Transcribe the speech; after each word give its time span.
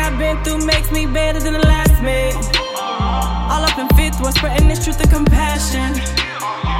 I've 0.00 0.18
been 0.18 0.42
through 0.42 0.64
makes 0.64 0.90
me 0.90 1.06
better 1.06 1.40
than 1.40 1.52
the 1.52 1.60
last 1.60 2.02
me. 2.02 2.32
All 3.52 3.62
up 3.62 3.78
in 3.78 3.88
fifth 3.96 4.20
was 4.20 4.34
spreading 4.34 4.68
this 4.68 4.82
truth 4.82 5.00
and 5.00 5.10
compassion. 5.10 6.00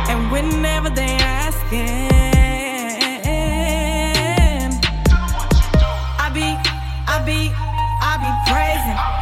And 0.08 0.32
whenever 0.32 0.90
they 0.90 1.18
asking, 1.20 2.10
I 6.18 6.30
be, 6.32 6.56
I 7.06 7.22
be, 7.24 7.52
I 8.02 8.12
be 8.24 8.30
praising. 8.50 9.19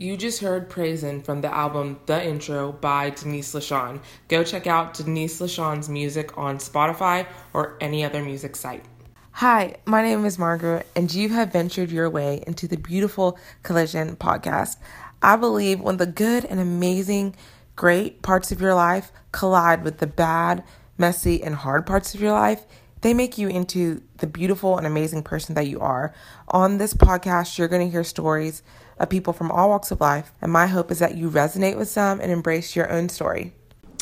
You 0.00 0.16
just 0.16 0.40
heard 0.40 0.70
Praisin' 0.70 1.22
from 1.22 1.40
the 1.40 1.52
album 1.52 1.98
The 2.06 2.24
Intro 2.24 2.70
by 2.70 3.10
Denise 3.10 3.52
LaShawn. 3.52 4.00
Go 4.28 4.44
check 4.44 4.68
out 4.68 4.94
Denise 4.94 5.40
LaShawn's 5.40 5.88
music 5.88 6.38
on 6.38 6.58
Spotify 6.58 7.26
or 7.52 7.76
any 7.80 8.04
other 8.04 8.22
music 8.22 8.54
site. 8.54 8.84
Hi, 9.32 9.74
my 9.86 10.02
name 10.02 10.24
is 10.24 10.38
Margaret, 10.38 10.86
and 10.94 11.12
you 11.12 11.30
have 11.30 11.52
ventured 11.52 11.90
your 11.90 12.08
way 12.08 12.44
into 12.46 12.68
the 12.68 12.76
beautiful 12.76 13.36
Collision 13.64 14.14
podcast. 14.14 14.76
I 15.20 15.34
believe 15.34 15.80
when 15.80 15.96
the 15.96 16.06
good 16.06 16.44
and 16.44 16.60
amazing, 16.60 17.34
great 17.74 18.22
parts 18.22 18.52
of 18.52 18.60
your 18.60 18.74
life 18.74 19.10
collide 19.32 19.82
with 19.82 19.98
the 19.98 20.06
bad, 20.06 20.62
messy, 20.96 21.42
and 21.42 21.56
hard 21.56 21.86
parts 21.86 22.14
of 22.14 22.20
your 22.20 22.30
life, 22.30 22.64
they 23.00 23.14
make 23.14 23.36
you 23.36 23.48
into 23.48 24.02
the 24.18 24.26
beautiful 24.28 24.78
and 24.78 24.86
amazing 24.86 25.24
person 25.24 25.56
that 25.56 25.66
you 25.66 25.80
are. 25.80 26.14
On 26.48 26.78
this 26.78 26.94
podcast, 26.94 27.58
you're 27.58 27.66
going 27.66 27.84
to 27.84 27.90
hear 27.90 28.04
stories 28.04 28.62
of 28.98 29.08
people 29.08 29.32
from 29.32 29.50
all 29.50 29.70
walks 29.70 29.90
of 29.90 30.00
life, 30.00 30.32
and 30.40 30.52
my 30.52 30.66
hope 30.66 30.90
is 30.90 30.98
that 30.98 31.16
you 31.16 31.30
resonate 31.30 31.76
with 31.76 31.88
some 31.88 32.20
and 32.20 32.30
embrace 32.30 32.76
your 32.76 32.90
own 32.90 33.08
story. 33.08 33.52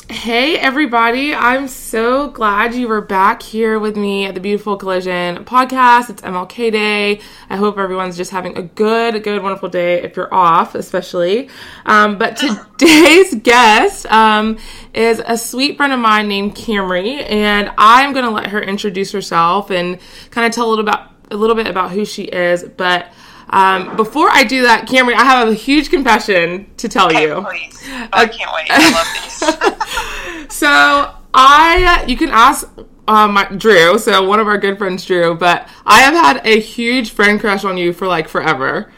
Hey, 0.09 0.57
everybody. 0.57 1.35
I'm 1.35 1.67
so 1.67 2.29
glad 2.29 2.73
you 2.73 2.87
were 2.87 3.01
back 3.01 3.41
here 3.43 3.77
with 3.77 3.97
me 3.97 4.25
at 4.25 4.35
the 4.35 4.39
Beautiful 4.39 4.77
Collision 4.77 5.43
podcast. 5.43 6.09
It's 6.09 6.21
MLK 6.21 6.71
Day. 6.71 7.19
I 7.49 7.57
hope 7.57 7.77
everyone's 7.77 8.15
just 8.15 8.31
having 8.31 8.57
a 8.57 8.61
good, 8.61 9.21
good, 9.21 9.43
wonderful 9.43 9.67
day 9.67 10.01
if 10.01 10.15
you're 10.15 10.33
off, 10.33 10.75
especially. 10.75 11.49
Um, 11.85 12.17
but 12.17 12.37
today's 12.77 13.35
guest 13.35 14.05
um, 14.05 14.57
is 14.93 15.21
a 15.25 15.37
sweet 15.37 15.75
friend 15.75 15.91
of 15.91 15.99
mine 15.99 16.29
named 16.29 16.55
Camry, 16.55 17.29
and 17.29 17.69
I'm 17.77 18.13
going 18.13 18.23
to 18.23 18.31
let 18.31 18.47
her 18.47 18.61
introduce 18.61 19.11
herself 19.11 19.69
and 19.71 19.99
kind 20.31 20.47
of 20.47 20.53
tell 20.53 20.67
a 20.67 20.69
little 20.69 20.87
about 20.87 21.11
a 21.31 21.35
little 21.35 21.57
bit 21.57 21.67
about 21.67 21.91
who 21.91 22.05
she 22.05 22.23
is. 22.23 22.63
But 22.63 23.11
um, 23.49 23.95
before 23.95 24.29
I 24.31 24.43
do 24.43 24.63
that, 24.63 24.87
Camry, 24.87 25.13
I 25.13 25.23
have 25.23 25.47
a 25.47 25.53
huge 25.53 25.89
confession 25.89 26.69
to 26.77 26.89
tell 26.89 27.11
you. 27.13 27.45
Please. 27.49 27.81
Oh, 27.89 28.07
I 28.13 28.27
can't 28.27 28.51
wait. 28.53 28.67
I 28.69 28.91
love 28.91 29.07
these. 29.13 30.47
So 30.53 31.13
I, 31.33 32.05
you 32.07 32.15
can 32.17 32.29
ask 32.29 32.69
uh, 33.07 33.27
my 33.27 33.45
Drew, 33.45 33.97
so 33.99 34.23
one 34.27 34.39
of 34.39 34.47
our 34.47 34.57
good 34.57 34.77
friends, 34.77 35.05
Drew, 35.05 35.35
but 35.35 35.67
I 35.85 35.99
have 35.99 36.13
had 36.13 36.45
a 36.47 36.59
huge 36.59 37.11
friend 37.11 37.39
crush 37.39 37.63
on 37.65 37.77
you 37.77 37.91
for 37.93 38.07
like 38.07 38.27
forever. 38.29 38.91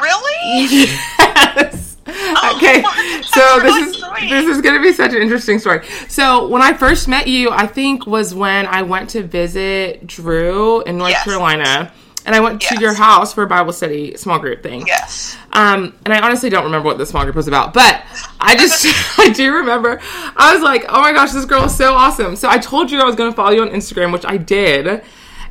really? 0.00 0.66
Yes. 0.70 1.96
Okay, 2.08 2.82
my 2.82 3.22
so 3.24 3.40
God, 3.40 3.62
this 3.62 3.88
is 3.96 4.02
sweet. 4.02 4.28
this 4.30 4.46
is 4.46 4.60
gonna 4.62 4.80
be 4.82 4.92
such 4.92 5.12
an 5.12 5.22
interesting 5.22 5.58
story. 5.58 5.86
So 6.08 6.48
when 6.48 6.62
I 6.62 6.72
first 6.72 7.06
met 7.06 7.26
you, 7.28 7.50
I 7.50 7.66
think 7.66 8.06
was 8.06 8.34
when 8.34 8.66
I 8.66 8.82
went 8.82 9.10
to 9.10 9.22
visit 9.22 10.06
Drew 10.06 10.82
in 10.82 10.98
North 10.98 11.10
Yes. 11.10 11.24
Carolina, 11.24 11.92
and 12.28 12.34
I 12.36 12.40
went 12.40 12.60
to 12.60 12.78
your 12.78 12.92
house 12.92 13.32
for 13.32 13.42
a 13.42 13.46
Bible 13.46 13.72
study 13.72 14.14
small 14.18 14.38
group 14.38 14.62
thing. 14.62 14.86
Yes. 14.86 15.34
Um, 15.54 15.94
and 16.04 16.12
I 16.12 16.20
honestly 16.20 16.50
don't 16.50 16.64
remember 16.64 16.84
what 16.84 16.98
the 16.98 17.06
small 17.06 17.24
group 17.24 17.34
was 17.34 17.48
about, 17.48 17.72
but 17.72 18.04
I 18.38 18.54
just 18.54 18.84
I 19.18 19.30
do 19.30 19.50
remember 19.54 19.98
I 20.36 20.52
was 20.52 20.62
like, 20.62 20.84
oh 20.90 21.00
my 21.00 21.12
gosh, 21.12 21.32
this 21.32 21.46
girl 21.46 21.64
is 21.64 21.74
so 21.74 21.94
awesome. 21.94 22.36
So 22.36 22.50
I 22.50 22.58
told 22.58 22.90
you 22.90 23.00
I 23.00 23.04
was 23.04 23.16
going 23.16 23.32
to 23.32 23.34
follow 23.34 23.52
you 23.52 23.62
on 23.62 23.70
Instagram, 23.70 24.12
which 24.12 24.26
I 24.26 24.36
did, 24.36 24.86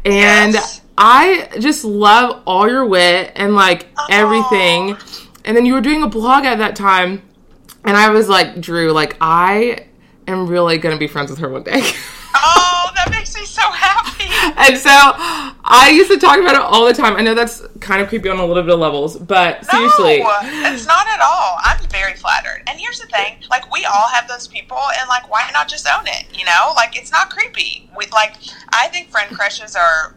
and 0.06 0.54
Yes. 0.54 0.82
I 1.00 1.50
just 1.60 1.84
love 1.84 2.44
all 2.46 2.70
your 2.70 2.86
wit 2.86 3.32
and 3.36 3.56
like 3.56 3.88
everything. 4.12 4.98
And 5.46 5.58
then 5.58 5.66
you 5.66 5.74
were 5.74 5.82
doing 5.82 6.04
a 6.04 6.08
blog 6.08 6.46
at 6.46 6.60
that 6.60 6.76
time, 6.76 7.24
and 7.84 7.98
I 7.98 8.12
was 8.12 8.30
like, 8.30 8.62
Drew, 8.62 8.92
like 8.92 9.18
I 9.20 9.88
am 10.28 10.46
really 10.46 10.78
going 10.78 10.94
to 10.96 11.00
be 11.00 11.08
friends 11.08 11.32
with 11.32 11.40
her 11.40 11.50
one 11.50 11.64
day. 11.64 11.82
Oh, 12.40 12.77
that 12.96 13.10
makes 13.12 13.36
me 13.36 13.46
so 13.46 13.62
happy. 13.62 14.26
And 14.58 14.78
so 14.78 14.90
I 14.90 15.92
used 15.94 16.10
to 16.10 16.18
talk 16.18 16.40
about 16.40 16.56
it 16.56 16.62
all 16.62 16.86
the 16.86 16.94
time. 16.94 17.16
I 17.16 17.22
know 17.22 17.34
that's 17.34 17.62
kind 17.80 18.02
of 18.02 18.08
creepy 18.10 18.30
on 18.30 18.38
a 18.38 18.46
little 18.46 18.64
bit 18.64 18.74
of 18.74 18.80
levels, 18.80 19.18
but 19.18 19.64
seriously. 19.66 20.24
It's 20.24 20.88
not 20.88 21.08
at 21.08 21.20
all. 21.22 21.58
I'm 21.64 21.78
very 21.90 22.14
flattered. 22.14 22.64
And 22.68 22.80
here's 22.80 23.00
the 23.00 23.08
thing: 23.08 23.38
like 23.50 23.72
we 23.72 23.86
all 23.86 24.08
have 24.10 24.28
those 24.28 24.48
people, 24.48 24.80
and 25.00 25.08
like 25.10 25.30
why 25.30 25.50
not 25.54 25.68
just 25.68 25.88
own 25.88 26.06
it? 26.08 26.26
You 26.38 26.46
know, 26.46 26.74
like 26.76 26.98
it's 26.98 27.12
not 27.12 27.30
creepy. 27.30 27.90
We 27.98 28.06
like 28.08 28.36
I 28.70 28.88
think 28.88 29.10
friend 29.10 29.36
crushes 29.36 29.76
are 29.76 30.16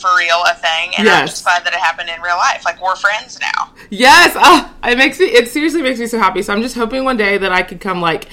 for 0.00 0.16
real 0.16 0.42
a 0.46 0.54
thing, 0.54 0.92
and 0.98 1.08
I'm 1.08 1.26
just 1.26 1.44
glad 1.44 1.64
that 1.64 1.72
it 1.72 1.80
happened 1.80 2.08
in 2.08 2.20
real 2.20 2.36
life. 2.36 2.64
Like 2.64 2.82
we're 2.82 2.96
friends 2.96 3.38
now. 3.40 3.72
Yes, 3.90 4.34
ah, 4.36 4.74
it 4.84 4.96
makes 4.96 5.18
me. 5.18 5.26
It 5.26 5.48
seriously 5.48 5.82
makes 5.82 5.98
me 5.98 6.06
so 6.06 6.18
happy. 6.18 6.42
So 6.42 6.52
I'm 6.52 6.62
just 6.62 6.74
hoping 6.74 7.04
one 7.04 7.16
day 7.16 7.38
that 7.38 7.52
I 7.52 7.62
could 7.62 7.80
come 7.80 8.00
like 8.00 8.28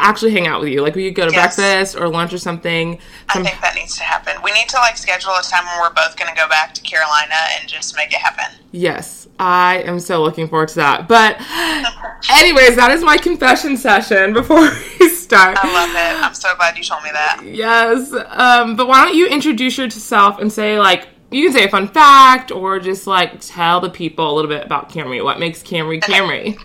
actually 0.00 0.30
hang 0.32 0.46
out 0.46 0.60
with 0.60 0.68
you. 0.70 0.82
Like 0.82 0.94
we 0.94 1.08
could 1.08 1.16
go 1.16 1.26
to 1.28 1.32
Yes. 1.32 1.56
breakfast 1.56 1.96
or 1.96 2.08
lunch 2.08 2.32
or 2.32 2.38
something. 2.38 2.98
I 3.28 3.42
think 3.42 3.60
that 3.60 3.74
needs 3.74 3.96
to 3.96 4.02
happen. 4.04 4.34
We 4.42 4.52
need 4.52 4.68
to 4.68 4.76
like 4.76 4.96
schedule 4.96 5.32
a 5.32 5.42
time 5.42 5.66
when 5.66 5.80
we're 5.80 5.92
both 5.92 6.16
going 6.16 6.32
to 6.32 6.40
go 6.40 6.48
back 6.48 6.72
to 6.74 6.82
Carolina 6.82 7.34
and 7.58 7.68
just 7.68 7.96
make 7.96 8.12
it 8.12 8.18
happen. 8.18 8.46
yes, 8.72 9.26
I 9.40 9.82
am 9.86 9.98
so 10.00 10.22
looking 10.22 10.48
forward 10.48 10.68
to 10.70 10.74
that. 10.76 11.08
But 11.08 11.36
anyways, 12.30 12.76
that 12.76 12.90
is 12.92 13.02
my 13.02 13.16
confession 13.16 13.76
session 13.76 14.32
before 14.32 14.60
we 15.00 15.08
start. 15.08 15.58
I 15.62 15.72
love 15.72 15.90
it. 15.90 16.24
I'm 16.24 16.34
so 16.34 16.54
glad 16.56 16.76
you 16.76 16.84
told 16.84 17.02
me 17.02 17.10
that. 17.12 17.40
Yes. 17.44 18.12
Um, 18.12 18.76
but 18.76 18.88
why 18.88 19.04
don't 19.04 19.14
you 19.16 19.26
introduce 19.28 19.78
yourself 19.78 20.38
and 20.38 20.52
say 20.52 20.78
like 20.78 21.08
you 21.30 21.44
can 21.44 21.52
say 21.52 21.64
a 21.64 21.68
fun 21.68 21.88
fact 21.88 22.50
or 22.50 22.78
just 22.80 23.06
like 23.06 23.40
tell 23.40 23.80
the 23.80 23.90
people 23.90 24.32
a 24.32 24.34
little 24.34 24.48
bit 24.48 24.64
about 24.64 24.90
Camry. 24.90 25.22
What 25.22 25.38
makes 25.38 25.62
Camry 25.62 26.00
Camry? 26.00 26.56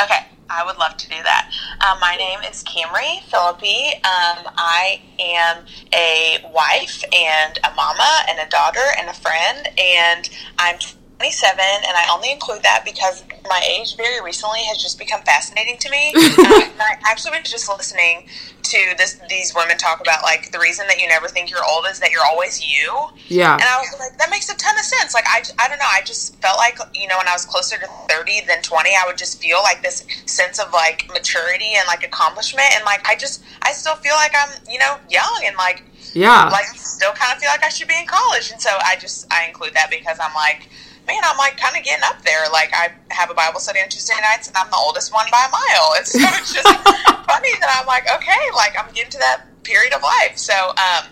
Okay, 0.00 0.26
I 0.48 0.64
would 0.64 0.78
love 0.78 0.96
to 0.96 1.08
do 1.08 1.16
that. 1.22 1.50
Um, 1.84 1.98
my 2.00 2.16
name 2.16 2.38
is 2.48 2.62
Camry 2.62 3.22
Philippi. 3.24 3.94
Um, 4.04 4.46
I 4.56 5.00
am 5.18 5.64
a 5.92 6.38
wife 6.52 7.02
and 7.12 7.58
a 7.64 7.74
mama 7.74 8.18
and 8.28 8.38
a 8.38 8.48
daughter 8.48 8.84
and 8.98 9.08
a 9.08 9.14
friend, 9.14 9.68
and 9.78 10.28
I'm 10.58 10.78
27, 11.18 11.58
and 11.58 11.96
I 11.96 12.06
only 12.12 12.30
include 12.30 12.62
that 12.62 12.82
because 12.84 13.24
my 13.48 13.62
age 13.66 13.96
very 13.96 14.20
recently 14.22 14.60
has 14.68 14.76
just 14.76 14.98
become 14.98 15.22
fascinating 15.22 15.78
to 15.78 15.90
me. 15.90 16.10
and 16.14 16.80
I 16.80 16.96
actually 17.08 17.38
was 17.40 17.50
just 17.50 17.68
listening 17.70 18.26
to 18.64 18.78
this 18.98 19.18
these 19.30 19.54
women 19.54 19.78
talk 19.78 20.00
about 20.00 20.22
like 20.24 20.50
the 20.50 20.58
reason 20.58 20.86
that 20.88 21.00
you 21.00 21.08
never 21.08 21.28
think 21.28 21.50
you're 21.50 21.64
old 21.64 21.86
is 21.88 22.00
that 22.00 22.10
you're 22.10 22.24
always 22.26 22.60
you. 22.60 22.92
Yeah. 23.28 23.54
And 23.54 23.62
I 23.62 23.78
was 23.80 23.96
like, 23.98 24.18
that 24.18 24.28
makes 24.28 24.50
a 24.50 24.56
ton 24.56 24.76
of 24.76 24.84
sense. 24.84 25.14
Like, 25.14 25.24
I, 25.26 25.42
I 25.58 25.68
don't 25.68 25.78
know. 25.78 25.88
I 25.90 26.02
just 26.04 26.36
felt 26.42 26.58
like, 26.58 26.78
you 26.94 27.08
know, 27.08 27.16
when 27.16 27.28
I 27.28 27.32
was 27.32 27.46
closer 27.46 27.78
to 27.78 27.86
30 28.10 28.42
than 28.46 28.60
20, 28.60 28.90
I 28.90 29.06
would 29.06 29.16
just 29.16 29.40
feel 29.40 29.62
like 29.62 29.82
this 29.82 30.04
sense 30.26 30.58
of 30.58 30.70
like 30.74 31.08
maturity 31.14 31.72
and 31.76 31.84
like 31.86 32.04
accomplishment. 32.04 32.66
And 32.74 32.84
like, 32.84 33.06
I 33.08 33.16
just, 33.16 33.42
I 33.62 33.72
still 33.72 33.94
feel 33.96 34.14
like 34.16 34.32
I'm, 34.36 34.50
you 34.70 34.78
know, 34.80 34.96
young 35.08 35.42
and 35.46 35.56
like, 35.56 35.82
Yeah. 36.12 36.50
like 36.52 36.66
still 36.66 37.12
kind 37.12 37.32
of 37.32 37.38
feel 37.40 37.50
like 37.50 37.64
I 37.64 37.70
should 37.70 37.88
be 37.88 37.98
in 37.98 38.06
college. 38.06 38.50
And 38.50 38.60
so 38.60 38.70
I 38.84 38.96
just, 39.00 39.32
I 39.32 39.46
include 39.46 39.72
that 39.74 39.88
because 39.90 40.18
I'm 40.20 40.34
like, 40.34 40.68
man, 41.06 41.22
I'm 41.24 41.38
like 41.38 41.56
kind 41.56 41.76
of 41.76 41.84
getting 41.84 42.04
up 42.04 42.22
there. 42.22 42.44
Like, 42.52 42.70
I 42.74 42.90
have 43.10 43.30
a 43.30 43.34
Bible 43.34 43.60
study 43.60 43.80
on 43.80 43.88
Tuesday 43.88 44.14
nights 44.20 44.48
and 44.48 44.56
I'm 44.56 44.70
the 44.70 44.76
oldest 44.76 45.12
one 45.12 45.26
by 45.30 45.46
a 45.46 45.50
mile. 45.50 45.94
And 45.96 46.06
so 46.06 46.18
it's 46.20 46.52
just 46.52 46.68
funny 47.26 47.52
that 47.60 47.78
I'm 47.78 47.86
like, 47.86 48.04
okay, 48.10 48.50
like 48.54 48.74
I'm 48.78 48.92
getting 48.92 49.12
to 49.12 49.18
that 49.18 49.44
period 49.62 49.92
of 49.94 50.02
life. 50.02 50.36
So, 50.36 50.54
um, 50.54 51.06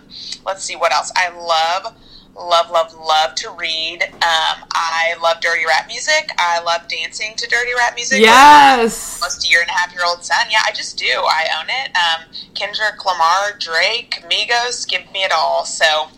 let's 0.47 0.63
see 0.65 0.77
what 0.77 0.93
else. 0.93 1.13
I 1.17 1.31
love 1.31 1.95
love, 2.37 2.71
love, 2.71 2.93
love 2.95 3.35
to 3.37 3.51
read. 3.51 4.03
Um, 4.03 4.67
I 4.73 5.15
love 5.23 5.41
dirty 5.41 5.65
rap 5.67 5.87
music. 5.87 6.31
I 6.39 6.61
love 6.63 6.89
dancing 6.89 7.35
to 7.37 7.49
dirty 7.49 7.71
rap 7.77 7.95
music. 7.95 8.21
yes. 8.21 9.23
Almost 9.23 9.47
a 9.47 9.51
year 9.51 9.61
and 9.61 9.71
a 9.71 9.73
half 9.73 9.93
year 9.93 10.03
old 10.05 10.25
son. 10.25 10.47
Yeah, 10.51 10.63
I 10.67 10.73
just 10.73 10.99
do. 10.99 11.07
I 11.07 11.47
own 11.61 11.67
it. 11.69 11.97
Um, 11.97 12.55
Kendrick 12.55 13.05
Lamar, 13.05 13.57
Drake, 13.59 14.25
Migos, 14.29 14.89
give 14.89 15.03
me 15.13 15.21
it 15.21 15.33
all. 15.33 15.65
So. 15.65 16.09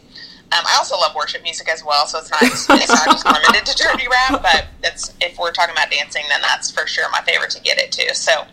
Um, 0.53 0.63
I 0.65 0.77
also 0.77 0.97
love 0.97 1.15
worship 1.17 1.43
music 1.43 1.69
as 1.69 1.85
well, 1.85 2.07
so 2.07 2.19
it's 2.19 2.31
not 2.31 2.43
it's 2.43 2.69
not 2.69 3.07
just 3.07 3.27
limited 3.27 3.67
to 3.67 3.77
dirty 3.77 4.07
rap. 4.09 4.43
But 4.43 4.67
that's 4.81 5.13
if 5.21 5.39
we're 5.39 5.53
talking 5.53 5.73
about 5.73 5.91
dancing, 5.91 6.23
then 6.29 6.41
that's 6.41 6.71
for 6.71 6.87
sure 6.87 7.11
my 7.11 7.21
favorite 7.23 7.51
to 7.51 7.61
get 7.63 7.79
it 7.79 7.91
to. 7.93 8.15
So, 8.15 8.45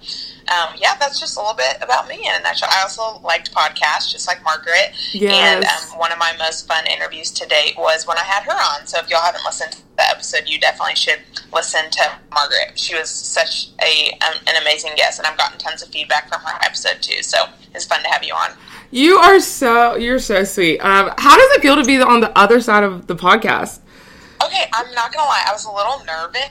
um, 0.49 0.75
yeah, 0.77 0.95
that's 0.99 1.19
just 1.19 1.37
a 1.37 1.39
little 1.39 1.55
bit 1.55 1.77
about 1.81 2.07
me 2.07 2.15
in 2.15 2.35
a 2.35 2.43
nutshell. 2.43 2.69
I 2.71 2.81
also 2.81 3.19
liked 3.25 3.53
podcasts, 3.53 4.11
just 4.11 4.27
like 4.27 4.43
Margaret. 4.43 4.91
Yes. 5.13 5.33
And 5.33 5.65
um, 5.65 5.99
one 5.99 6.11
of 6.11 6.17
my 6.17 6.35
most 6.37 6.67
fun 6.67 6.85
interviews 6.87 7.31
to 7.31 7.47
date 7.47 7.75
was 7.77 8.05
when 8.05 8.17
I 8.17 8.23
had 8.23 8.43
her 8.43 8.51
on. 8.51 8.85
So 8.85 8.99
if 8.99 9.09
y'all 9.09 9.21
haven't 9.21 9.45
listened 9.45 9.71
to 9.73 9.77
the 9.95 10.09
episode, 10.09 10.43
you 10.47 10.59
definitely 10.59 10.95
should 10.95 11.19
listen 11.53 11.89
to 11.91 12.19
Margaret. 12.33 12.77
She 12.77 12.95
was 12.95 13.09
such 13.09 13.69
a 13.81 14.11
um, 14.25 14.39
an 14.47 14.61
amazing 14.61 14.91
guest, 14.95 15.19
and 15.19 15.27
I've 15.27 15.37
gotten 15.37 15.57
tons 15.59 15.81
of 15.81 15.89
feedback 15.89 16.27
from 16.27 16.41
her 16.41 16.59
episode 16.61 17.01
too. 17.01 17.23
So 17.23 17.37
it's 17.73 17.85
fun 17.85 18.01
to 18.03 18.09
have 18.09 18.23
you 18.23 18.33
on. 18.33 18.51
You 18.91 19.17
are 19.17 19.39
so 19.39 19.95
you're 19.95 20.19
so 20.19 20.43
sweet. 20.43 20.79
Um, 20.79 21.11
how 21.17 21.37
does 21.37 21.57
it 21.57 21.61
feel 21.61 21.75
to 21.75 21.83
be 21.83 22.01
on 22.01 22.19
the 22.19 22.37
other 22.37 22.59
side 22.59 22.83
of 22.83 23.07
the 23.07 23.15
podcast? 23.15 23.79
Okay, 24.45 24.65
I'm 24.73 24.91
not 24.93 25.13
gonna 25.13 25.27
lie, 25.27 25.43
I 25.47 25.51
was 25.53 25.65
a 25.65 25.71
little 25.71 26.03
nervous, 26.05 26.49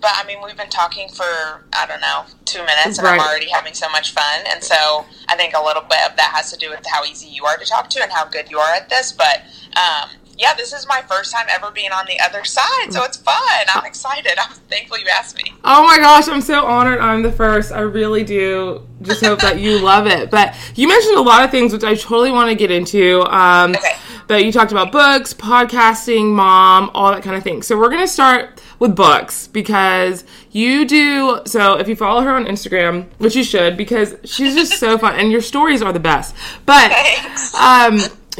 but 0.00 0.10
I 0.14 0.24
mean, 0.26 0.38
we've 0.44 0.56
been 0.56 0.68
talking 0.68 1.08
for 1.08 1.64
I 1.72 1.86
don't 1.86 2.00
know 2.00 2.24
two 2.44 2.60
minutes, 2.64 2.98
and 2.98 3.06
Right. 3.06 3.20
I'm 3.20 3.26
already 3.26 3.48
having 3.48 3.74
so 3.74 3.88
much 3.88 4.12
fun. 4.12 4.40
And 4.50 4.62
so 4.62 5.06
I 5.28 5.36
think 5.36 5.54
a 5.54 5.62
little 5.62 5.82
bit 5.82 6.00
of 6.08 6.16
that 6.16 6.32
has 6.34 6.50
to 6.50 6.56
do 6.58 6.70
with 6.70 6.84
how 6.86 7.04
easy 7.04 7.28
you 7.28 7.44
are 7.46 7.56
to 7.56 7.64
talk 7.64 7.88
to 7.90 8.02
and 8.02 8.12
how 8.12 8.24
good 8.26 8.50
you 8.50 8.58
are 8.58 8.72
at 8.74 8.88
this. 8.88 9.12
But 9.12 9.42
um, 9.76 10.10
yeah, 10.40 10.54
this 10.54 10.72
is 10.72 10.86
my 10.88 11.02
first 11.02 11.32
time 11.32 11.46
ever 11.50 11.70
being 11.70 11.92
on 11.92 12.06
the 12.06 12.18
other 12.20 12.44
side, 12.44 12.92
so 12.92 13.04
it's 13.04 13.18
fun. 13.18 13.36
I'm 13.74 13.84
excited. 13.84 14.32
I'm 14.38 14.54
thankful 14.70 14.98
you 14.98 15.06
asked 15.08 15.36
me. 15.36 15.52
Oh 15.64 15.82
my 15.84 15.98
gosh, 15.98 16.28
I'm 16.28 16.40
so 16.40 16.64
honored 16.64 16.98
I'm 16.98 17.22
the 17.22 17.30
first. 17.30 17.72
I 17.72 17.80
really 17.80 18.24
do 18.24 18.86
just 19.02 19.22
hope 19.24 19.40
that 19.40 19.60
you 19.60 19.78
love 19.78 20.06
it. 20.06 20.30
But 20.30 20.56
you 20.76 20.88
mentioned 20.88 21.16
a 21.16 21.22
lot 21.22 21.44
of 21.44 21.50
things 21.50 21.72
which 21.72 21.84
I 21.84 21.94
totally 21.94 22.30
want 22.30 22.48
to 22.48 22.54
get 22.54 22.70
into. 22.70 23.20
Um, 23.22 23.76
Okay. 23.76 23.96
But 24.30 24.44
you 24.44 24.52
talked 24.52 24.70
about 24.70 24.92
books, 24.92 25.34
podcasting, 25.34 26.30
mom, 26.30 26.92
all 26.94 27.10
that 27.10 27.24
kind 27.24 27.34
of 27.34 27.42
thing. 27.42 27.62
So 27.62 27.76
we're 27.76 27.88
going 27.88 28.00
to 28.00 28.06
start 28.06 28.62
with 28.78 28.94
books 28.94 29.48
because 29.48 30.22
you 30.52 30.86
do. 30.86 31.40
So 31.46 31.78
if 31.78 31.88
you 31.88 31.96
follow 31.96 32.20
her 32.22 32.30
on 32.30 32.44
Instagram, 32.44 33.06
which 33.18 33.34
you 33.34 33.42
should, 33.42 33.76
because 33.76 34.14
she's 34.24 34.54
just 34.54 34.78
so 34.78 34.96
fun 34.98 35.18
and 35.18 35.32
your 35.32 35.40
stories 35.40 35.82
are 35.82 35.92
the 35.92 35.98
best. 35.98 36.36
But 36.64 36.92
Thanks. 36.92 37.54
um, 37.56 37.98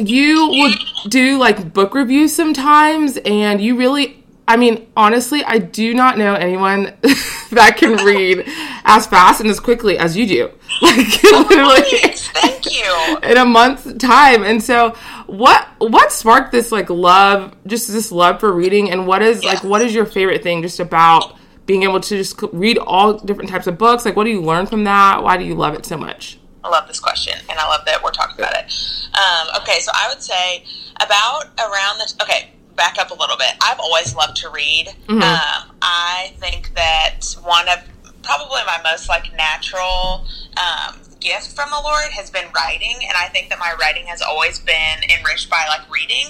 you 0.08 0.49
would 0.49 1.11
do 1.11 1.38
like 1.38 1.73
book 1.73 1.94
reviews 1.94 2.35
sometimes, 2.35 3.17
and 3.19 3.61
you 3.61 3.76
really, 3.76 4.25
I 4.49 4.56
mean, 4.56 4.88
honestly, 4.97 5.44
I 5.44 5.58
do 5.58 5.94
not 5.94 6.19
know 6.19 6.35
anyone 6.35 6.93
that 7.50 7.76
can 7.76 7.97
read 8.05 8.44
as 8.85 9.06
fast 9.06 9.41
and 9.41 9.50
as 9.50 9.61
quickly 9.61 9.99
as 9.99 10.17
you 10.17 10.26
do. 10.26 10.50
Like 10.82 11.06
oh, 11.25 11.47
literally 11.49 11.82
Thanks. 12.00 12.29
Thank 12.29 12.73
you. 12.73 13.19
in 13.23 13.37
a 13.37 13.44
month's 13.44 13.93
time. 13.94 14.44
And 14.44 14.62
so, 14.62 14.94
what 15.26 15.69
what 15.79 16.11
sparked 16.11 16.53
this 16.53 16.73
like 16.73 16.88
love, 16.88 17.55
just 17.67 17.93
this 17.93 18.11
love 18.11 18.41
for 18.41 18.53
reading, 18.53 18.91
and 18.91 19.06
what 19.06 19.20
is 19.20 19.44
like 19.44 19.62
what 19.62 19.82
is 19.82 19.94
your 19.94 20.06
favorite 20.06 20.43
thing 20.43 20.62
just 20.62 20.81
about 20.81 21.37
being 21.67 21.82
able 21.82 22.00
to 22.00 22.17
just 22.17 22.41
read 22.53 22.79
all 22.79 23.14
different 23.14 23.50
types 23.50 23.67
of 23.67 23.79
books? 23.79 24.05
Like, 24.05 24.17
what 24.17 24.25
do 24.25 24.31
you 24.31 24.41
learn 24.41 24.67
from 24.67 24.85
that? 24.85 25.23
Why 25.23 25.37
do 25.37 25.44
you 25.44 25.55
love 25.55 25.75
it 25.75 25.85
so 25.85 25.96
much? 25.96 26.39
I 26.62 26.68
love 26.68 26.86
this 26.88 27.00
question, 27.00 27.34
and 27.48 27.58
I 27.58 27.66
love 27.66 27.84
that 27.86 28.02
we're 28.02 28.10
talking 28.10 28.36
about 28.38 28.54
it. 28.54 28.72
Um, 29.14 29.62
okay, 29.62 29.80
so 29.80 29.90
I 29.94 30.08
would 30.08 30.22
say 30.22 30.64
about 31.00 31.44
around 31.58 31.98
this. 31.98 32.14
Okay, 32.22 32.50
back 32.76 32.98
up 32.98 33.10
a 33.10 33.14
little 33.14 33.36
bit. 33.36 33.52
I've 33.62 33.80
always 33.80 34.14
loved 34.14 34.36
to 34.38 34.50
read. 34.50 34.88
Um, 35.22 35.76
I 35.82 36.32
think 36.38 36.74
that 36.74 37.20
one 37.42 37.68
of 37.68 37.78
probably 38.22 38.60
my 38.66 38.80
most 38.84 39.08
like 39.08 39.34
natural 39.36 40.26
um, 40.56 40.96
gift 41.20 41.52
from 41.52 41.70
the 41.70 41.80
Lord 41.82 42.10
has 42.12 42.30
been 42.30 42.46
writing, 42.54 42.96
and 43.02 43.12
I 43.16 43.28
think 43.28 43.48
that 43.50 43.58
my 43.58 43.74
writing 43.80 44.06
has 44.06 44.22
always 44.22 44.58
been 44.58 44.98
enriched 45.18 45.50
by 45.50 45.64
like 45.68 45.90
reading. 45.90 46.26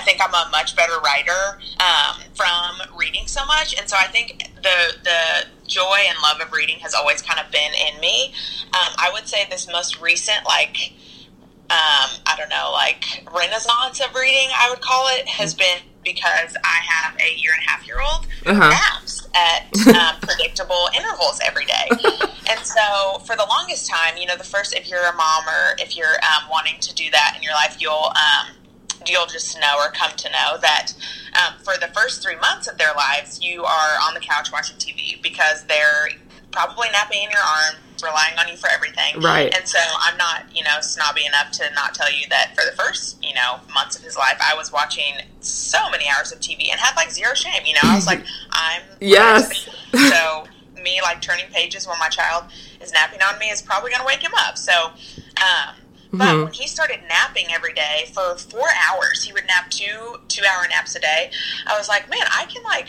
I 0.00 0.02
think 0.02 0.18
I'm 0.22 0.32
a 0.32 0.48
much 0.50 0.74
better 0.76 0.98
writer 1.04 1.60
um, 1.78 2.22
from 2.34 2.96
reading 2.96 3.26
so 3.26 3.44
much, 3.44 3.78
and 3.78 3.86
so 3.86 3.96
I 4.00 4.06
think 4.06 4.50
the 4.62 4.94
the 5.04 5.46
joy 5.68 5.98
and 6.08 6.16
love 6.22 6.40
of 6.40 6.52
reading 6.54 6.78
has 6.78 6.94
always 6.94 7.20
kind 7.20 7.38
of 7.38 7.52
been 7.52 7.72
in 7.74 8.00
me. 8.00 8.32
Um, 8.72 8.94
I 8.96 9.10
would 9.12 9.28
say 9.28 9.46
this 9.50 9.68
most 9.70 10.00
recent 10.00 10.46
like 10.46 10.92
um, 11.68 12.10
I 12.26 12.34
don't 12.36 12.48
know, 12.48 12.70
like 12.72 13.04
renaissance 13.32 14.00
of 14.00 14.14
reading, 14.14 14.48
I 14.58 14.70
would 14.70 14.80
call 14.80 15.06
it, 15.10 15.28
has 15.28 15.54
been 15.54 15.78
because 16.02 16.56
I 16.64 16.78
have 16.82 17.14
a 17.20 17.36
year 17.36 17.52
and 17.52 17.62
a 17.64 17.70
half 17.70 17.86
year 17.86 18.00
old 18.00 18.26
Uh-huh. 18.46 18.70
naps 18.70 19.28
at 19.34 19.68
um, 19.94 20.18
predictable 20.20 20.88
intervals 20.96 21.40
every 21.46 21.66
day. 21.66 21.88
and 22.50 22.58
so 22.64 23.20
for 23.26 23.36
the 23.36 23.44
longest 23.48 23.88
time, 23.88 24.16
you 24.16 24.26
know, 24.26 24.36
the 24.36 24.44
first, 24.44 24.74
if 24.74 24.88
you're 24.88 25.04
a 25.04 25.14
mom 25.14 25.44
or 25.46 25.76
if 25.78 25.96
you're 25.96 26.16
um, 26.24 26.48
wanting 26.50 26.80
to 26.80 26.94
do 26.94 27.10
that 27.10 27.34
in 27.36 27.42
your 27.42 27.52
life, 27.52 27.76
you'll, 27.78 28.10
um, 28.16 28.46
you'll 29.06 29.26
just 29.26 29.58
know 29.60 29.76
or 29.78 29.90
come 29.90 30.12
to 30.16 30.30
know 30.30 30.58
that 30.60 30.92
um, 31.38 31.54
for 31.62 31.74
the 31.80 31.88
first 31.88 32.22
three 32.22 32.36
months 32.36 32.68
of 32.68 32.78
their 32.78 32.92
lives, 32.94 33.42
you 33.42 33.64
are 33.64 33.96
on 34.02 34.14
the 34.14 34.20
couch 34.20 34.52
watching 34.52 34.76
TV 34.76 35.22
because 35.22 35.64
they're 35.64 36.08
probably 36.50 36.88
napping 36.90 37.22
in 37.22 37.30
your 37.30 37.40
arm, 37.40 37.76
relying 38.02 38.38
on 38.38 38.48
you 38.48 38.56
for 38.56 38.68
everything. 38.70 39.20
Right. 39.20 39.54
And 39.54 39.66
so 39.68 39.78
I'm 40.00 40.16
not, 40.16 40.44
you 40.54 40.64
know, 40.64 40.80
snobby 40.80 41.24
enough 41.26 41.50
to 41.52 41.64
not 41.74 41.94
tell 41.94 42.10
you 42.12 42.26
that 42.30 42.54
for 42.56 42.64
the 42.64 42.76
first, 42.76 43.22
you 43.22 43.34
know, 43.34 43.60
months 43.74 43.96
of 43.96 44.02
his 44.02 44.16
life, 44.16 44.38
I 44.40 44.56
was 44.56 44.72
watching 44.72 45.14
so 45.40 45.78
many 45.90 46.06
hours 46.08 46.32
of 46.32 46.40
TV 46.40 46.70
and 46.70 46.80
had 46.80 46.96
like 46.96 47.10
zero 47.10 47.34
shame. 47.34 47.62
You 47.64 47.74
know, 47.74 47.80
I 47.84 47.94
was 47.94 48.06
like, 48.06 48.24
I'm 48.52 48.82
Yes. 49.00 49.68
So 49.92 50.44
me 50.82 51.00
like 51.02 51.20
turning 51.20 51.46
pages 51.46 51.86
when 51.86 51.98
my 51.98 52.08
child 52.08 52.44
is 52.80 52.92
napping 52.92 53.20
on 53.22 53.38
me 53.38 53.46
is 53.50 53.60
probably 53.60 53.90
going 53.90 54.00
to 54.00 54.06
wake 54.06 54.22
him 54.22 54.32
up. 54.38 54.56
So, 54.56 54.72
um, 54.82 55.74
but 56.12 56.26
Mhm. 56.28 56.44
when 56.44 56.52
he 56.52 56.66
started 56.66 57.00
napping 57.08 57.52
every 57.52 57.72
day 57.72 58.10
for 58.14 58.36
four 58.36 58.68
hours, 58.88 59.22
he 59.24 59.32
would 59.32 59.46
nap 59.46 59.70
two 59.70 60.20
two 60.28 60.44
hour 60.44 60.66
naps 60.68 60.94
a 60.94 61.00
day. 61.00 61.30
I 61.66 61.76
was 61.78 61.88
like, 61.88 62.08
man, 62.08 62.26
I 62.30 62.46
can 62.46 62.62
like 62.64 62.88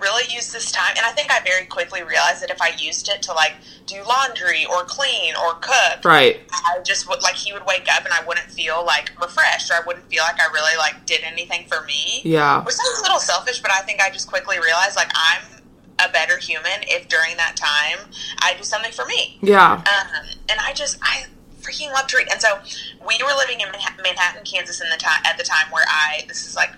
really 0.00 0.32
use 0.32 0.52
this 0.52 0.70
time. 0.70 0.92
And 0.96 1.04
I 1.04 1.10
think 1.10 1.28
I 1.32 1.40
very 1.40 1.66
quickly 1.66 2.04
realized 2.04 2.40
that 2.42 2.50
if 2.50 2.62
I 2.62 2.68
used 2.78 3.08
it 3.08 3.20
to 3.22 3.32
like 3.32 3.54
do 3.86 4.00
laundry 4.04 4.64
or 4.64 4.84
clean 4.84 5.34
or 5.34 5.54
cook, 5.54 6.04
Right. 6.04 6.40
I 6.52 6.78
just 6.84 7.08
would 7.08 7.20
like 7.20 7.34
he 7.34 7.52
would 7.52 7.66
wake 7.66 7.88
up 7.92 8.04
and 8.04 8.14
I 8.14 8.20
wouldn't 8.24 8.48
feel 8.52 8.84
like 8.84 9.10
refreshed 9.20 9.70
or 9.70 9.74
I 9.74 9.80
wouldn't 9.80 10.08
feel 10.08 10.22
like 10.22 10.40
I 10.40 10.46
really 10.52 10.76
like 10.76 11.04
did 11.04 11.22
anything 11.24 11.66
for 11.68 11.82
me. 11.84 12.20
Yeah. 12.24 12.62
Which 12.62 12.76
sounds 12.76 12.98
a 13.00 13.02
little 13.02 13.18
selfish, 13.18 13.60
but 13.60 13.72
I 13.72 13.80
think 13.80 14.00
I 14.00 14.08
just 14.10 14.28
quickly 14.28 14.60
realized 14.60 14.94
like 14.94 15.10
I'm 15.16 15.42
a 15.98 16.08
better 16.12 16.36
human 16.38 16.84
if 16.84 17.08
during 17.08 17.36
that 17.38 17.56
time 17.56 17.98
I 18.40 18.54
do 18.54 18.62
something 18.62 18.92
for 18.92 19.04
me. 19.06 19.38
Yeah. 19.42 19.72
Um, 19.72 20.28
and 20.48 20.60
I 20.60 20.72
just 20.74 20.98
I 21.02 21.24
freaking 21.68 21.92
love 21.92 22.06
to 22.08 22.16
read. 22.16 22.28
And 22.30 22.40
so 22.40 22.58
we 23.06 23.18
were 23.22 23.36
living 23.36 23.60
in 23.60 23.68
Manhattan, 24.02 24.44
Kansas, 24.44 24.80
in 24.80 24.88
the 24.90 24.96
time 24.96 25.20
at 25.24 25.36
the 25.36 25.44
time 25.44 25.70
where 25.70 25.84
I 25.88 26.24
this 26.28 26.46
is 26.46 26.56
like 26.56 26.70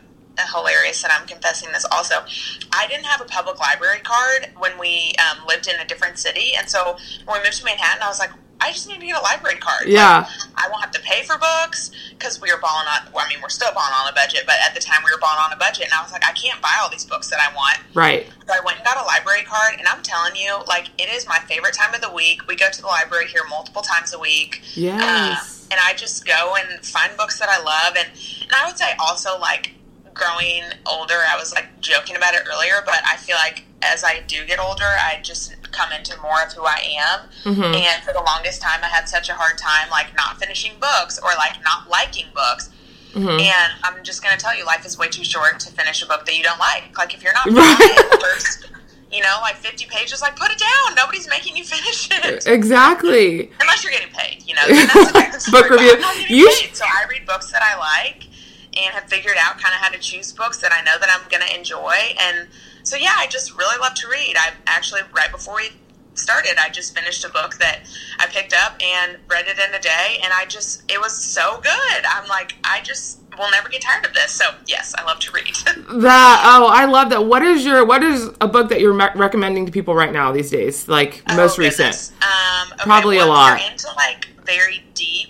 hilarious 0.52 1.02
that 1.02 1.10
I'm 1.18 1.26
confessing 1.26 1.70
this 1.72 1.84
also. 1.92 2.24
I 2.72 2.86
didn't 2.86 3.04
have 3.04 3.20
a 3.20 3.24
public 3.24 3.60
library 3.60 4.00
card 4.00 4.48
when 4.58 4.78
we 4.78 5.14
um, 5.18 5.46
lived 5.46 5.68
in 5.68 5.78
a 5.80 5.84
different 5.84 6.18
city, 6.18 6.52
and 6.56 6.68
so 6.68 6.96
when 7.26 7.40
we 7.40 7.44
moved 7.44 7.58
to 7.58 7.64
Manhattan, 7.64 8.02
I 8.02 8.08
was 8.08 8.18
like. 8.18 8.30
I 8.60 8.72
just 8.72 8.86
need 8.88 9.00
to 9.00 9.06
get 9.06 9.18
a 9.18 9.22
library 9.22 9.56
card. 9.56 9.88
Yeah. 9.88 10.20
Like, 10.20 10.28
I 10.56 10.68
won't 10.68 10.82
have 10.82 10.90
to 10.92 11.00
pay 11.00 11.22
for 11.22 11.38
books 11.38 11.90
because 12.10 12.40
we 12.40 12.52
were 12.52 12.60
balling 12.60 12.86
on. 12.86 13.12
Well, 13.12 13.24
I 13.24 13.28
mean, 13.28 13.38
we're 13.42 13.48
still 13.48 13.72
balling 13.72 13.94
on 14.00 14.08
a 14.08 14.12
budget, 14.12 14.42
but 14.46 14.56
at 14.64 14.74
the 14.74 14.80
time 14.80 15.00
we 15.04 15.10
were 15.10 15.20
balling 15.20 15.40
on 15.42 15.52
a 15.52 15.56
budget, 15.56 15.84
and 15.84 15.94
I 15.94 16.02
was 16.02 16.12
like, 16.12 16.24
I 16.24 16.32
can't 16.32 16.60
buy 16.60 16.76
all 16.82 16.90
these 16.90 17.04
books 17.04 17.30
that 17.30 17.40
I 17.40 17.54
want. 17.54 17.78
Right. 17.94 18.26
So 18.46 18.52
I 18.52 18.60
went 18.64 18.78
and 18.78 18.84
got 18.84 19.02
a 19.02 19.06
library 19.06 19.42
card, 19.44 19.76
and 19.78 19.88
I'm 19.88 20.02
telling 20.02 20.36
you, 20.36 20.58
like, 20.68 20.88
it 20.98 21.08
is 21.08 21.26
my 21.26 21.38
favorite 21.48 21.74
time 21.74 21.94
of 21.94 22.00
the 22.00 22.12
week. 22.12 22.46
We 22.46 22.56
go 22.56 22.68
to 22.70 22.80
the 22.80 22.86
library 22.86 23.26
here 23.26 23.42
multiple 23.48 23.82
times 23.82 24.12
a 24.12 24.18
week. 24.18 24.62
Yes. 24.74 25.00
Uh, 25.00 25.72
and 25.72 25.80
I 25.82 25.94
just 25.94 26.26
go 26.26 26.56
and 26.56 26.84
find 26.84 27.16
books 27.16 27.38
that 27.38 27.48
I 27.48 27.62
love. 27.62 27.96
And, 27.96 28.08
and 28.42 28.52
I 28.52 28.66
would 28.66 28.76
say 28.76 28.92
also, 28.98 29.38
like, 29.38 29.72
growing 30.14 30.62
older, 30.86 31.18
I 31.28 31.36
was, 31.38 31.52
like, 31.52 31.66
joking 31.80 32.16
about 32.16 32.34
it 32.34 32.42
earlier, 32.52 32.82
but 32.84 33.00
I 33.06 33.16
feel 33.16 33.36
like 33.36 33.64
as 33.82 34.04
I 34.04 34.20
do 34.26 34.44
get 34.44 34.58
older, 34.58 34.84
I 34.84 35.20
just 35.22 35.54
come 35.72 35.90
into 35.92 36.14
more 36.20 36.42
of 36.42 36.52
who 36.52 36.64
I 36.64 36.84
am. 36.98 37.20
Mhm. 37.54 37.74
And 37.80 38.04
for 38.04 38.12
the 38.12 38.20
longest 38.20 38.60
time, 38.60 38.80
I 38.82 38.88
had 38.88 39.08
such 39.08 39.28
a 39.30 39.34
hard 39.34 39.56
time, 39.56 39.88
like, 39.90 40.14
not 40.16 40.38
finishing 40.38 40.72
books 40.80 41.18
or, 41.18 41.30
like, 41.36 41.62
not 41.64 41.88
liking 41.88 42.26
books. 42.34 42.68
Mhm. 43.14 43.40
And 43.40 43.72
I'm 43.82 44.04
just 44.04 44.22
going 44.22 44.36
to 44.36 44.42
tell 44.42 44.54
you, 44.56 44.64
life 44.66 44.84
is 44.84 44.98
way 44.98 45.08
too 45.08 45.24
short 45.24 45.58
to 45.60 45.72
finish 45.72 46.02
a 46.02 46.06
book 46.06 46.26
that 46.26 46.36
you 46.36 46.42
don't 46.42 46.58
like. 46.60 46.96
Like, 46.98 47.14
if 47.14 47.22
you're 47.22 47.32
not 47.32 47.46
Right. 47.50 48.20
first, 48.20 48.66
you 49.10 49.22
know, 49.22 49.38
like 49.40 49.56
50 49.56 49.86
pages, 49.86 50.20
like, 50.20 50.36
put 50.36 50.50
it 50.52 50.58
down. 50.58 50.94
Nobody's 50.94 51.26
making 51.28 51.56
you 51.56 51.64
finish 51.64 52.08
it. 52.10 52.46
Exactly. 52.46 53.50
Unless 53.60 53.82
you're 53.82 53.92
getting 53.92 54.12
paid, 54.12 54.42
you 54.46 54.54
know. 54.54 54.66
then 54.66 54.86
that's 54.94 55.10
a 55.10 55.12
different 55.14 55.42
story, 55.42 55.62
Book 55.62 55.70
review. 55.70 56.36
You 56.36 56.48
paid. 56.60 56.76
So 56.76 56.84
I 56.84 57.06
read 57.08 57.26
books 57.26 57.50
that 57.50 57.62
I 57.62 57.76
like 57.78 58.24
and 58.84 58.94
have 58.94 59.04
figured 59.08 59.36
out 59.38 59.58
kind 59.58 59.74
of 59.74 59.80
how 59.80 59.88
to 59.90 59.98
choose 59.98 60.32
books 60.32 60.58
that 60.58 60.72
I 60.72 60.82
know 60.82 60.98
that 61.00 61.08
I'm 61.10 61.28
going 61.30 61.46
to 61.46 61.56
enjoy. 61.56 61.94
And 62.20 62.48
so, 62.82 62.96
yeah, 62.96 63.14
I 63.16 63.26
just 63.28 63.56
really 63.56 63.78
love 63.80 63.94
to 63.94 64.08
read. 64.08 64.34
I 64.38 64.52
actually, 64.66 65.00
right 65.14 65.30
before 65.30 65.56
we 65.56 65.70
started, 66.14 66.54
I 66.58 66.68
just 66.70 66.96
finished 66.96 67.24
a 67.24 67.28
book 67.30 67.56
that 67.58 67.80
I 68.18 68.26
picked 68.26 68.52
up 68.54 68.80
and 68.82 69.18
read 69.28 69.46
it 69.46 69.58
in 69.58 69.74
a 69.74 69.80
day. 69.80 70.18
And 70.22 70.32
I 70.32 70.44
just, 70.46 70.90
it 70.90 71.00
was 71.00 71.16
so 71.16 71.60
good. 71.62 72.04
I'm 72.08 72.28
like, 72.28 72.54
I 72.64 72.80
just 72.82 73.18
will 73.38 73.50
never 73.52 73.68
get 73.68 73.80
tired 73.82 74.04
of 74.04 74.12
this. 74.12 74.32
So, 74.32 74.44
yes, 74.66 74.94
I 74.98 75.04
love 75.04 75.18
to 75.20 75.32
read. 75.32 75.54
That 76.02 76.42
oh, 76.44 76.66
I 76.68 76.84
love 76.84 77.10
that. 77.10 77.24
What 77.26 77.42
is 77.42 77.64
your 77.64 77.84
what 77.84 78.02
is 78.04 78.30
a 78.40 78.46
book 78.46 78.68
that 78.68 78.80
you're 78.80 78.94
me- 78.94 79.08
recommending 79.16 79.66
to 79.66 79.72
people 79.72 79.94
right 79.94 80.12
now 80.12 80.30
these 80.30 80.50
days? 80.50 80.86
Like 80.88 81.22
most 81.34 81.58
Oh, 81.58 81.62
recent. 81.62 82.12
Um, 82.22 82.72
okay, 82.74 82.84
Probably 82.84 83.16
a 83.16 83.20
well, 83.20 83.32
if 83.32 83.60
lot. 83.60 83.70
Into 83.72 83.88
like 83.96 84.26
very 84.44 84.84
deep 84.94 85.29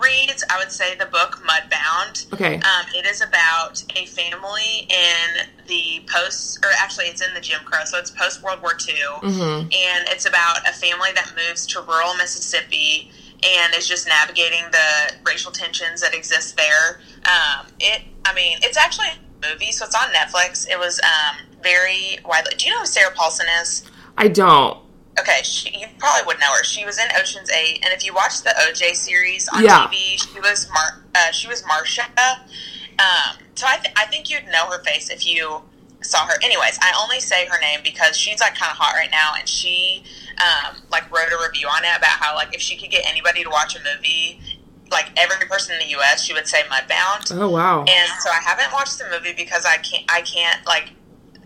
reads, 0.00 0.44
I 0.50 0.58
would 0.58 0.72
say 0.72 0.94
the 0.96 1.06
book 1.06 1.42
Mudbound. 1.46 2.32
Okay. 2.32 2.56
Um, 2.56 2.86
it 2.94 3.06
is 3.06 3.20
about 3.20 3.82
a 3.96 4.06
family 4.06 4.88
in 4.88 5.46
the 5.66 6.02
post, 6.12 6.58
or 6.64 6.70
actually, 6.78 7.06
it's 7.06 7.20
in 7.20 7.32
the 7.34 7.40
Jim 7.40 7.60
Crow, 7.64 7.84
so 7.84 7.98
it's 7.98 8.10
post 8.10 8.42
World 8.42 8.60
War 8.62 8.72
II, 8.72 8.94
Mm-hmm. 9.30 9.62
and 9.72 10.08
it's 10.08 10.26
about 10.26 10.58
a 10.68 10.72
family 10.72 11.10
that 11.14 11.32
moves 11.36 11.66
to 11.68 11.80
rural 11.82 12.14
Mississippi 12.16 13.10
and 13.42 13.74
is 13.74 13.88
just 13.88 14.06
navigating 14.06 14.64
the 14.70 15.14
racial 15.24 15.50
tensions 15.52 16.00
that 16.02 16.14
exist 16.14 16.56
there. 16.56 17.00
Um, 17.24 17.66
it, 17.78 18.02
I 18.24 18.34
mean, 18.34 18.58
it's 18.62 18.76
actually 18.76 19.08
a 19.08 19.48
movie, 19.52 19.72
so 19.72 19.86
it's 19.86 19.94
on 19.94 20.08
Netflix. 20.12 20.68
It 20.68 20.78
was 20.78 21.00
um, 21.02 21.36
very 21.62 22.18
widely. 22.24 22.52
Do 22.56 22.66
you 22.66 22.72
know 22.74 22.80
who 22.80 22.86
Sarah 22.86 23.12
Paulson 23.14 23.46
is? 23.62 23.82
I 24.18 24.28
don't. 24.28 24.76
Okay, 25.18 25.40
she, 25.42 25.76
you 25.76 25.86
probably 25.98 26.24
wouldn't 26.26 26.40
know 26.40 26.52
her. 26.54 26.62
She 26.64 26.84
was 26.86 26.98
in 26.98 27.06
Ocean's 27.20 27.50
Eight, 27.50 27.80
and 27.84 27.92
if 27.92 28.04
you 28.04 28.14
watch 28.14 28.42
the 28.42 28.50
OJ 28.60 28.94
series 28.94 29.48
on 29.48 29.62
Yeah. 29.64 29.86
TV, 29.88 30.18
she 30.18 30.40
was 30.40 30.68
Mar- 30.72 31.02
uh, 31.14 31.30
she 31.32 31.48
was 31.48 31.64
Marcia. 31.66 32.04
Um, 32.98 33.36
so 33.54 33.66
I, 33.66 33.78
th- 33.78 33.94
I 33.96 34.06
think 34.06 34.30
you'd 34.30 34.44
know 34.52 34.66
her 34.70 34.82
face 34.84 35.10
if 35.10 35.26
you 35.26 35.62
saw 36.02 36.26
her. 36.26 36.34
Anyways, 36.42 36.78
I 36.80 36.92
only 37.02 37.20
say 37.20 37.46
her 37.46 37.60
name 37.60 37.80
because 37.82 38.16
she's 38.16 38.40
like 38.40 38.54
kind 38.54 38.70
of 38.70 38.76
hot 38.78 38.94
right 38.94 39.10
now, 39.10 39.32
and 39.38 39.48
she 39.48 40.04
um, 40.38 40.76
like 40.90 41.10
wrote 41.10 41.32
a 41.32 41.42
review 41.46 41.66
on 41.68 41.82
it 41.84 41.96
about 41.96 42.18
how 42.20 42.34
like 42.34 42.54
if 42.54 42.60
she 42.60 42.76
could 42.76 42.90
get 42.90 43.04
anybody 43.06 43.42
to 43.42 43.50
watch 43.50 43.76
a 43.76 43.80
movie, 43.80 44.40
like 44.90 45.10
every 45.16 45.46
person 45.46 45.74
in 45.74 45.80
the 45.80 45.90
U.S., 45.92 46.22
she 46.24 46.32
would 46.32 46.46
say 46.46 46.62
Mudbound. 46.70 47.30
Oh 47.38 47.50
wow. 47.50 47.80
And 47.80 48.10
so 48.20 48.30
I 48.30 48.40
haven't 48.44 48.72
watched 48.72 48.98
the 48.98 49.04
movie 49.10 49.34
because 49.36 49.66
I 49.66 49.76
can't. 49.78 50.04
I 50.10 50.22
can't 50.22 50.64
like. 50.66 50.90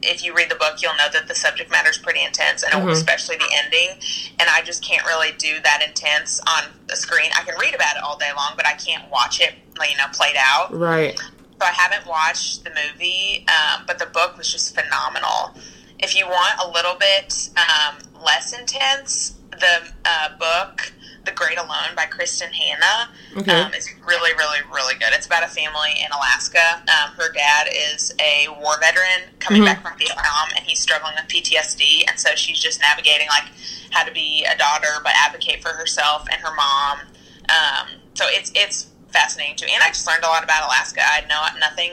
If 0.05 0.25
you 0.25 0.35
read 0.35 0.51
the 0.51 0.55
book, 0.55 0.83
you'll 0.83 0.97
know 0.97 1.09
that 1.13 1.29
the 1.29 1.35
subject 1.35 1.71
matter 1.71 1.91
is 1.91 1.99
pretty 1.99 2.23
intense, 2.23 2.63
and 2.63 2.73
Mhm. 2.73 2.93
especially 2.93 3.37
the 3.37 3.51
ending. 3.53 3.99
And 4.39 4.49
I 4.51 4.63
just 4.63 4.85
can't 4.85 5.05
really 5.07 5.33
do 5.33 5.61
that 5.61 5.83
intense 5.83 6.41
on 6.47 6.65
the 6.87 6.97
screen. 6.97 7.31
I 7.37 7.43
can 7.43 7.57
read 7.59 7.75
about 7.75 7.97
it 7.97 8.03
all 8.03 8.17
day 8.17 8.33
long, 8.37 8.53
but 8.57 8.67
I 8.67 8.75
can't 8.75 9.09
watch 9.11 9.41
it, 9.41 9.55
you 9.89 9.97
know, 9.97 10.07
played 10.13 10.37
out. 10.37 10.73
Right. 10.73 11.19
So 11.19 11.67
I 11.67 11.73
haven't 11.73 12.07
watched 12.07 12.65
the 12.65 12.71
movie, 12.71 13.47
um, 13.49 13.85
but 13.87 13.99
the 13.99 14.07
book 14.07 14.37
was 14.37 14.51
just 14.51 14.75
phenomenal. 14.75 15.57
If 15.99 16.15
you 16.15 16.27
want 16.27 16.61
a 16.61 16.69
little 16.69 16.97
bit 16.97 17.49
um, 17.57 17.97
less 18.23 18.53
intense, 18.53 19.35
the 19.51 19.89
uh, 20.05 20.29
book 20.39 20.93
"The 21.25 21.33
Great 21.33 21.59
Alone" 21.59 21.95
by 21.97 22.07
Kristin 22.07 22.53
Hannah 22.53 23.11
Okay. 23.37 23.61
um, 23.61 23.75
is 23.75 23.89
really, 24.07 24.33
really, 24.35 24.59
really 24.73 24.95
good. 24.95 25.09
It's 25.13 25.27
about 25.27 25.43
a 25.43 25.49
family 25.49 25.93
in 26.05 26.11
Alaska. 26.13 26.83
Um, 26.89 27.11
her 27.17 27.33
dad 27.33 27.69
is 27.73 28.13
a 28.21 28.49
war 28.61 28.79
veteran 28.81 29.35
coming 29.41 29.63
Mhm. 29.63 29.67
back 29.67 29.83
from 29.83 29.99
Vietnam, 29.99 30.49
and 30.57 30.65
he's 30.65 30.81
struggling 30.81 31.15
with 31.15 31.27
PTSD, 31.29 32.05
and 32.09 32.19
so 32.19 32.35
she's 32.37 32.61
just 32.61 32.81
navigating 32.81 33.29
like 33.29 33.45
how 33.91 34.05
to 34.05 34.11
be 34.13 34.45
a 34.45 34.57
daughter 34.57 35.01
but 35.03 35.13
advocate 35.17 35.63
for 35.63 35.71
herself 35.71 36.27
and 36.31 36.41
her 36.41 36.55
mom. 36.55 37.01
Um, 37.49 37.89
so 38.15 38.27
it's 38.29 38.51
it's 38.55 38.87
fascinating 39.13 39.57
too, 39.57 39.67
and 39.67 39.83
I 39.83 39.89
just 39.89 40.07
learned 40.07 40.25
a 40.25 40.29
lot 40.29 40.43
about 40.45 40.65
Alaska. 40.65 41.01
I 41.01 41.15
had 41.21 41.29
no 41.29 41.41
nothing, 41.59 41.93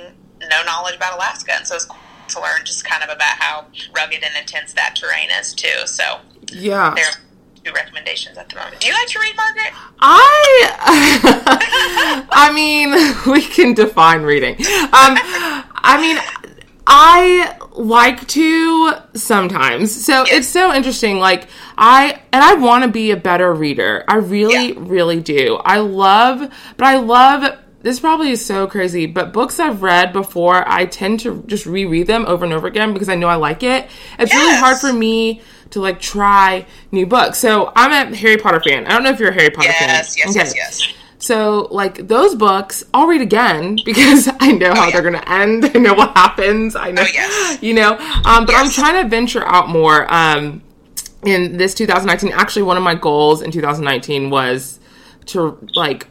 no 0.50 0.64
knowledge 0.64 0.96
about 0.96 1.14
Alaska, 1.14 1.54
and 1.56 1.68
so 1.68 1.76
it's 1.76 1.86
cool 1.86 1.98
to 2.30 2.40
learn 2.42 2.62
just 2.64 2.86
kind 2.86 3.04
of 3.04 3.10
about 3.10 3.38
how 3.40 3.66
rugged 3.94 4.24
and 4.24 4.36
intense 4.38 4.74
that 4.74 4.96
terrain 4.96 5.30
is 5.32 5.54
too. 5.54 5.86
So 5.86 6.22
Yeah. 6.52 6.94
there 6.96 7.12
two 7.64 7.72
recommendations 7.74 8.38
at 8.38 8.50
the 8.50 8.56
moment. 8.56 8.80
Do 8.80 8.88
you 8.88 8.94
like 8.94 9.08
to 9.08 9.20
read, 9.20 9.36
Margaret? 9.36 9.74
I 10.00 12.26
I 12.32 12.52
mean, 12.54 12.92
we 13.34 13.42
can 13.42 13.74
define 13.74 14.22
reading. 14.24 14.56
Um 14.56 15.18
I 15.84 15.98
mean, 16.00 16.18
I 16.88 17.58
like 17.74 18.28
to 18.30 18.94
sometimes. 19.14 20.06
So 20.06 20.24
it's 20.28 20.48
so 20.48 20.74
interesting 20.74 21.20
like 21.20 21.48
I 21.78 22.22
and 22.34 22.44
I 22.44 22.56
want 22.56 22.84
to 22.84 22.90
be 22.90 23.12
a 23.12 23.18
better 23.18 23.54
reader. 23.54 24.04
I 24.08 24.16
really 24.18 24.74
Yeah. 24.74 24.80
really 24.80 25.22
do. 25.22 25.56
I 25.64 25.78
love 25.80 26.40
but 26.78 26.86
I 26.88 26.98
love 26.98 27.58
this 27.84 28.00
probably 28.00 28.30
is 28.30 28.46
so 28.46 28.68
crazy, 28.68 29.08
but 29.08 29.34
books 29.34 29.60
I've 29.60 29.82
read 29.82 30.14
before, 30.14 30.64
I 30.70 30.86
tend 30.86 31.20
to 31.22 31.44
just 31.48 31.66
reread 31.66 32.06
them 32.06 32.26
over 32.28 32.46
and 32.46 32.54
over 32.54 32.68
again 32.68 32.94
because 32.94 33.10
I 33.10 33.16
know 33.16 33.28
I 33.28 33.34
like 33.36 33.64
it. 33.64 33.90
It's 34.20 34.32
really 34.32 34.56
hard 34.56 34.78
for 34.78 34.94
me 34.94 35.42
to 35.72 35.80
like 35.82 36.00
try 36.00 36.66
new 36.92 37.06
books. 37.06 37.38
So 37.40 37.72
I'm 37.76 37.92
a 38.14 38.16
Harry 38.16 38.38
Potter 38.38 38.62
fan. 38.62 38.86
I 38.86 38.90
don't 38.92 39.04
know 39.04 39.10
if 39.12 39.20
you're 39.20 39.30
a 39.30 39.34
Harry 39.34 39.50
Potter 39.50 39.72
fan. 39.74 39.90
Yes, 39.90 40.18
yes, 40.18 40.36
yes, 40.36 40.54
yes. 40.56 40.94
So, 41.18 41.68
like 41.70 42.08
those 42.08 42.34
books, 42.34 42.84
I'll 42.96 43.06
read 43.06 43.22
again 43.22 43.78
because 43.86 44.28
I 44.40 44.54
know 44.54 44.74
how 44.74 44.86
Oh, 44.86 44.88
yeah. 44.88 45.02
they're 45.02 45.12
to 45.12 45.30
end. 45.32 45.66
I 45.66 45.78
know 45.80 45.94
what 45.94 46.18
happens. 46.18 46.76
I 46.76 46.90
know, 46.92 47.04
Oh, 47.04 47.12
yes. 47.14 47.62
you 47.62 47.74
know. 47.76 47.92
Um, 48.26 48.46
but 48.46 48.56
I'm 48.56 48.70
trying 48.72 49.04
to 49.04 49.08
venture 49.10 49.46
out 49.46 49.70
more. 49.70 50.12
Um, 50.12 50.64
in 51.24 51.58
this 51.58 51.76
2019, 51.76 52.32
actually, 52.34 52.64
one 52.64 52.76
of 52.78 52.82
my 52.82 52.96
goals 52.96 53.44
in 53.44 53.52
2019 53.52 54.32
was 54.32 54.80
to 55.28 55.60
like 55.76 56.08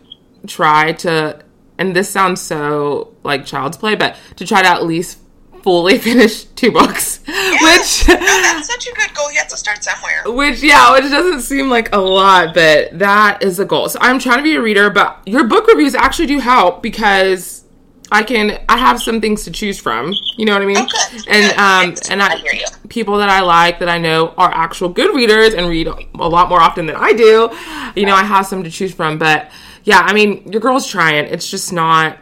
try 0.47 0.93
to, 0.93 1.43
and 1.79 1.97
this 1.97 2.09
sounds 2.09 2.41
so 2.41 3.13
like 3.25 3.45
child's 3.45 3.77
play, 3.77 3.97
but 3.97 4.17
to 4.37 4.47
try 4.47 4.63
to 4.63 4.69
at 4.69 4.85
least 4.85 5.19
fully 5.63 5.99
finished 5.99 6.55
two 6.57 6.71
books, 6.73 7.21
which 7.27 8.09
No, 8.09 8.15
that's 8.17 8.67
such 8.67 8.87
a 8.89 8.95
good 8.95 9.15
goal. 9.15 9.31
You 9.33 9.39
have 9.39 9.49
to 9.49 9.57
start 9.57 9.83
somewhere. 9.83 10.23
which 10.27 10.63
yeah, 10.63 10.93
which 10.93 11.11
doesn't 11.11 11.41
seem 11.43 11.69
like 11.71 11.95
a 11.95 11.99
lot, 11.99 12.55
but 12.55 12.99
that 12.99 13.43
is 13.43 13.57
the 13.59 13.65
goal. 13.65 13.89
So 13.89 13.99
I'm 14.03 14.19
trying 14.19 14.39
to 14.39 14.43
be 14.43 14.55
a 14.57 14.61
reader, 14.61 14.91
but 14.91 15.21
your 15.27 15.45
book 15.45 15.67
reviews 15.67 15.95
actually 15.95 16.27
do 16.27 16.39
help 16.39 16.83
because 16.83 17.65
I 18.13 18.23
can 18.25 18.59
I 18.69 18.77
have 18.77 19.01
some 19.01 19.21
things 19.21 19.45
to 19.45 19.51
choose 19.51 19.79
from. 19.79 20.13
You 20.37 20.45
know 20.47 20.53
what 20.55 20.63
I 20.63 20.67
mean? 20.67 20.79
Okay. 20.79 21.19
And 21.29 21.53
um 21.59 21.97
and 22.11 22.23
I, 22.23 22.35
I 22.35 22.37
hear 22.37 22.53
you. 22.55 22.67
people 22.89 23.19
that 23.19 23.29
I 23.29 23.41
like 23.41 23.79
that 23.79 23.89
I 23.89 23.99
know 23.99 24.35
are 24.37 24.51
actual 24.53 24.89
good 24.89 25.15
readers 25.15 25.55
and 25.55 25.69
read 25.69 25.87
a 25.87 26.29
lot 26.29 26.49
more 26.49 26.61
often 26.61 26.87
than 26.87 26.97
I 26.97 27.13
do. 27.13 27.51
You 27.95 28.07
know, 28.07 28.15
I 28.15 28.25
have 28.25 28.47
some 28.47 28.65
to 28.65 28.71
choose 28.71 28.93
from, 28.93 29.19
but 29.19 29.51
yeah, 29.85 30.01
I 30.01 30.13
mean, 30.13 30.51
your 30.53 30.61
girl's 30.61 30.87
trying. 30.89 31.25
It's 31.27 31.51
just 31.51 31.73
not 31.73 32.19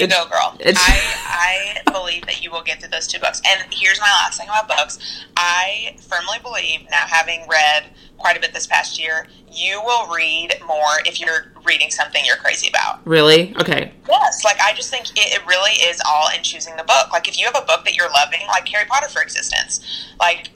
You 0.00 0.08
go, 0.08 0.24
girl. 0.28 0.56
I, 0.64 1.82
I 1.86 1.90
believe 1.92 2.26
that 2.26 2.42
you 2.42 2.50
will 2.50 2.62
get 2.62 2.80
through 2.80 2.90
those 2.90 3.06
two 3.06 3.18
books. 3.18 3.40
And 3.46 3.72
here's 3.72 4.00
my 4.00 4.10
last 4.10 4.38
thing 4.38 4.48
about 4.48 4.68
books. 4.68 4.98
I 5.36 5.96
firmly 6.00 6.38
believe, 6.42 6.88
now 6.90 7.06
having 7.06 7.46
read 7.48 7.84
quite 8.18 8.36
a 8.36 8.40
bit 8.40 8.52
this 8.52 8.66
past 8.66 9.00
year, 9.00 9.26
you 9.50 9.80
will 9.82 10.06
read 10.14 10.54
more 10.66 11.00
if 11.06 11.20
you're 11.20 11.52
reading 11.64 11.90
something 11.90 12.22
you're 12.24 12.36
crazy 12.36 12.68
about. 12.68 13.04
really 13.06 13.54
okay. 13.58 13.92
Yes, 14.08 14.44
like 14.44 14.60
I 14.60 14.72
just 14.74 14.90
think 14.90 15.10
it, 15.10 15.34
it 15.34 15.46
really 15.46 15.72
is 15.72 16.00
all 16.08 16.28
in 16.36 16.42
choosing 16.42 16.76
the 16.76 16.84
book. 16.84 17.12
Like 17.12 17.28
if 17.28 17.38
you 17.38 17.46
have 17.46 17.56
a 17.56 17.66
book 17.66 17.84
that 17.84 17.96
you're 17.96 18.10
loving, 18.10 18.46
like 18.48 18.68
Harry 18.68 18.84
Potter, 18.86 19.08
for 19.08 19.22
existence, 19.22 19.80
like 20.20 20.50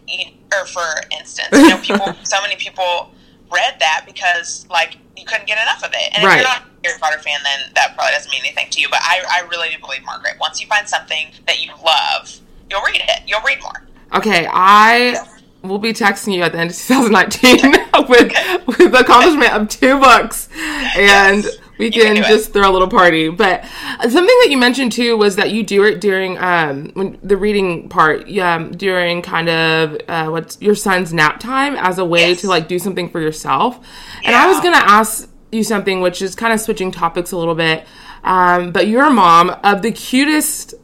or 0.53 0.67
for 0.67 0.85
instance, 1.19 1.49
you 1.53 1.69
know, 1.69 1.79
people, 1.79 2.15
so 2.23 2.41
many 2.41 2.57
people 2.57 3.11
read 3.51 3.77
that 3.81 4.05
because 4.07 4.67
like 4.71 4.99
you 5.17 5.25
couldn't 5.25 5.47
get 5.47 5.61
enough 5.63 5.85
of 5.85 5.91
it. 5.93 6.15
And 6.15 6.25
if 6.25 6.35
you're 6.35 6.43
not 6.43 6.63
a 6.63 6.89
Harry 6.89 6.99
Potter 7.01 7.19
fan, 7.19 7.39
then 7.45 7.73
that 7.75 7.95
probably 7.95 8.13
doesn't 8.13 8.31
mean 8.31 8.41
anything 8.41 8.67
to 8.71 8.81
you. 8.81 8.89
But 8.89 9.01
I, 9.03 9.25
I 9.31 9.49
really 9.49 9.71
do 9.71 9.79
believe 9.81 10.05
Margaret. 10.05 10.35
Once 10.41 10.61
you 10.61 10.67
find 10.67 10.89
something 10.89 11.29
that 11.47 11.63
you 11.63 11.71
love, 11.85 12.41
you'll 12.71 12.83
read 12.83 13.03
it. 13.07 13.23
You'll 13.27 13.43
read 13.43 13.63
more. 13.63 13.83
Okay, 14.15 14.47
I 14.51 15.17
will 15.63 15.79
be 15.79 15.93
texting 15.93 16.35
you 16.35 16.43
at 16.43 16.53
the 16.53 16.59
end 16.59 16.71
of 16.71 16.77
2019 16.77 17.73
with 18.09 18.67
with 18.67 18.93
the 18.93 19.01
accomplishment 19.01 19.53
of 19.53 19.69
two 19.69 19.99
books, 19.99 20.49
and 20.97 21.45
we 21.79 21.91
can 21.91 22.03
can 22.03 22.15
do 22.17 22.23
it. 22.23 22.29
just 22.29 22.53
throw 22.53 22.71
a 22.71 22.73
little 22.73 22.89
party. 22.89 23.29
But 23.29 23.65
something 24.01 24.25
that 24.25 24.49
you 24.51 24.57
mentioned 24.57 24.93
too 24.93 25.17
was 25.17 25.37
that 25.37 25.51
you 25.51 25.63
do 25.63 25.85
it 25.85 26.01
during 26.01 26.39
um 26.39 26.91
when 26.95 27.19
the 27.23 27.37
reading 27.37 27.89
part, 27.89 28.31
um, 28.39 28.73
during 28.73 29.23
kind 29.23 29.49
of 29.49 29.97
uh, 30.09 30.27
what's 30.29 30.61
your 30.61 30.75
son's 30.75 31.13
nap 31.13 31.41
time 31.41 31.77
as 31.77 31.99
a 31.99 32.05
way 32.05 32.31
Yes. 32.31 32.41
to 32.43 32.49
like 32.49 32.69
do 32.69 32.79
something 32.79 33.09
for 33.09 33.21
yourself. 33.21 33.79
And 34.25 34.35
I 34.35 34.47
was 34.47 34.61
gonna 34.61 34.77
ask 34.77 35.29
you 35.53 35.63
something, 35.65 36.01
which 36.01 36.21
is 36.23 36.35
kind 36.35 36.53
of 36.53 36.61
switching 36.61 36.91
topics 36.91 37.33
a 37.33 37.37
little 37.37 37.55
bit. 37.55 37.87
Um, 38.25 38.73
but 38.73 38.89
you're 38.89 39.05
a 39.05 39.11
mom 39.11 39.51
of 39.63 39.83
the 39.83 39.93
cutest 39.93 40.75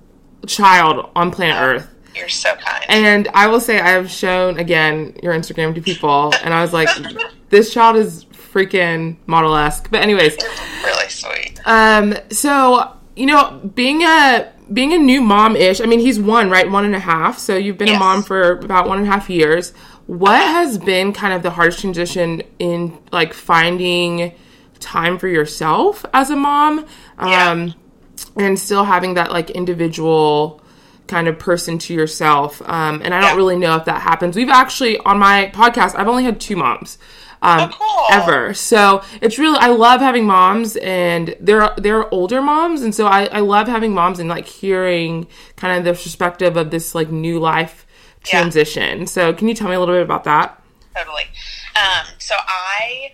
child 0.47 1.11
on 1.17 1.31
planet 1.31 1.57
Earth. 1.61 1.89
You're 2.15 2.29
so 2.29 2.55
kind. 2.57 2.85
And 2.89 3.29
I 3.35 3.47
will 3.47 3.61
say, 3.61 3.81
I 3.81 3.91
have 3.91 4.11
shown 4.11 4.59
again 4.59 5.17
your 5.23 5.33
Instagram 5.33 5.75
to 5.77 5.81
people, 5.81 6.35
and 6.43 6.53
I 6.53 6.61
was 6.61 6.73
like, 6.73 6.89
this 7.51 7.73
child 7.73 7.97
is 7.97 8.25
freaking 8.53 9.17
model 9.27 9.55
esque. 9.57 9.91
But 9.91 10.01
anyways, 10.03 10.37
really 10.85 11.09
sweet. 11.09 11.61
um, 11.65 12.15
so 12.31 12.97
you 13.17 13.27
know, 13.27 13.61
being 13.75 14.03
a 14.03 14.53
being 14.73 14.93
a 14.93 14.99
new 14.99 15.21
mom 15.21 15.57
ish. 15.57 15.81
I 15.81 15.87
mean, 15.87 16.01
he's 16.01 16.19
one, 16.19 16.49
right? 16.49 16.71
One 16.71 16.85
and 16.85 16.95
a 16.95 17.01
half. 17.01 17.39
So 17.39 17.57
you've 17.57 17.79
been 17.79 17.89
a 17.89 17.99
mom 17.99 18.23
for 18.23 18.53
about 18.53 18.89
one 18.89 18.99
and 18.99 19.07
a 19.07 19.11
half 19.11 19.29
years. 19.29 19.73
What 20.07 20.41
has 20.41 20.79
been 20.79 21.13
kind 21.13 21.35
of 21.35 21.43
the 21.43 21.51
hardest 21.51 21.81
transition 21.81 22.43
in 22.59 22.97
like 23.13 23.33
finding 23.33 24.33
time 24.79 25.19
for 25.19 25.29
yourself 25.29 26.05
as 26.15 26.31
a 26.31 26.37
mom? 26.37 26.87
Yeah. 27.19 27.51
Um, 27.51 27.75
and 28.37 28.59
still 28.59 28.85
having 28.85 29.15
that 29.15 29.33
like 29.33 29.51
individual 29.51 30.60
kind 31.11 31.29
of 31.29 31.39
person 31.39 31.79
to 31.81 31.93
yourself. 31.95 32.63
Um, 32.67 33.03
and 33.05 33.13
I 33.13 33.21
don't 33.21 33.31
Yeah. 33.31 33.37
really 33.37 33.57
know 33.57 33.77
if 33.77 33.85
that 33.85 34.01
happens. 34.03 34.37
We've 34.37 34.49
actually 34.49 34.97
on 34.99 35.19
my 35.19 35.51
podcast, 35.55 35.95
I've 35.99 36.09
only 36.09 36.25
had 36.25 36.41
two 36.41 36.57
moms. 36.57 36.97
Um, 37.43 37.71
Oh, 37.73 37.77
cool. 37.79 38.07
ever. 38.19 38.53
So 38.55 39.03
it's 39.23 39.39
really 39.39 39.59
I 39.59 39.69
love 39.69 40.01
having 40.03 40.27
moms 40.27 40.77
and 40.77 41.35
they're 41.41 41.71
they're 41.79 42.13
older 42.13 42.43
moms 42.43 42.83
and 42.83 42.95
so 42.95 43.07
I, 43.07 43.25
I 43.33 43.41
love 43.41 43.67
having 43.67 43.95
moms 43.95 44.19
and 44.19 44.29
like 44.29 44.47
hearing 44.47 45.27
kind 45.57 45.79
of 45.79 45.85
the 45.85 45.93
perspective 46.03 46.59
of 46.59 46.71
this 46.71 46.95
like 46.95 47.11
new 47.11 47.39
life 47.41 47.87
Yeah. 48.27 48.41
transition. 48.43 49.07
So 49.07 49.33
can 49.33 49.49
you 49.49 49.55
tell 49.55 49.69
me 49.69 49.75
a 49.75 49.81
little 49.81 49.95
bit 49.95 50.03
about 50.03 50.25
that? 50.25 50.63
Totally. 50.95 51.25
Um, 51.77 52.07
so 52.19 52.35
I, 52.47 53.13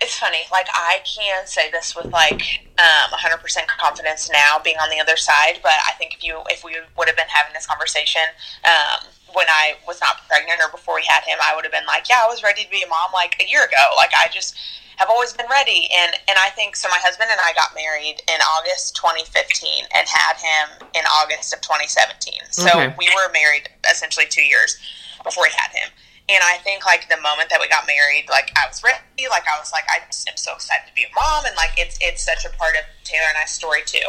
it's 0.00 0.16
funny. 0.18 0.42
Like 0.50 0.66
I 0.72 1.00
can 1.04 1.46
say 1.46 1.70
this 1.70 1.94
with 1.96 2.06
like 2.12 2.42
um, 2.78 3.10
100% 3.12 3.66
confidence 3.66 4.30
now, 4.30 4.58
being 4.62 4.76
on 4.76 4.90
the 4.90 5.00
other 5.00 5.16
side. 5.16 5.60
But 5.62 5.72
I 5.88 5.92
think 5.98 6.14
if 6.14 6.24
you 6.24 6.40
if 6.48 6.64
we 6.64 6.76
would 6.96 7.08
have 7.08 7.16
been 7.16 7.28
having 7.28 7.52
this 7.54 7.66
conversation 7.66 8.22
um, 8.64 9.06
when 9.34 9.46
I 9.48 9.74
was 9.86 10.00
not 10.00 10.26
pregnant 10.28 10.60
or 10.62 10.70
before 10.70 10.94
we 10.94 11.04
had 11.06 11.22
him, 11.24 11.38
I 11.42 11.54
would 11.54 11.64
have 11.64 11.72
been 11.72 11.86
like, 11.86 12.08
yeah, 12.08 12.22
I 12.24 12.28
was 12.28 12.42
ready 12.42 12.64
to 12.64 12.70
be 12.70 12.82
a 12.82 12.88
mom 12.88 13.10
like 13.12 13.36
a 13.40 13.48
year 13.48 13.64
ago. 13.64 13.82
Like 13.96 14.10
I 14.18 14.28
just 14.32 14.56
have 14.96 15.08
always 15.10 15.32
been 15.32 15.46
ready. 15.50 15.88
And 15.94 16.12
and 16.28 16.38
I 16.42 16.50
think 16.50 16.76
so. 16.76 16.88
My 16.88 16.98
husband 17.00 17.28
and 17.30 17.40
I 17.42 17.52
got 17.54 17.74
married 17.74 18.22
in 18.28 18.40
August 18.58 18.96
2015 18.96 19.84
and 19.94 20.06
had 20.08 20.36
him 20.36 20.88
in 20.94 21.02
August 21.22 21.54
of 21.54 21.60
2017. 21.60 22.34
So 22.50 22.66
Okay. 22.68 22.94
we 22.98 23.08
were 23.14 23.30
married 23.32 23.68
essentially 23.90 24.26
two 24.28 24.42
years 24.42 24.78
before 25.24 25.44
we 25.44 25.50
had 25.56 25.70
him. 25.72 25.90
And 26.28 26.44
I 26.44 26.58
think 26.58 26.84
like 26.84 27.08
the 27.08 27.16
moment 27.20 27.48
that 27.48 27.58
we 27.60 27.68
got 27.68 27.86
married, 27.86 28.26
like 28.28 28.52
I 28.56 28.68
was 28.68 28.82
ready. 28.84 29.24
Like 29.30 29.44
I 29.48 29.58
was 29.58 29.72
like, 29.72 29.84
I 29.88 30.04
just 30.06 30.28
am 30.28 30.36
so 30.36 30.52
excited 30.54 30.86
to 30.86 30.94
be 30.94 31.04
a 31.04 31.12
mom, 31.14 31.46
and 31.46 31.56
like 31.56 31.72
it's 31.76 31.98
it's 32.00 32.22
such 32.22 32.44
a 32.44 32.54
part 32.56 32.76
of 32.76 32.82
Taylor 33.04 33.24
and 33.28 33.38
I's 33.38 33.50
story 33.50 33.80
too. 33.84 34.04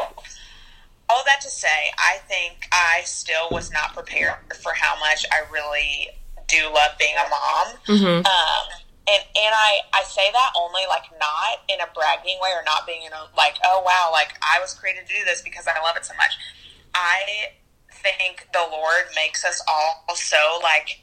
All 1.09 1.23
that 1.25 1.41
to 1.41 1.49
say, 1.49 1.91
I 1.97 2.17
think 2.27 2.67
I 2.71 3.01
still 3.05 3.47
was 3.51 3.71
not 3.71 3.93
prepared 3.93 4.35
for 4.61 4.73
how 4.73 4.99
much 4.99 5.25
I 5.31 5.41
really 5.51 6.09
do 6.47 6.69
love 6.73 6.91
being 6.99 7.15
a 7.15 7.29
mom. 7.29 7.67
Mm-hmm. 7.88 8.25
Um, 8.27 8.65
and 9.07 9.23
and 9.23 9.53
I 9.55 9.79
I 9.93 10.03
say 10.03 10.27
that 10.31 10.51
only 10.59 10.83
like 10.89 11.07
not 11.19 11.63
in 11.69 11.79
a 11.79 11.88
bragging 11.95 12.38
way 12.41 12.51
or 12.51 12.63
not 12.65 12.85
being 12.85 13.03
in 13.03 13.13
a 13.13 13.31
like 13.35 13.55
oh 13.63 13.81
wow 13.85 14.09
like 14.11 14.38
I 14.41 14.59
was 14.59 14.73
created 14.73 15.07
to 15.07 15.13
do 15.13 15.23
this 15.25 15.41
because 15.41 15.67
I 15.67 15.81
love 15.81 15.95
it 15.95 16.05
so 16.05 16.13
much. 16.15 16.35
I 16.93 17.55
think 17.89 18.47
the 18.53 18.67
Lord 18.71 19.07
makes 19.15 19.45
us 19.45 19.61
all 19.67 20.03
so 20.15 20.59
like 20.61 20.99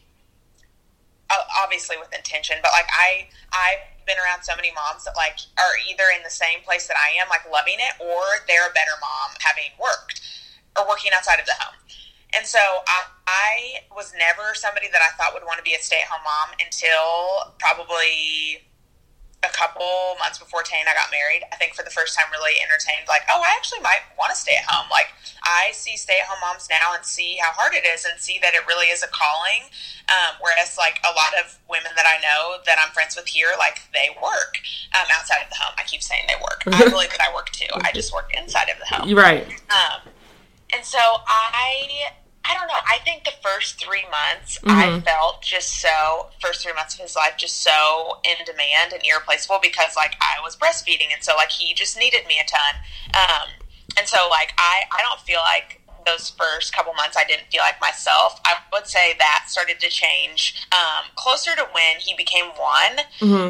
obviously 1.63 1.97
with 1.99 2.13
intention, 2.15 2.57
but 2.63 2.71
like 2.73 2.89
I 2.91 3.29
I've 3.53 3.85
been 4.07 4.17
around 4.23 4.47
so 4.47 4.55
many 4.55 4.71
moms 4.73 5.05
that 5.05 5.19
like 5.19 5.43
are 5.59 5.75
either 5.91 6.09
in 6.15 6.23
the 6.23 6.31
same 6.31 6.63
place 6.63 6.87
that 6.87 6.97
I 6.97 7.19
am, 7.19 7.29
like 7.29 7.43
loving 7.51 7.79
it, 7.83 7.95
or 7.99 8.47
they're 8.47 8.71
a 8.71 8.75
better 8.75 8.95
mom 9.03 9.35
having 9.43 9.75
worked 9.79 10.23
or 10.79 10.87
working 10.87 11.11
outside 11.15 11.41
of 11.41 11.47
the 11.47 11.59
home. 11.59 11.75
And 12.35 12.47
so 12.47 12.59
I, 12.59 13.07
I 13.27 13.53
was 13.95 14.13
never 14.19 14.55
somebody 14.55 14.89
that 14.93 15.01
I 15.01 15.15
thought 15.17 15.33
would 15.33 15.45
want 15.45 15.59
to 15.59 15.65
be 15.65 15.75
a 15.75 15.81
stay 15.81 16.01
at 16.03 16.09
home 16.09 16.23
mom 16.23 16.55
until 16.61 17.55
probably 17.59 18.67
a 19.45 19.53
couple 19.53 20.17
months 20.19 20.39
before 20.39 20.63
Tay 20.63 20.81
and 20.81 20.89
I 20.89 20.95
got 20.95 21.13
married. 21.13 21.45
I 21.53 21.57
think 21.57 21.75
for 21.75 21.85
the 21.85 21.93
first 21.93 22.17
time 22.17 22.27
really 22.33 22.57
entertained 22.61 23.05
like, 23.09 23.23
oh, 23.29 23.41
I 23.45 23.53
actually 23.57 23.81
might 23.85 24.01
want 24.17 24.33
to 24.33 24.39
stay 24.39 24.57
at 24.57 24.65
home. 24.65 24.89
Like 24.91 25.13
I 25.45 25.71
see 25.73 25.97
stay 25.97 26.19
at 26.21 26.27
home 26.27 26.41
moms 26.41 26.69
now 26.73 26.97
and 26.97 27.05
see 27.05 27.37
how 27.37 27.53
hard 27.53 27.77
it 27.77 27.85
is 27.85 28.05
and 28.05 28.19
see 28.19 28.41
that 28.41 28.55
it 28.55 28.67
really 28.67 28.89
is 28.89 29.05
a 29.05 29.11
calling. 29.13 29.69
Um, 30.09 30.41
whereas 30.41 30.79
like 30.79 30.99
a 31.05 31.13
lot 31.13 31.37
of 31.37 31.59
women 31.69 31.93
that 31.97 32.09
I 32.09 32.17
know 32.25 32.63
that 32.65 32.79
I'm 32.81 32.91
friends 32.97 33.15
with 33.15 33.27
here, 33.27 33.53
like 33.59 33.85
they 33.93 34.11
work 34.19 34.59
um, 34.97 35.07
outside 35.13 35.45
of 35.45 35.51
the 35.53 35.61
home. 35.61 35.75
I 35.79 35.85
keep 35.85 36.03
saying 36.03 36.25
they 36.27 36.41
work. 36.41 36.65
I 36.67 36.89
believe 36.91 37.13
that 37.13 37.23
I 37.23 37.35
work 37.35 37.51
too. 37.53 37.71
I 37.77 37.93
just 37.93 38.13
work 38.13 38.33
inside 38.35 38.73
of 38.73 38.79
the 38.81 38.89
home. 38.89 39.13
Right. 39.15 39.47
Um, 39.71 40.11
and 40.73 40.85
so 40.85 40.99
I, 40.99 42.17
I 42.49 42.55
don't 42.55 42.69
know. 42.69 42.79
I 42.87 42.99
think 43.05 43.25
the 43.25 43.33
first 43.43 43.81
three 43.83 44.05
months 44.11 44.59
I 44.67 45.01
felt 45.01 45.43
just 45.43 45.81
so 45.81 46.29
first 46.41 46.63
three 46.63 46.73
months 46.75 46.95
of 46.95 47.01
his 47.01 47.17
life 47.17 47.35
just 47.37 47.63
so 47.63 48.19
in 48.25 48.37
demand 48.45 48.93
and 48.93 49.03
irreplaceable 49.05 49.59
because 49.61 49.97
like 49.97 50.15
I 50.21 50.41
was 50.43 50.57
breastfeeding 50.57 51.13
and 51.13 51.23
so 51.23 51.35
like 51.37 51.51
he 51.51 51.75
just 51.75 51.99
needed 51.99 52.27
me 52.27 52.41
a 52.41 52.47
ton. 52.47 52.75
Um, 53.15 53.49
and 53.99 54.07
so 54.07 54.29
like 54.31 54.53
I 54.59 54.83
I 54.93 55.03
don't 55.03 55.21
feel 55.21 55.41
like 55.41 55.81
those 56.07 56.31
first 56.31 56.73
couple 56.73 56.95
months 56.95 57.17
I 57.17 57.25
didn't 57.25 57.49
feel 57.51 57.63
like 57.63 57.81
myself. 57.81 58.41
I 58.45 58.55
would 58.73 58.87
say 58.87 59.15
that 59.19 59.47
started 59.49 59.81
to 59.81 59.89
change 59.89 60.67
um, 60.71 61.05
closer 61.17 61.57
to 61.57 61.63
when 61.73 61.99
he 61.99 62.15
became 62.15 62.47
one 62.57 63.01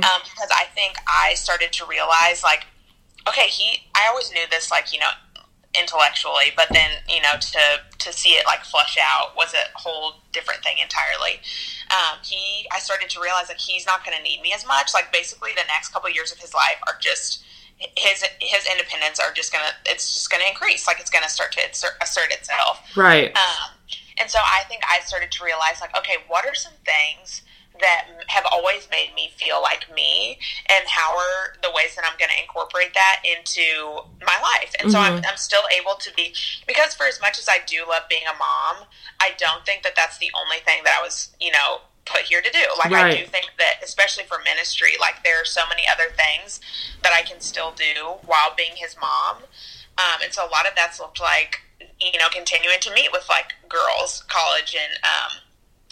um, 0.02 0.20
because 0.24 0.50
I 0.54 0.64
think 0.74 0.94
I 1.06 1.34
started 1.34 1.70
to 1.74 1.84
realize 1.86 2.42
like 2.42 2.64
okay 3.28 3.48
he 3.48 3.82
I 3.94 4.08
always 4.08 4.32
knew 4.32 4.44
this 4.50 4.70
like 4.70 4.92
you 4.92 5.00
know 5.00 5.10
intellectually 5.78 6.52
but 6.56 6.66
then 6.72 6.90
you 7.08 7.20
know 7.20 7.34
to 7.40 7.60
to 7.98 8.12
see 8.12 8.30
it 8.30 8.46
like 8.46 8.64
flush 8.64 8.96
out 9.00 9.36
was 9.36 9.54
a 9.54 9.78
whole 9.78 10.14
different 10.32 10.62
thing 10.62 10.76
entirely. 10.82 11.40
Um, 11.90 12.18
he 12.22 12.66
i 12.72 12.78
started 12.78 13.10
to 13.10 13.20
realize 13.20 13.48
that 13.48 13.58
he's 13.58 13.86
not 13.86 14.04
going 14.04 14.16
to 14.16 14.22
need 14.22 14.40
me 14.42 14.52
as 14.54 14.66
much. 14.66 14.94
Like 14.94 15.12
basically 15.12 15.50
the 15.54 15.66
next 15.66 15.92
couple 15.92 16.10
years 16.10 16.32
of 16.32 16.38
his 16.38 16.54
life 16.54 16.78
are 16.86 16.98
just 17.00 17.44
his 17.78 18.24
his 18.40 18.66
independence 18.70 19.20
are 19.20 19.32
just 19.32 19.52
gonna 19.52 19.72
it's 19.86 20.14
just 20.14 20.30
gonna 20.30 20.44
increase. 20.48 20.86
Like 20.86 21.00
it's 21.00 21.10
gonna 21.10 21.28
start 21.28 21.52
to 21.52 21.60
assert, 21.68 21.92
assert 22.00 22.32
itself. 22.32 22.80
Right. 22.96 23.36
um, 23.36 23.76
and 24.18 24.30
so 24.30 24.38
I 24.40 24.64
think 24.64 24.82
I 24.88 25.00
started 25.00 25.30
to 25.30 25.44
realize, 25.44 25.80
like, 25.82 25.96
okay, 25.98 26.16
what 26.26 26.46
are 26.46 26.54
some 26.54 26.72
things 26.86 27.42
that 27.80 28.06
have 28.28 28.44
always 28.50 28.88
made 28.90 29.10
me 29.14 29.30
feel 29.36 29.62
like 29.62 29.86
me, 29.94 30.38
and 30.68 30.86
how 30.86 31.16
are 31.16 31.54
the 31.62 31.70
ways 31.74 31.94
that 31.96 32.04
I'm 32.04 32.18
going 32.18 32.30
to 32.34 32.42
incorporate 32.42 32.94
that 32.94 33.22
into 33.24 34.02
my 34.24 34.38
life? 34.42 34.74
And 34.80 34.90
so 34.90 34.98
I'm, 34.98 35.22
I'm 35.24 35.36
still 35.36 35.64
able 35.78 35.94
to 35.94 36.12
be, 36.14 36.34
because 36.66 36.94
for 36.94 37.06
as 37.06 37.20
much 37.20 37.38
as 37.38 37.48
I 37.48 37.58
do 37.66 37.84
love 37.88 38.02
being 38.08 38.26
a 38.28 38.36
mom, 38.38 38.86
I 39.20 39.30
don't 39.38 39.64
think 39.64 39.82
that 39.82 39.94
that's 39.96 40.18
the 40.18 40.30
only 40.34 40.58
thing 40.64 40.82
that 40.84 40.96
I 40.98 41.02
was, 41.02 41.30
you 41.40 41.52
know, 41.52 41.80
put 42.04 42.22
here 42.22 42.40
to 42.40 42.50
do. 42.50 42.64
Like, 42.78 42.92
I 42.92 43.16
do 43.16 43.26
think 43.26 43.50
that, 43.58 43.82
especially 43.82 44.24
for 44.24 44.38
ministry, 44.44 44.92
like, 45.00 45.24
there 45.24 45.40
are 45.40 45.44
so 45.44 45.62
many 45.68 45.82
other 45.90 46.14
things 46.14 46.60
that 47.02 47.12
I 47.12 47.22
can 47.22 47.40
still 47.40 47.72
do 47.72 48.22
while 48.24 48.54
being 48.56 48.76
his 48.76 48.96
mom. 49.00 49.42
Um, 49.98 50.20
and 50.22 50.32
so 50.32 50.46
a 50.46 50.50
lot 50.50 50.66
of 50.66 50.74
that's 50.76 51.00
looked 51.00 51.20
like, 51.20 51.62
you 52.00 52.18
know, 52.18 52.28
continuing 52.30 52.78
to 52.80 52.92
meet 52.92 53.10
with 53.10 53.26
like 53.28 53.54
girls, 53.68 54.22
college 54.28 54.76
and 54.78 54.92
um, 55.02 55.38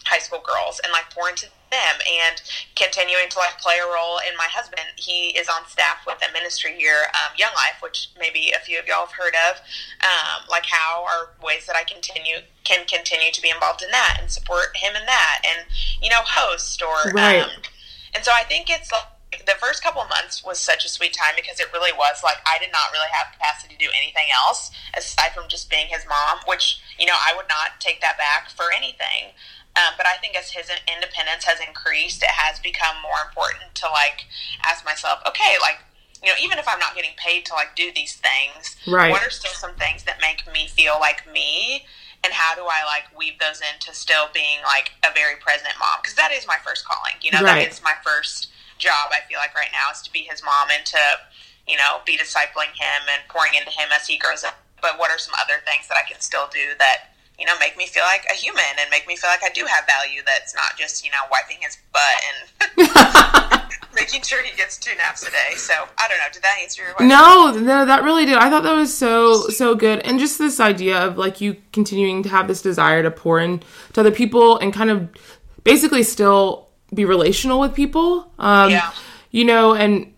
high 0.05 0.19
school 0.19 0.43
girls, 0.45 0.81
and 0.85 0.93
like 0.93 1.09
pour 1.11 1.29
into 1.29 1.47
them, 1.75 1.99
and 2.07 2.39
continuing 2.79 3.27
to 3.35 3.39
like 3.43 3.59
play 3.59 3.83
a 3.83 3.89
role 3.91 4.23
in 4.23 4.39
my 4.39 4.47
husband. 4.47 4.87
He 4.95 5.35
is 5.35 5.51
on 5.51 5.67
staff 5.67 6.07
with 6.07 6.23
a 6.23 6.31
ministry 6.31 6.79
here, 6.79 7.11
um, 7.19 7.35
Young 7.35 7.53
Life, 7.59 7.83
which 7.83 8.15
maybe 8.19 8.55
a 8.55 8.63
few 8.63 8.79
of 8.79 8.87
y'all 8.87 9.11
have 9.11 9.19
heard 9.19 9.35
of. 9.51 9.59
Um, 10.07 10.47
like, 10.47 10.67
how 10.71 11.03
are 11.03 11.35
ways 11.43 11.67
that 11.67 11.75
I 11.75 11.83
continue 11.83 12.47
can 12.63 12.87
continue 12.87 13.35
to 13.35 13.43
be 13.43 13.51
involved 13.51 13.83
in 13.83 13.91
that 13.91 14.19
and 14.23 14.31
support 14.31 14.77
him 14.79 14.95
in 14.95 15.05
that, 15.07 15.43
and 15.43 15.67
you 16.01 16.09
know, 16.11 16.23
host 16.23 16.79
or 16.83 17.11
Right. 17.11 17.43
um, 17.43 17.51
and 18.15 18.25
so 18.25 18.31
I 18.31 18.45
think 18.45 18.71
it's 18.71 18.93
like 18.93 19.45
the 19.47 19.59
first 19.59 19.83
couple 19.83 20.01
of 20.01 20.09
months 20.09 20.45
was 20.45 20.59
such 20.59 20.85
a 20.85 20.89
sweet 20.89 21.13
time 21.13 21.35
because 21.37 21.59
it 21.59 21.73
really 21.73 21.93
was 21.93 22.23
like 22.23 22.39
I 22.47 22.59
did 22.59 22.71
not 22.73 22.93
really 22.93 23.11
have 23.11 23.33
capacity 23.35 23.75
to 23.75 23.81
do 23.87 23.91
anything 23.91 24.31
else 24.33 24.71
aside 24.97 25.33
from 25.35 25.49
just 25.49 25.69
being 25.71 25.89
his 25.89 26.07
mom, 26.09 26.39
which 26.47 26.79
you 26.99 27.07
know 27.07 27.17
I 27.19 27.35
would 27.37 27.49
not 27.49 27.81
take 27.81 28.01
that 28.01 28.17
back 28.17 28.51
for 28.51 28.73
anything. 28.75 29.35
Um, 29.77 29.95
but 29.97 30.07
I 30.07 30.17
think 30.23 30.37
as 30.37 30.51
his 30.51 30.71
independence 30.87 31.45
has 31.45 31.59
increased, 31.59 32.23
it 32.23 32.31
has 32.31 32.61
become 32.61 32.95
more 33.03 33.27
important 33.27 33.75
to 33.83 33.87
like 33.91 34.27
ask 34.63 34.85
myself, 34.85 35.19
okay, 35.27 35.57
like 35.61 35.79
you 36.23 36.31
know, 36.31 36.37
even 36.41 36.59
if 36.59 36.67
I'm 36.67 36.79
not 36.79 36.95
getting 36.95 37.13
paid 37.19 37.45
to 37.47 37.55
like 37.55 37.77
do 37.77 37.93
these 37.95 38.17
things, 38.17 38.77
Right. 38.89 39.11
what 39.11 39.23
are 39.23 39.31
still 39.31 39.53
some 39.53 39.75
things 39.75 40.05
that 40.05 40.21
make 40.21 40.47
me 40.51 40.69
feel 40.69 40.97
like 40.99 41.27
me? 41.31 41.85
And 42.25 42.33
how 42.33 42.55
do 42.55 42.63
I 42.65 42.81
like 42.89 43.05
weave 43.13 43.39
those 43.39 43.61
into 43.61 43.93
still 43.93 44.33
being 44.33 44.63
like 44.65 44.93
a 45.05 45.13
very 45.13 45.37
present 45.37 45.75
mom? 45.79 46.01
Because 46.01 46.15
that 46.17 46.33
is 46.33 46.47
my 46.47 46.57
first 46.65 46.87
calling. 46.87 47.21
You 47.21 47.33
know, 47.33 47.43
Right. 47.43 47.69
that 47.69 47.69
is 47.69 47.83
my 47.83 47.93
first 48.03 48.49
job. 48.79 49.13
I 49.13 49.21
feel 49.29 49.37
like 49.39 49.55
right 49.55 49.69
now 49.73 49.93
is 49.93 50.01
to 50.03 50.11
be 50.13 50.21
his 50.25 50.43
mom 50.43 50.71
and 50.71 50.87
to, 50.87 51.03
you 51.69 51.77
know, 51.77 52.01
be 52.07 52.17
discipling 52.17 52.73
him 52.73 53.03
and 53.13 53.21
pouring 53.29 53.53
into 53.55 53.71
him 53.71 53.91
as 53.93 54.07
he 54.07 54.17
grows 54.17 54.45
up. 54.45 54.57
But 54.81 54.99
what 54.99 55.11
are 55.11 55.19
some 55.19 55.35
other 55.37 55.61
things 55.67 55.89
that 55.89 55.99
I 56.01 56.09
can 56.09 56.21
still 56.21 56.49
do 56.49 56.73
that 56.79 57.13
you 57.39 57.47
know 57.47 57.53
make 57.59 57.77
me 57.77 57.87
feel 57.87 58.05
like 58.05 58.25
a 58.31 58.35
human 58.35 58.63
and 58.81 58.89
make 58.91 59.07
me 59.07 59.17
feel 59.17 59.31
like 59.31 59.43
I 59.43 59.51
do 59.51 59.65
have 59.67 59.87
value? 59.87 60.23
That's 60.27 60.55
not 60.55 60.77
just 60.77 61.05
you 61.05 61.11
know 61.11 61.25
wiping 61.31 61.59
his 61.61 61.79
butt 61.93 62.21
and 62.29 63.61
making 63.95 64.23
sure 64.23 64.43
he 64.43 64.57
gets 64.57 64.77
two 64.79 64.95
naps 64.97 65.23
a 65.27 65.31
day. 65.31 65.55
So 65.57 65.73
I 65.99 66.09
don't 66.09 66.19
know. 66.19 66.25
Did 66.33 66.43
that 66.43 66.59
answer 66.63 66.83
your 66.83 66.93
question? 66.93 67.09
No, 67.09 67.53
no, 67.53 67.85
that 67.85 68.03
really 68.03 68.25
did. 68.25 68.37
I 68.37 68.51
thought 68.51 68.63
that 68.63 68.75
was 68.75 68.97
so 68.97 69.49
so 69.49 69.75
good, 69.75 70.01
and 70.01 70.19
just 70.19 70.39
this 70.39 70.61
idea 70.61 70.99
of 70.99 71.19
like 71.19 71.41
you 71.41 71.57
continuing 71.73 72.23
to 72.25 72.29
have 72.29 72.49
this 72.49 72.63
desire 72.63 73.03
to 73.03 73.11
pour 73.11 73.41
in 73.41 73.63
to 73.95 74.01
other 74.01 74.11
people 74.11 74.59
and 74.59 74.73
kind 74.73 74.91
of 74.91 75.09
basically 75.65 76.03
still 76.03 76.69
be 76.95 77.05
relational 77.05 77.59
with 77.61 77.75
people. 77.75 78.31
Um, 78.39 78.71
Yeah. 78.71 78.93
You 79.31 79.45
know, 79.45 79.75
and 79.75 80.13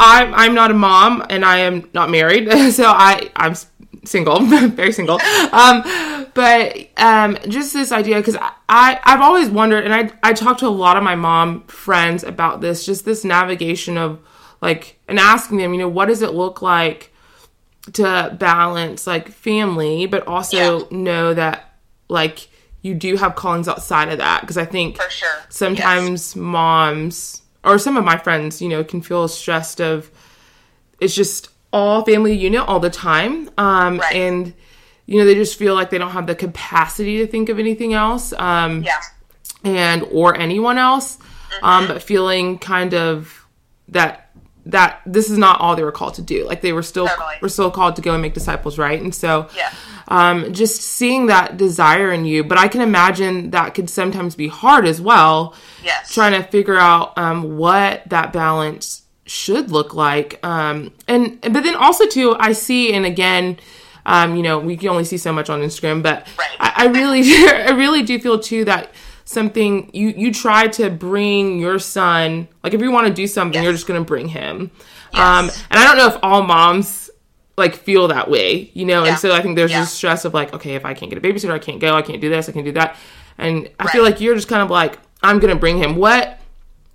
I'm 0.00 0.34
I'm 0.34 0.54
not 0.54 0.70
a 0.70 0.74
mom 0.74 1.24
and 1.30 1.44
I 1.44 1.58
am 1.58 1.88
not 1.92 2.10
married, 2.10 2.50
so 2.72 2.84
I 2.86 3.30
I'm 3.36 3.54
single, 4.04 4.40
very 4.68 4.92
single. 4.92 5.20
Um, 5.52 5.82
but 6.34 6.88
um, 6.96 7.36
just 7.48 7.72
this 7.72 7.92
idea 7.92 8.16
because 8.16 8.36
I, 8.36 8.52
I 8.68 9.00
I've 9.04 9.20
always 9.20 9.48
wondered, 9.48 9.84
and 9.84 9.94
I 9.94 10.10
I 10.22 10.32
talked 10.32 10.60
to 10.60 10.66
a 10.66 10.68
lot 10.68 10.96
of 10.96 11.02
my 11.02 11.14
mom 11.16 11.64
friends 11.66 12.22
about 12.24 12.60
this, 12.60 12.84
just 12.86 13.04
this 13.04 13.24
navigation 13.24 13.96
of 13.98 14.18
like 14.60 14.98
and 15.08 15.18
asking 15.18 15.58
them, 15.58 15.72
you 15.74 15.78
know, 15.80 15.88
what 15.88 16.06
does 16.06 16.22
it 16.22 16.32
look 16.34 16.62
like 16.62 17.12
to 17.94 18.36
balance 18.38 19.06
like 19.06 19.28
family, 19.30 20.06
but 20.06 20.26
also 20.26 20.80
Yeah. 20.80 20.84
know 20.90 21.34
that 21.34 21.74
like 22.08 22.48
you 22.82 22.94
do 22.94 23.16
have 23.16 23.34
callings 23.34 23.68
outside 23.68 24.08
of 24.08 24.18
that 24.18 24.40
because 24.42 24.56
I 24.56 24.64
think 24.64 24.96
For 24.96 25.10
sure. 25.10 25.28
sometimes 25.48 26.34
moms 26.36 27.42
or 27.64 27.78
some 27.78 27.96
of 27.96 28.04
my 28.04 28.16
friends, 28.18 28.62
you 28.62 28.68
know, 28.68 28.82
can 28.84 29.00
feel 29.02 29.26
stressed 29.28 29.80
of 29.80 30.10
it's 31.00 31.14
just 31.14 31.48
all 31.72 32.04
family 32.04 32.34
unit 32.36 32.60
all 32.66 32.80
the 32.80 32.90
time. 32.90 33.50
Um 33.58 33.98
Right. 33.98 34.14
and 34.14 34.54
you 35.06 35.18
know, 35.18 35.24
they 35.24 35.34
just 35.34 35.58
feel 35.58 35.74
like 35.74 35.90
they 35.90 35.98
don't 35.98 36.10
have 36.12 36.26
the 36.26 36.34
capacity 36.36 37.18
to 37.18 37.26
think 37.26 37.48
of 37.48 37.58
anything 37.58 37.94
else. 37.94 38.32
Um 38.38 38.82
Yeah. 38.82 39.00
and 39.64 40.02
or 40.10 40.36
anyone 40.36 40.78
else. 40.78 41.18
Um 41.62 41.86
but 41.88 42.02
feeling 42.02 42.58
kind 42.58 42.94
of 42.94 43.46
that 43.88 44.26
that 44.66 45.00
this 45.06 45.30
is 45.30 45.38
not 45.38 45.58
all 45.60 45.74
they 45.74 45.82
were 45.82 45.90
called 45.90 46.14
to 46.14 46.22
do. 46.22 46.46
Like 46.46 46.60
they 46.60 46.72
were 46.72 46.82
still 46.82 47.08
Totally. 47.08 47.34
were 47.40 47.48
still 47.48 47.70
called 47.70 47.96
to 47.96 48.02
go 48.02 48.12
and 48.12 48.20
make 48.22 48.34
disciples, 48.34 48.78
right? 48.78 49.00
And 49.00 49.14
so 49.14 49.48
Yeah. 49.56 49.70
um, 50.08 50.52
just 50.52 50.82
seeing 50.82 51.26
that 51.26 51.56
desire 51.56 52.12
in 52.12 52.24
you, 52.26 52.44
but 52.44 52.58
I 52.58 52.68
can 52.68 52.80
imagine 52.82 53.50
that 53.52 53.74
could 53.74 53.88
sometimes 53.88 54.34
be 54.34 54.48
hard 54.48 54.86
as 54.86 55.00
well. 55.00 55.54
Yes. 55.82 56.12
Trying 56.12 56.32
to 56.32 56.42
figure 56.48 56.76
out 56.76 57.16
um, 57.16 57.56
what 57.56 58.02
that 58.10 58.32
balance 58.32 59.02
should 59.30 59.70
look 59.70 59.94
like, 59.94 60.44
um, 60.44 60.90
and 61.06 61.40
but 61.40 61.62
then 61.62 61.76
also 61.76 62.04
too, 62.06 62.34
I 62.38 62.52
see, 62.52 62.92
and 62.92 63.06
again, 63.06 63.58
um, 64.04 64.34
you 64.34 64.42
know, 64.42 64.58
we 64.58 64.76
can 64.76 64.88
only 64.88 65.04
see 65.04 65.18
so 65.18 65.32
much 65.32 65.48
on 65.48 65.60
Instagram, 65.60 66.02
but 66.02 66.26
Right. 66.38 66.48
I, 66.58 66.72
I 66.76 66.86
really, 66.88 67.20
I 67.46 67.70
really 67.70 68.02
do 68.02 68.18
feel 68.18 68.38
too 68.40 68.64
that 68.64 68.92
something 69.24 69.88
you 69.94 70.08
you 70.16 70.32
try 70.32 70.66
to 70.68 70.90
bring 70.90 71.60
your 71.60 71.78
son, 71.78 72.48
like 72.64 72.74
if 72.74 72.80
you 72.80 72.90
want 72.90 73.06
to 73.06 73.12
do 73.12 73.26
something, 73.28 73.62
you're 73.62 73.72
just 73.72 73.86
going 73.86 74.00
to 74.00 74.04
bring 74.06 74.26
him. 74.28 74.70
Um, 75.12 75.50
and 75.70 75.78
I 75.80 75.84
don't 75.84 75.96
know 75.96 76.08
if 76.08 76.16
all 76.22 76.42
moms 76.42 77.08
like 77.56 77.76
feel 77.76 78.08
that 78.08 78.28
way, 78.30 78.70
you 78.74 78.84
know. 78.86 79.04
Yeah. 79.04 79.10
And 79.10 79.18
so 79.18 79.32
I 79.32 79.42
think 79.42 79.54
there's 79.56 79.70
Yeah. 79.70 79.80
this 79.80 79.92
stress 79.92 80.24
of 80.24 80.34
like, 80.34 80.52
okay, 80.54 80.74
if 80.74 80.84
I 80.84 80.94
can't 80.94 81.10
get 81.10 81.18
a 81.18 81.20
babysitter, 81.20 81.52
I 81.52 81.58
can't 81.58 81.78
go, 81.80 81.94
I 81.94 82.02
can't 82.02 82.20
do 82.20 82.28
this, 82.28 82.48
I 82.48 82.52
can't 82.52 82.64
do 82.64 82.72
that. 82.72 82.96
And 83.38 83.68
I 83.78 83.86
feel 83.92 84.02
like 84.02 84.20
you're 84.20 84.34
just 84.34 84.48
kind 84.48 84.62
of 84.62 84.70
like, 84.70 84.98
I'm 85.22 85.38
gonna 85.38 85.56
bring 85.56 85.78
him. 85.78 85.94
What 85.96 86.38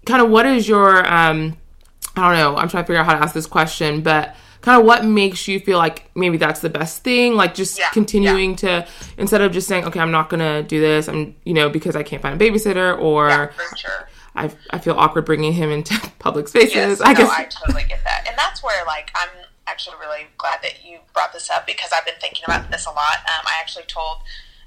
kind 0.05 0.21
of 0.21 0.29
what 0.29 0.45
is 0.45 0.67
your 0.67 1.05
um 1.11 1.55
I 2.17 2.29
don't 2.29 2.37
know, 2.37 2.57
I'm 2.57 2.69
trying 2.69 2.83
to 2.83 2.87
figure 2.87 2.99
out 2.99 3.05
how 3.05 3.13
to 3.13 3.21
ask 3.23 3.33
this 3.33 3.47
question, 3.47 4.01
but 4.01 4.35
kind 4.61 4.79
of 4.79 4.85
what 4.85 5.05
makes 5.05 5.47
you 5.47 5.59
feel 5.59 5.77
like 5.77 6.09
maybe 6.15 6.37
that's 6.37 6.59
the 6.61 6.69
best 6.69 7.03
thing? 7.03 7.35
Like 7.35 7.53
just 7.53 7.77
Yeah, 7.77 7.89
continuing 7.91 8.55
to 8.57 8.87
instead 9.17 9.41
of 9.41 9.51
just 9.51 9.67
saying, 9.67 9.85
Okay, 9.85 9.99
I'm 9.99 10.11
not 10.11 10.29
gonna 10.29 10.63
do 10.63 10.79
this, 10.79 11.07
I'm 11.07 11.35
you 11.43 11.53
know, 11.53 11.69
because 11.69 11.95
I 11.95 12.03
can't 12.03 12.21
find 12.21 12.39
a 12.41 12.43
babysitter 12.43 12.97
or 12.99 13.29
Yeah, 13.29 13.49
sure. 13.75 14.09
I, 14.35 14.51
I 14.71 14.79
feel 14.79 14.95
awkward 14.95 15.25
bringing 15.25 15.53
him 15.53 15.69
into 15.71 15.93
public 16.19 16.47
spaces. 16.47 16.75
Yes, 16.75 17.01
I 17.01 17.13
no, 17.13 17.19
guess 17.19 17.29
I 17.31 17.43
totally 17.45 17.83
get 17.87 18.03
that, 18.03 18.25
and 18.27 18.37
that's 18.37 18.61
where 18.63 18.83
like 18.85 19.11
I'm 19.15 19.29
actually 19.67 19.95
really 19.99 20.27
glad 20.37 20.59
that 20.61 20.85
you 20.85 20.99
brought 21.13 21.33
this 21.33 21.49
up 21.49 21.65
because 21.65 21.91
I've 21.95 22.05
been 22.05 22.19
thinking 22.19 22.43
about 22.45 22.69
this 22.71 22.85
a 22.85 22.89
lot. 22.89 23.17
Um, 23.25 23.45
I 23.45 23.53
actually 23.59 23.85
told 23.85 24.17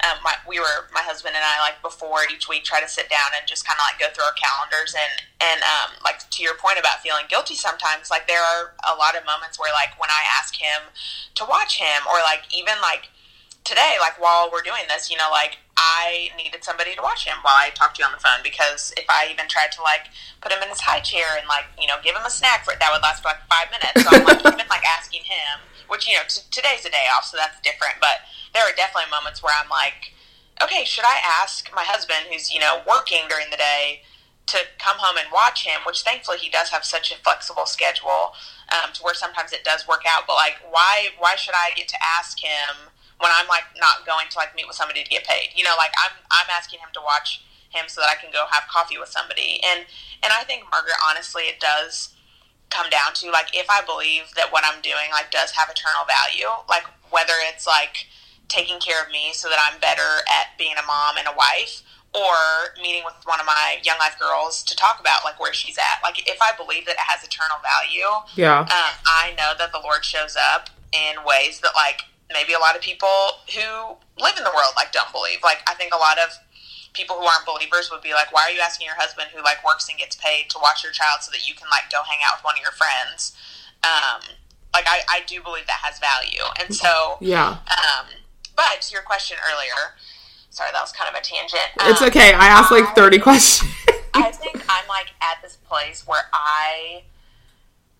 um, 0.06 0.22
my 0.22 0.34
we 0.46 0.62
were 0.62 0.86
my 0.94 1.02
husband 1.02 1.34
and 1.34 1.42
I 1.42 1.58
like 1.58 1.82
before 1.82 2.22
each 2.30 2.46
week 2.46 2.62
try 2.62 2.78
to 2.78 2.86
sit 2.86 3.10
down 3.10 3.34
and 3.34 3.42
just 3.50 3.66
kind 3.66 3.74
of 3.74 3.84
like 3.90 3.98
go 3.98 4.06
through 4.14 4.30
our 4.30 4.38
calendars 4.38 4.94
and 4.94 5.14
and 5.42 5.58
um, 5.66 5.98
like 6.06 6.22
to 6.22 6.40
your 6.42 6.54
point 6.54 6.78
about 6.78 7.02
feeling 7.02 7.26
guilty 7.26 7.58
sometimes 7.58 8.06
like 8.06 8.30
there 8.30 8.42
are 8.42 8.78
a 8.86 8.94
lot 8.94 9.18
of 9.18 9.26
moments 9.26 9.58
where 9.58 9.74
like 9.74 9.98
when 9.98 10.10
I 10.10 10.22
ask 10.38 10.54
him 10.54 10.94
to 11.34 11.42
watch 11.46 11.82
him 11.82 12.06
or 12.06 12.22
like 12.22 12.46
even 12.54 12.78
like 12.78 13.10
today, 13.68 14.00
like 14.00 14.16
while 14.16 14.48
we're 14.48 14.64
doing 14.64 14.88
this, 14.88 15.12
you 15.12 15.16
know, 15.20 15.28
like 15.30 15.60
I 15.76 16.32
needed 16.40 16.64
somebody 16.64 16.96
to 16.96 17.02
watch 17.04 17.28
him 17.28 17.36
while 17.44 17.54
I 17.54 17.68
talked 17.70 17.96
to 17.96 18.02
you 18.02 18.06
on 18.08 18.16
the 18.16 18.18
phone 18.18 18.40
because 18.42 18.96
if 18.96 19.04
I 19.12 19.28
even 19.30 19.46
tried 19.46 19.70
to 19.76 19.84
like 19.84 20.08
put 20.40 20.50
him 20.50 20.64
in 20.64 20.72
his 20.72 20.80
high 20.80 21.04
chair 21.04 21.36
and 21.36 21.46
like 21.46 21.68
you 21.76 21.86
know 21.86 22.00
give 22.02 22.16
him 22.16 22.24
a 22.24 22.32
snack 22.32 22.64
for 22.64 22.72
it, 22.72 22.80
that 22.80 22.88
would 22.90 23.04
last 23.04 23.20
for 23.22 23.28
like 23.28 23.44
five 23.46 23.68
minutes. 23.68 24.02
So 24.02 24.08
I'm 24.08 24.24
like 24.24 24.40
even 24.56 24.66
like 24.72 24.86
asking 24.88 25.22
him, 25.28 25.60
which 25.88 26.06
you 26.06 26.14
know 26.14 26.24
t- 26.28 26.46
today's 26.50 26.84
a 26.84 26.90
day 26.90 27.06
off, 27.16 27.24
so 27.24 27.36
that's 27.36 27.60
different. 27.60 27.96
But 28.00 28.24
there 28.54 28.62
are 28.62 28.74
definitely 28.76 29.10
moments 29.10 29.42
where 29.42 29.52
I'm 29.52 29.68
like, 29.68 30.14
okay, 30.62 30.84
should 30.84 31.04
I 31.04 31.20
ask 31.40 31.68
my 31.74 31.84
husband 31.84 32.28
who's 32.30 32.52
you 32.52 32.60
know 32.60 32.82
working 32.86 33.24
during 33.28 33.50
the 33.50 33.56
day? 33.56 34.02
to 34.48 34.58
come 34.80 34.96
home 34.96 35.16
and 35.20 35.28
watch 35.32 35.66
him, 35.66 35.80
which 35.86 36.02
thankfully 36.02 36.38
he 36.38 36.48
does 36.48 36.70
have 36.70 36.82
such 36.82 37.12
a 37.12 37.20
flexible 37.20 37.66
schedule 37.66 38.32
um, 38.72 38.92
to 38.94 39.02
where 39.02 39.14
sometimes 39.14 39.52
it 39.52 39.62
does 39.62 39.86
work 39.86 40.02
out. 40.08 40.24
But 40.26 40.34
like, 40.34 40.56
why 40.70 41.12
why 41.18 41.36
should 41.36 41.54
I 41.54 41.70
get 41.76 41.88
to 41.88 41.98
ask 42.00 42.40
him 42.40 42.88
when 43.20 43.30
I'm 43.36 43.46
like 43.46 43.64
not 43.76 44.06
going 44.06 44.26
to 44.30 44.38
like 44.38 44.56
meet 44.56 44.66
with 44.66 44.76
somebody 44.76 45.04
to 45.04 45.10
get 45.10 45.24
paid? 45.24 45.52
You 45.54 45.64
know, 45.64 45.76
like 45.76 45.92
I'm 46.00 46.16
I'm 46.30 46.48
asking 46.50 46.80
him 46.80 46.88
to 46.94 47.00
watch 47.04 47.44
him 47.68 47.84
so 47.88 48.00
that 48.00 48.08
I 48.08 48.16
can 48.16 48.32
go 48.32 48.46
have 48.50 48.64
coffee 48.72 48.98
with 48.98 49.10
somebody. 49.10 49.60
And 49.64 49.84
and 50.22 50.32
I 50.32 50.44
think 50.44 50.64
Margaret, 50.70 50.96
honestly, 51.04 51.44
it 51.44 51.60
does 51.60 52.16
come 52.70 52.90
down 52.90 53.14
to 53.14 53.30
like 53.30 53.48
if 53.54 53.68
I 53.70 53.82
believe 53.82 54.34
that 54.36 54.52
what 54.52 54.64
I'm 54.64 54.80
doing 54.82 55.10
like 55.12 55.30
does 55.30 55.52
have 55.52 55.68
eternal 55.70 56.04
value, 56.04 56.48
like 56.68 56.84
whether 57.10 57.34
it's 57.48 57.66
like 57.66 58.08
taking 58.48 58.80
care 58.80 59.02
of 59.02 59.10
me 59.10 59.32
so 59.32 59.48
that 59.48 59.58
I'm 59.60 59.80
better 59.80 60.24
at 60.28 60.56
being 60.58 60.74
a 60.76 60.86
mom 60.86 61.16
and 61.16 61.28
a 61.28 61.36
wife 61.36 61.82
or 62.14 62.72
meeting 62.82 63.02
with 63.04 63.14
one 63.24 63.40
of 63.40 63.46
my 63.46 63.76
young 63.84 63.98
life 63.98 64.18
girls 64.18 64.62
to 64.64 64.74
talk 64.74 64.98
about 65.00 65.24
like 65.24 65.38
where 65.38 65.52
she's 65.52 65.76
at 65.76 66.00
like 66.02 66.26
if 66.26 66.40
i 66.40 66.50
believe 66.56 66.86
that 66.86 66.92
it 66.92 67.04
has 67.04 67.22
eternal 67.22 67.58
value 67.60 68.08
yeah. 68.34 68.60
um, 68.60 68.94
i 69.04 69.34
know 69.36 69.52
that 69.58 69.72
the 69.72 69.80
lord 69.84 70.04
shows 70.04 70.34
up 70.54 70.70
in 70.92 71.22
ways 71.24 71.60
that 71.60 71.72
like 71.76 72.00
maybe 72.32 72.54
a 72.54 72.58
lot 72.58 72.74
of 72.74 72.80
people 72.80 73.44
who 73.52 73.96
live 74.16 74.36
in 74.38 74.44
the 74.44 74.52
world 74.56 74.72
like 74.74 74.90
don't 74.90 75.12
believe 75.12 75.38
like 75.42 75.60
i 75.68 75.74
think 75.74 75.92
a 75.92 75.98
lot 75.98 76.16
of 76.18 76.32
people 76.98 77.14
who 77.16 77.22
aren't 77.24 77.46
believers 77.46 77.88
would 77.94 78.02
be 78.02 78.12
like 78.12 78.32
why 78.34 78.42
are 78.42 78.50
you 78.50 78.58
asking 78.60 78.84
your 78.90 78.98
husband 78.98 79.28
who 79.34 79.40
like 79.42 79.62
works 79.64 79.88
and 79.88 79.96
gets 79.96 80.16
paid 80.18 80.50
to 80.50 80.58
watch 80.60 80.82
your 80.82 80.90
child 80.90 81.22
so 81.22 81.30
that 81.30 81.46
you 81.48 81.54
can 81.54 81.68
like 81.70 81.86
go 81.94 82.02
hang 82.10 82.18
out 82.26 82.36
with 82.38 82.44
one 82.44 82.56
of 82.58 82.62
your 82.62 82.74
friends 82.74 83.38
um, 83.86 84.20
like 84.74 84.84
I, 84.90 84.98
I 85.08 85.18
do 85.26 85.40
believe 85.40 85.66
that 85.70 85.80
has 85.86 85.98
value 86.02 86.42
and 86.60 86.74
so 86.74 87.16
Yeah. 87.20 87.62
um, 87.70 88.06
but 88.58 88.82
to 88.82 88.88
your 88.92 89.02
question 89.02 89.36
earlier 89.46 89.94
sorry 90.50 90.70
that 90.74 90.82
was 90.82 90.90
kind 90.90 91.08
of 91.08 91.14
a 91.14 91.22
tangent 91.22 91.70
It's 91.86 92.02
Um, 92.02 92.08
okay. 92.08 92.34
I 92.34 92.46
asked 92.50 92.72
like 92.72 92.94
30 92.96 93.18
questions. 93.20 93.70
I 94.14 94.32
think 94.32 94.56
I'm 94.68 94.88
like 94.88 95.14
at 95.22 95.38
this 95.42 95.56
place 95.70 96.04
where 96.06 96.26
I 96.32 97.04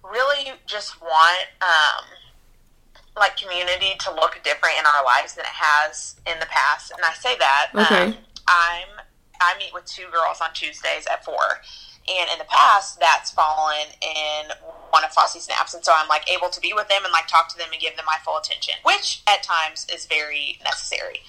really 0.03 0.53
just 0.67 1.01
want 1.01 1.47
um, 1.63 2.05
like 3.17 3.37
community 3.37 3.93
to 4.01 4.11
look 4.15 4.41
different 4.43 4.75
in 4.79 4.85
our 4.87 5.05
lives 5.05 5.35
than 5.35 5.45
it 5.45 5.55
has 5.55 6.17
in 6.27 6.39
the 6.41 6.47
past. 6.47 6.91
And 6.91 7.01
I 7.05 7.13
say 7.15 7.37
that 7.39 7.71
Okay. 7.75 8.17
I'm 8.49 9.05
I 9.41 9.55
meet 9.59 9.73
with 9.73 9.85
two 9.85 10.07
girls 10.11 10.41
on 10.43 10.51
Tuesdays 10.53 11.07
at 11.07 11.25
four. 11.25 11.63
And 12.09 12.31
in 12.33 12.39
the 12.39 12.49
past, 12.49 12.99
that's 12.99 13.31
fallen 13.31 13.93
in 14.01 14.51
one 14.91 15.05
of 15.05 15.13
Fossey's 15.13 15.47
naps, 15.47 15.75
and 15.75 15.85
so 15.85 15.93
I'm 15.95 16.09
like 16.09 16.29
able 16.33 16.49
to 16.49 16.61
be 16.61 16.73
with 16.73 16.89
them 16.89 17.05
and 17.05 17.13
like 17.13 17.29
talk 17.29 17.49
to 17.51 17.59
them 17.59 17.69
and 17.71 17.81
give 17.81 17.97
them 17.97 18.07
my 18.07 18.17
full 18.25 18.39
attention, 18.39 18.75
which 18.83 19.23
at 19.29 19.43
times 19.43 19.87
is 19.93 20.07
very 20.07 20.59
necessary. 20.65 21.21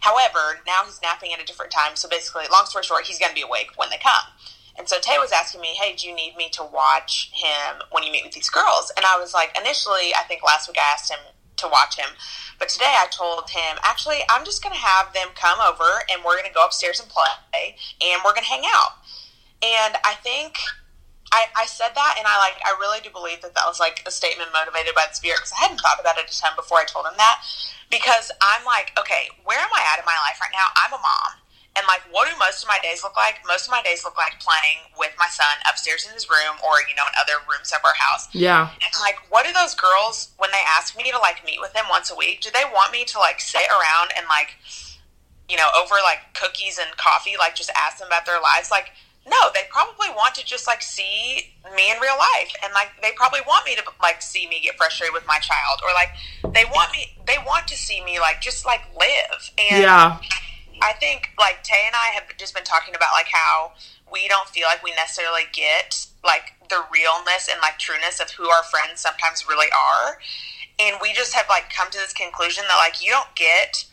However, 0.00 0.62
now 0.66 0.82
he's 0.84 1.02
napping 1.02 1.32
at 1.32 1.40
a 1.40 1.44
different 1.44 1.72
time. 1.72 1.96
So 1.96 2.08
basically, 2.08 2.44
long 2.50 2.66
story 2.66 2.84
short, 2.84 3.04
he's 3.04 3.18
going 3.18 3.30
to 3.30 3.34
be 3.34 3.42
awake 3.42 3.70
when 3.76 3.90
they 3.90 3.98
come. 3.98 4.30
And 4.78 4.88
so 4.88 4.98
Tay 5.00 5.18
was 5.18 5.32
asking 5.32 5.60
me, 5.60 5.74
hey, 5.80 5.94
do 5.94 6.08
you 6.08 6.14
need 6.14 6.36
me 6.36 6.48
to 6.50 6.64
watch 6.64 7.30
him 7.34 7.82
when 7.90 8.02
you 8.02 8.10
meet 8.10 8.24
with 8.24 8.32
these 8.32 8.48
girls? 8.48 8.90
And 8.96 9.04
I 9.04 9.18
was 9.18 9.34
like, 9.34 9.56
initially, 9.58 10.14
I 10.14 10.22
think 10.26 10.42
last 10.42 10.68
week 10.68 10.78
I 10.78 10.92
asked 10.92 11.10
him 11.10 11.18
to 11.56 11.68
watch 11.68 11.96
him. 11.96 12.10
But 12.58 12.68
today 12.68 12.94
I 12.96 13.06
told 13.10 13.50
him, 13.50 13.78
actually, 13.82 14.20
I'm 14.30 14.44
just 14.44 14.62
going 14.62 14.74
to 14.74 14.80
have 14.80 15.12
them 15.12 15.28
come 15.34 15.58
over 15.60 16.02
and 16.10 16.22
we're 16.24 16.36
going 16.36 16.48
to 16.48 16.54
go 16.54 16.64
upstairs 16.64 17.00
and 17.00 17.08
play 17.08 17.76
and 18.00 18.22
we're 18.24 18.34
going 18.34 18.44
to 18.44 18.50
hang 18.50 18.64
out. 18.66 19.02
And 19.62 19.96
I 20.04 20.14
think 20.22 20.58
I, 21.32 21.48
I 21.56 21.64
said 21.64 21.96
that, 21.96 22.14
and 22.20 22.28
I 22.28 22.36
like 22.36 22.60
I 22.60 22.76
really 22.76 23.00
do 23.00 23.08
believe 23.08 23.40
that 23.40 23.56
that 23.56 23.64
was 23.64 23.80
like 23.80 24.04
a 24.04 24.12
statement 24.12 24.52
motivated 24.52 24.92
by 24.94 25.08
the 25.08 25.16
spirit 25.16 25.40
because 25.40 25.56
I 25.56 25.64
hadn't 25.64 25.80
thought 25.80 25.96
about 25.96 26.20
it 26.20 26.28
a 26.28 26.34
ton 26.36 26.52
before 26.54 26.76
I 26.76 26.84
told 26.84 27.08
him 27.08 27.16
that. 27.16 27.40
Because 27.88 28.28
I'm 28.44 28.64
like, 28.68 28.92
okay, 29.00 29.32
where 29.44 29.58
am 29.58 29.72
I 29.72 29.80
at 29.92 29.98
in 29.98 30.04
my 30.04 30.16
life 30.28 30.36
right 30.44 30.52
now? 30.52 30.68
I'm 30.76 30.92
a 30.92 31.00
mom, 31.00 31.32
and 31.74 31.84
like, 31.88 32.02
what 32.12 32.28
do 32.28 32.36
most 32.36 32.62
of 32.62 32.68
my 32.68 32.78
days 32.82 33.02
look 33.02 33.16
like? 33.16 33.40
Most 33.48 33.64
of 33.66 33.70
my 33.72 33.80
days 33.80 34.04
look 34.04 34.16
like 34.16 34.36
playing 34.40 34.92
with 34.98 35.12
my 35.18 35.28
son 35.32 35.56
upstairs 35.64 36.04
in 36.06 36.12
his 36.12 36.28
room, 36.28 36.60
or 36.60 36.84
you 36.84 36.94
know, 36.94 37.08
in 37.08 37.16
other 37.16 37.40
rooms 37.48 37.72
of 37.72 37.80
our 37.84 37.96
house. 37.96 38.28
yeah. 38.36 38.68
And 38.76 38.92
like, 39.00 39.16
what 39.32 39.46
do 39.46 39.52
those 39.52 39.74
girls 39.74 40.36
when 40.36 40.50
they 40.52 40.60
ask 40.68 40.96
me 40.96 41.10
to 41.10 41.18
like 41.18 41.40
meet 41.46 41.60
with 41.60 41.72
them 41.72 41.88
once 41.88 42.10
a 42.10 42.16
week? 42.16 42.42
Do 42.42 42.50
they 42.52 42.64
want 42.72 42.92
me 42.92 43.04
to 43.04 43.18
like 43.18 43.40
sit 43.40 43.64
around 43.72 44.12
and 44.16 44.28
like, 44.28 44.52
you 45.48 45.56
know, 45.56 45.68
over 45.80 45.96
like 46.04 46.20
cookies 46.34 46.76
and 46.76 46.92
coffee, 46.98 47.40
like 47.40 47.54
just 47.56 47.72
ask 47.72 47.98
them 47.98 48.08
about 48.08 48.26
their 48.26 48.40
lives? 48.40 48.70
Like, 48.70 48.92
no, 49.24 49.48
they 49.54 49.64
probably 49.70 50.10
want 50.12 50.34
to 50.36 50.44
just 50.44 50.66
like 50.66 50.82
see 50.82 51.56
me 51.72 51.88
in 51.88 51.96
real 52.04 52.18
life, 52.20 52.52
and 52.62 52.72
like 52.74 52.90
they 53.00 53.12
probably 53.16 53.40
want 53.48 53.64
me 53.64 53.76
to 53.76 53.82
like 54.02 54.20
see 54.20 54.46
me 54.48 54.60
get 54.60 54.76
frustrated 54.76 55.14
with 55.14 55.24
my 55.26 55.38
child, 55.38 55.80
or 55.80 55.94
like 55.94 56.12
they 56.52 56.68
want 56.68 56.92
me, 56.92 57.16
they 57.26 57.40
want 57.46 57.66
to 57.68 57.76
see 57.76 58.04
me 58.04 58.20
like 58.20 58.42
just 58.42 58.66
like 58.66 58.82
live. 58.92 59.50
And 59.56 59.80
Yeah. 59.82 60.20
I 60.82 60.92
think 60.94 61.30
like 61.38 61.62
Tay 61.62 61.84
and 61.86 61.94
I 61.94 62.12
have 62.14 62.36
just 62.36 62.54
been 62.54 62.64
talking 62.64 62.94
about 62.94 63.12
like 63.12 63.28
how 63.30 63.72
we 64.10 64.28
don't 64.28 64.48
feel 64.48 64.66
like 64.66 64.82
we 64.82 64.90
necessarily 64.92 65.42
get 65.52 66.06
like 66.24 66.54
the 66.68 66.84
realness 66.92 67.48
and 67.50 67.60
like 67.60 67.78
trueness 67.78 68.20
of 68.20 68.30
who 68.30 68.50
our 68.50 68.62
friends 68.64 69.00
sometimes 69.00 69.48
really 69.48 69.70
are. 69.70 70.18
And 70.78 70.96
we 71.00 71.12
just 71.12 71.34
have 71.34 71.46
like 71.48 71.70
come 71.70 71.90
to 71.90 71.98
this 71.98 72.12
conclusion 72.12 72.64
that 72.68 72.76
like 72.76 73.04
you 73.04 73.10
don't 73.10 73.34
get 73.36 73.84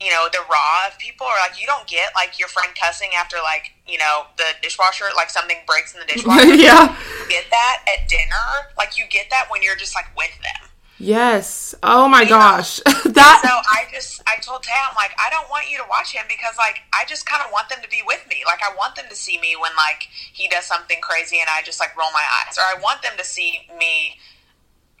you 0.00 0.10
know 0.10 0.28
the 0.30 0.38
raw 0.50 0.86
of 0.86 0.96
people 0.98 1.26
or 1.26 1.34
like 1.42 1.60
you 1.60 1.66
don't 1.66 1.86
get 1.86 2.10
like 2.14 2.38
your 2.38 2.48
friend 2.48 2.70
cussing 2.80 3.10
after 3.16 3.36
like 3.42 3.72
you 3.86 3.98
know 3.98 4.26
the 4.36 4.44
dishwasher 4.62 5.06
like 5.16 5.28
something 5.28 5.56
breaks 5.66 5.92
in 5.94 6.00
the 6.00 6.06
dishwasher 6.12 6.54
yeah. 6.54 6.96
you 7.20 7.28
get 7.28 7.44
that 7.50 7.82
at 7.86 8.08
dinner 8.08 8.70
like 8.76 8.96
you 8.96 9.04
get 9.10 9.26
that 9.30 9.46
when 9.50 9.62
you're 9.62 9.76
just 9.76 9.94
like 9.94 10.06
with 10.16 10.30
them 10.42 10.67
Yes. 10.98 11.74
Oh 11.82 12.08
my 12.08 12.22
Yeah. 12.22 12.28
gosh. 12.28 12.78
that 13.04 13.40
so 13.42 13.50
I 13.70 13.86
just 13.92 14.20
I 14.26 14.36
told 14.40 14.62
Tam 14.64 14.90
like 14.96 15.12
I 15.18 15.30
don't 15.30 15.48
want 15.48 15.70
you 15.70 15.78
to 15.78 15.84
watch 15.88 16.12
him 16.12 16.24
because 16.28 16.56
like 16.58 16.82
I 16.92 17.04
just 17.06 17.24
kind 17.26 17.42
of 17.44 17.52
want 17.52 17.68
them 17.68 17.78
to 17.82 17.88
be 17.88 18.02
with 18.06 18.26
me. 18.28 18.42
Like 18.46 18.60
I 18.62 18.74
want 18.76 18.96
them 18.96 19.06
to 19.08 19.16
see 19.16 19.38
me 19.38 19.54
when 19.60 19.70
like 19.76 20.08
he 20.32 20.48
does 20.48 20.64
something 20.64 20.98
crazy 21.00 21.38
and 21.40 21.48
I 21.50 21.62
just 21.62 21.78
like 21.80 21.96
roll 21.96 22.10
my 22.12 22.24
eyes, 22.42 22.58
or 22.58 22.62
I 22.62 22.80
want 22.82 23.02
them 23.02 23.12
to 23.16 23.24
see 23.24 23.60
me 23.78 24.16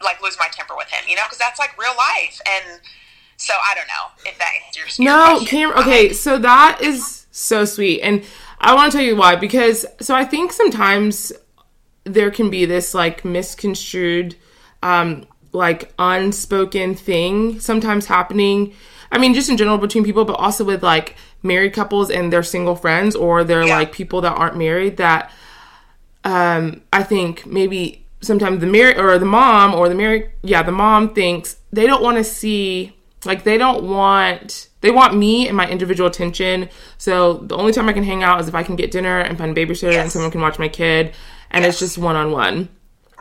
like 0.02 0.22
lose 0.22 0.36
my 0.38 0.46
temper 0.52 0.76
with 0.76 0.88
him. 0.88 1.04
You 1.08 1.16
know, 1.16 1.22
because 1.24 1.38
that's 1.38 1.58
like 1.58 1.76
real 1.78 1.94
life. 1.96 2.40
And 2.46 2.80
so 3.36 3.54
I 3.54 3.74
don't 3.74 3.88
know 3.88 4.30
if 4.30 4.38
that 4.38 4.52
answers 4.66 4.98
your 4.98 5.06
No. 5.06 5.40
Cam. 5.44 5.72
Okay, 5.78 6.12
so 6.12 6.38
that 6.38 6.78
is 6.80 7.26
so 7.30 7.64
sweet, 7.64 8.00
and 8.02 8.24
I 8.60 8.74
want 8.74 8.92
to 8.92 8.98
tell 8.98 9.06
you 9.06 9.16
why. 9.16 9.36
Because 9.36 9.84
so 10.00 10.14
I 10.14 10.24
think 10.24 10.52
sometimes 10.52 11.32
there 12.04 12.30
can 12.30 12.50
be 12.50 12.64
this 12.64 12.94
like 12.94 13.24
misconstrued 13.24 14.36
um 14.82 15.26
like 15.52 15.92
unspoken 15.98 16.94
thing 16.94 17.60
sometimes 17.60 18.06
happening. 18.06 18.72
I 19.10 19.18
mean 19.18 19.34
just 19.34 19.48
in 19.48 19.56
general 19.56 19.78
between 19.78 20.04
people 20.04 20.24
but 20.24 20.34
also 20.34 20.64
with 20.64 20.82
like 20.82 21.16
married 21.42 21.72
couples 21.72 22.10
and 22.10 22.32
their 22.32 22.42
single 22.42 22.76
friends 22.76 23.14
or 23.16 23.44
they're 23.44 23.64
Yeah. 23.66 23.78
like 23.78 23.92
people 23.92 24.20
that 24.22 24.32
aren't 24.36 24.56
married 24.56 24.96
that 24.98 25.30
um 26.24 26.80
i 26.92 27.02
think 27.02 27.46
maybe 27.46 28.04
sometimes 28.20 28.60
the 28.60 28.66
married 28.66 28.98
or 28.98 29.16
the 29.18 29.24
mom 29.24 29.72
or 29.74 29.88
the 29.88 29.94
married 29.94 30.30
yeah 30.42 30.62
the 30.62 30.72
mom 30.72 31.14
thinks 31.14 31.56
they 31.72 31.86
don't 31.86 32.02
want 32.02 32.16
to 32.16 32.24
see 32.24 32.92
like 33.24 33.44
they 33.44 33.56
don't 33.56 33.84
want 33.84 34.68
they 34.80 34.90
want 34.90 35.16
me 35.16 35.48
and 35.48 35.56
my 35.56 35.68
individual 35.68 36.08
attention. 36.08 36.68
So 36.98 37.38
the 37.38 37.56
only 37.56 37.72
time 37.72 37.88
i 37.88 37.92
can 37.92 38.04
hang 38.04 38.22
out 38.22 38.40
is 38.40 38.48
if 38.48 38.54
i 38.54 38.62
can 38.62 38.76
get 38.76 38.90
dinner 38.90 39.18
and 39.20 39.38
find 39.38 39.56
a 39.56 39.66
babysitter 39.66 39.94
and 40.00 40.10
someone 40.10 40.30
can 40.30 40.40
watch 40.40 40.58
my 40.58 40.68
kid 40.68 41.14
and 41.50 41.64
it's 41.64 41.78
just 41.78 41.98
one-on-one 41.98 42.68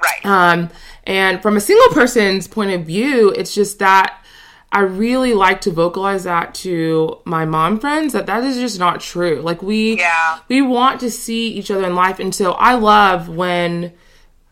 Right. 0.02 0.26
um, 0.26 0.70
and 1.06 1.42
from 1.42 1.56
a 1.58 1.62
single 1.62 1.88
person's 1.94 2.48
point 2.48 2.72
of 2.72 2.86
view, 2.86 3.30
it's 3.30 3.54
just 3.56 3.80
that 3.80 4.24
I 4.72 4.82
really 4.82 5.34
like 5.34 5.62
to 5.62 5.72
vocalize 5.72 6.26
that 6.26 6.54
to 6.56 7.20
my 7.24 7.46
mom 7.46 7.80
friends 7.80 8.12
that 8.14 8.26
that 8.26 8.44
is 8.44 8.58
just 8.58 8.78
not 8.78 9.00
true. 9.00 9.40
Like 9.42 9.62
we 9.62 9.98
Yeah. 9.98 10.40
we 10.50 10.62
want 10.62 11.00
to 11.00 11.10
see 11.10 11.48
each 11.50 11.72
other 11.72 11.86
in 11.86 11.96
life, 11.96 12.20
and 12.20 12.36
so 12.36 12.52
I 12.54 12.74
love 12.76 13.30
when 13.30 13.94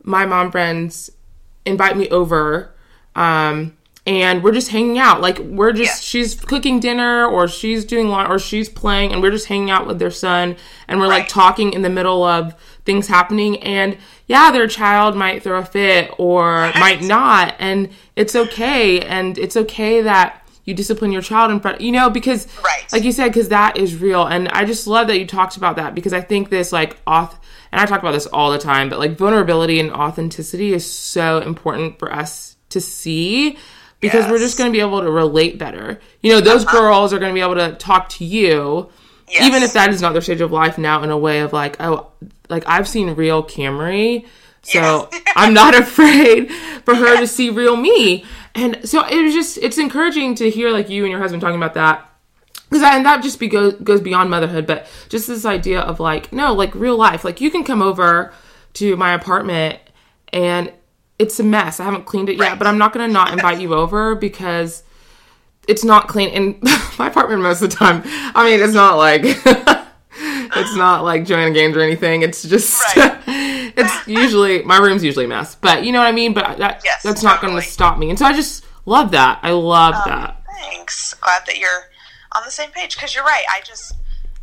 my 0.04 0.26
mom 0.26 0.52
friends 0.52 1.12
invite 1.66 1.98
me 1.98 2.08
over. 2.10 2.74
Um, 3.16 3.75
and 4.08 4.44
we're 4.44 4.52
just 4.52 4.70
hanging 4.70 5.00
out. 5.00 5.22
Like 5.22 5.40
we're 5.40 5.72
just 5.72 6.02
Yes. 6.02 6.04
she's 6.04 6.36
cooking 6.36 6.80
dinner 6.80 7.26
or 7.26 7.48
she's 7.48 7.86
doing 7.86 8.08
lunch 8.10 8.30
or 8.30 8.38
she's 8.40 8.70
playing 8.70 9.12
and 9.12 9.22
we're 9.22 9.32
just 9.32 9.48
hanging 9.48 9.72
out 9.72 9.88
with 9.88 9.98
their 10.00 10.12
son 10.12 10.56
and 10.88 11.00
we're 11.00 11.08
like 11.08 11.28
talking 11.28 11.74
in 11.74 11.82
the 11.82 11.90
middle 11.90 12.24
of 12.24 12.54
things 12.86 13.08
happening. 13.08 13.62
And 13.64 13.98
yeah, 14.28 14.52
their 14.52 14.68
child 14.68 15.16
might 15.16 15.42
throw 15.44 15.60
a 15.60 15.66
fit 15.66 16.12
or 16.20 16.72
might 16.80 17.02
not. 17.02 17.56
And 17.60 17.90
it's 18.16 18.36
okay. 18.36 19.00
And 19.02 19.38
it's 19.40 19.58
okay 19.58 20.02
that 20.04 20.42
you 20.66 20.74
discipline 20.74 21.12
your 21.12 21.22
child 21.22 21.52
in 21.52 21.60
front 21.60 21.80
you 21.80 21.92
know 21.92 22.10
because 22.10 22.48
Right. 22.64 22.92
like 22.92 23.04
you 23.04 23.12
said 23.12 23.28
because 23.28 23.50
that 23.50 23.78
is 23.78 23.96
real. 24.02 24.26
And 24.26 24.48
i 24.50 24.66
just 24.66 24.88
love 24.88 25.06
that 25.08 25.20
you 25.20 25.28
talked 25.28 25.58
about 25.58 25.76
that 25.76 25.94
because 25.94 26.12
i 26.12 26.22
think 26.22 26.50
this 26.50 26.72
like 26.72 27.04
auth 27.06 27.36
and 27.72 27.80
i 27.80 27.86
talk 27.86 28.00
about 28.00 28.14
this 28.14 28.26
all 28.26 28.52
the 28.52 28.58
time 28.58 28.90
but 28.90 28.98
like 28.98 29.16
vulnerability 29.16 29.80
and 29.80 29.92
authenticity 29.92 30.74
is 30.74 30.84
so 30.92 31.38
important 31.40 32.00
for 32.00 32.12
us 32.12 32.56
to 32.70 32.82
see 32.82 33.60
because 34.08 34.30
we're 34.30 34.40
just 34.40 34.58
going 34.58 34.72
to 34.72 34.76
be 34.76 34.82
able 34.82 35.02
to 35.02 35.12
relate 35.12 35.58
better. 35.58 36.00
You 36.22 36.34
know 36.34 36.42
those 36.42 36.66
uh-huh. 36.66 36.78
girls 36.78 37.14
are 37.14 37.20
going 37.20 37.32
to 37.32 37.34
be 37.34 37.42
able 37.42 37.56
to 37.56 37.74
talk 37.74 38.10
to 38.10 38.26
you 38.26 38.90
Yes. 39.28 39.48
even 39.48 39.64
if 39.64 39.74
that 39.74 39.90
is 39.90 40.04
not 40.04 40.14
their 40.14 40.22
stage 40.22 40.40
of 40.40 40.52
life 40.52 40.78
now 40.78 41.02
in 41.02 41.10
a 41.10 41.18
way 41.18 41.40
of 41.40 41.52
like 41.52 41.78
oh 41.80 42.12
like 42.48 42.64
i've 42.68 42.88
seen 42.88 43.16
real 43.16 43.44
camry 43.44 44.24
so 44.62 45.10
Yes. 45.12 45.24
i'm 45.36 45.52
not 45.52 45.74
afraid 45.74 46.52
for 46.86 46.96
her 46.96 47.18
to 47.20 47.28
see 47.28 47.50
real 47.50 47.76
me. 47.76 48.24
And 48.54 48.88
so 48.88 49.06
it 49.06 49.22
was 49.22 49.34
just 49.34 49.58
it's 49.58 49.78
encouraging 49.78 50.36
to 50.36 50.50
hear 50.50 50.72
like 50.72 50.90
you 50.90 51.04
and 51.04 51.12
your 51.12 51.20
husband 51.20 51.42
talking 51.42 51.58
about 51.58 51.74
that. 51.74 52.10
Because 52.70 52.84
and 52.84 53.06
that 53.06 53.22
just 53.22 53.40
be 53.40 53.48
go, 53.48 53.72
goes 53.72 54.02
beyond 54.02 54.30
motherhood 54.30 54.66
but 54.66 54.88
just 55.10 55.28
this 55.28 55.46
idea 55.46 55.82
of 55.82 56.00
like 56.00 56.32
no 56.32 56.54
like 56.54 56.74
real 56.74 56.96
life. 56.96 57.26
Like 57.26 57.42
you 57.42 57.52
can 57.52 57.64
come 57.64 57.82
over 57.82 58.32
to 58.76 58.96
my 58.96 59.14
apartment 59.14 59.80
and 60.32 60.72
it's 61.20 61.40
a 61.40 61.44
mess 61.44 61.80
i 61.80 61.84
haven't 61.84 62.06
cleaned 62.06 62.30
it 62.30 62.38
yet 62.38 62.50
Right. 62.50 62.58
but 62.60 62.68
i'm 62.68 62.78
not 62.78 62.94
gonna 62.94 63.08
not 63.08 63.32
invite 63.34 63.60
you 63.62 63.74
over 63.74 64.16
because 64.16 64.84
it's 65.68 65.84
not 65.84 66.08
clean 66.08 66.30
in 66.30 66.60
my 67.00 67.08
apartment 67.08 67.42
most 67.42 67.62
of 67.62 67.70
the 67.70 67.76
time 67.76 68.02
i 68.36 68.44
mean 68.50 68.60
it's 68.62 68.74
not 68.74 68.98
like 68.98 69.22
it's 69.26 70.76
not 70.76 71.04
like 71.04 71.26
joanna 71.26 71.52
gaines 71.52 71.76
or 71.76 71.82
anything 71.82 72.22
it's 72.22 72.44
just 72.44 72.82
Right. 72.98 73.22
it's 73.28 74.08
usually 74.08 74.64
my 74.64 74.78
room's 74.78 75.04
usually 75.04 75.26
a 75.26 75.28
mess 75.28 75.56
but 75.56 75.84
you 75.84 75.92
know 75.92 76.00
what 76.00 76.08
i 76.08 76.12
mean 76.12 76.34
but 76.34 76.58
that, 76.58 76.82
Yes, 76.84 77.04
that's 77.04 77.24
not 77.24 77.42
going 77.42 77.56
to 77.56 77.62
stop 77.62 77.98
me 77.98 78.10
and 78.10 78.18
so 78.20 78.26
i 78.26 78.34
just 78.34 78.66
love 78.86 79.12
that 79.12 79.40
i 79.44 79.52
love 79.52 79.96
um, 79.96 80.02
that 80.06 80.42
Thanks. 80.58 81.14
Glad 81.16 81.44
that 81.48 81.58
you're 81.58 81.90
on 82.32 82.42
the 82.46 82.52
same 82.52 82.70
page 82.72 82.96
because 82.96 83.14
you're 83.14 83.26
right. 83.26 83.44
I 83.52 83.60
just, 83.66 83.94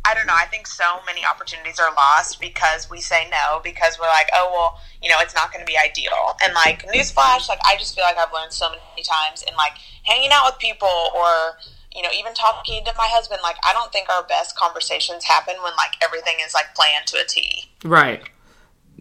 I 0.05 0.13
don't 0.13 0.27
know. 0.27 0.35
I 0.35 0.45
think 0.45 0.67
so 0.67 0.99
many 1.05 1.25
opportunities 1.25 1.79
are 1.79 1.93
lost 1.95 2.41
because 2.41 2.89
we 2.89 2.99
say 2.99 3.27
no 3.31 3.61
because 3.63 3.97
we're 3.99 4.07
like, 4.07 4.29
oh 4.33 4.49
well, 4.51 4.79
you 5.01 5.09
know, 5.09 5.15
it's 5.19 5.33
not 5.33 5.51
going 5.51 5.65
to 5.65 5.69
be 5.69 5.77
ideal. 5.77 6.35
And 6.43 6.53
like 6.53 6.85
newsflash, 6.87 7.47
like 7.47 7.59
I 7.65 7.75
just 7.77 7.95
feel 7.95 8.03
like 8.03 8.17
I've 8.17 8.33
learned 8.33 8.51
so 8.51 8.69
many 8.69 9.03
times 9.03 9.43
in 9.43 9.55
like 9.55 9.73
hanging 10.03 10.29
out 10.31 10.43
with 10.45 10.59
people 10.59 10.89
or 11.15 11.57
you 11.95 12.01
know 12.01 12.09
even 12.17 12.33
talking 12.33 12.83
to 12.83 12.93
my 12.97 13.07
husband. 13.09 13.39
Like 13.43 13.55
I 13.65 13.71
don't 13.71 13.91
think 13.93 14.09
our 14.09 14.23
best 14.23 14.57
conversations 14.57 15.23
happen 15.23 15.55
when 15.63 15.73
like 15.77 15.93
everything 16.03 16.35
is 16.45 16.53
like 16.53 16.75
planned 16.75 17.07
to 17.07 17.17
a 17.17 17.25
T. 17.25 17.69
right 17.83 18.21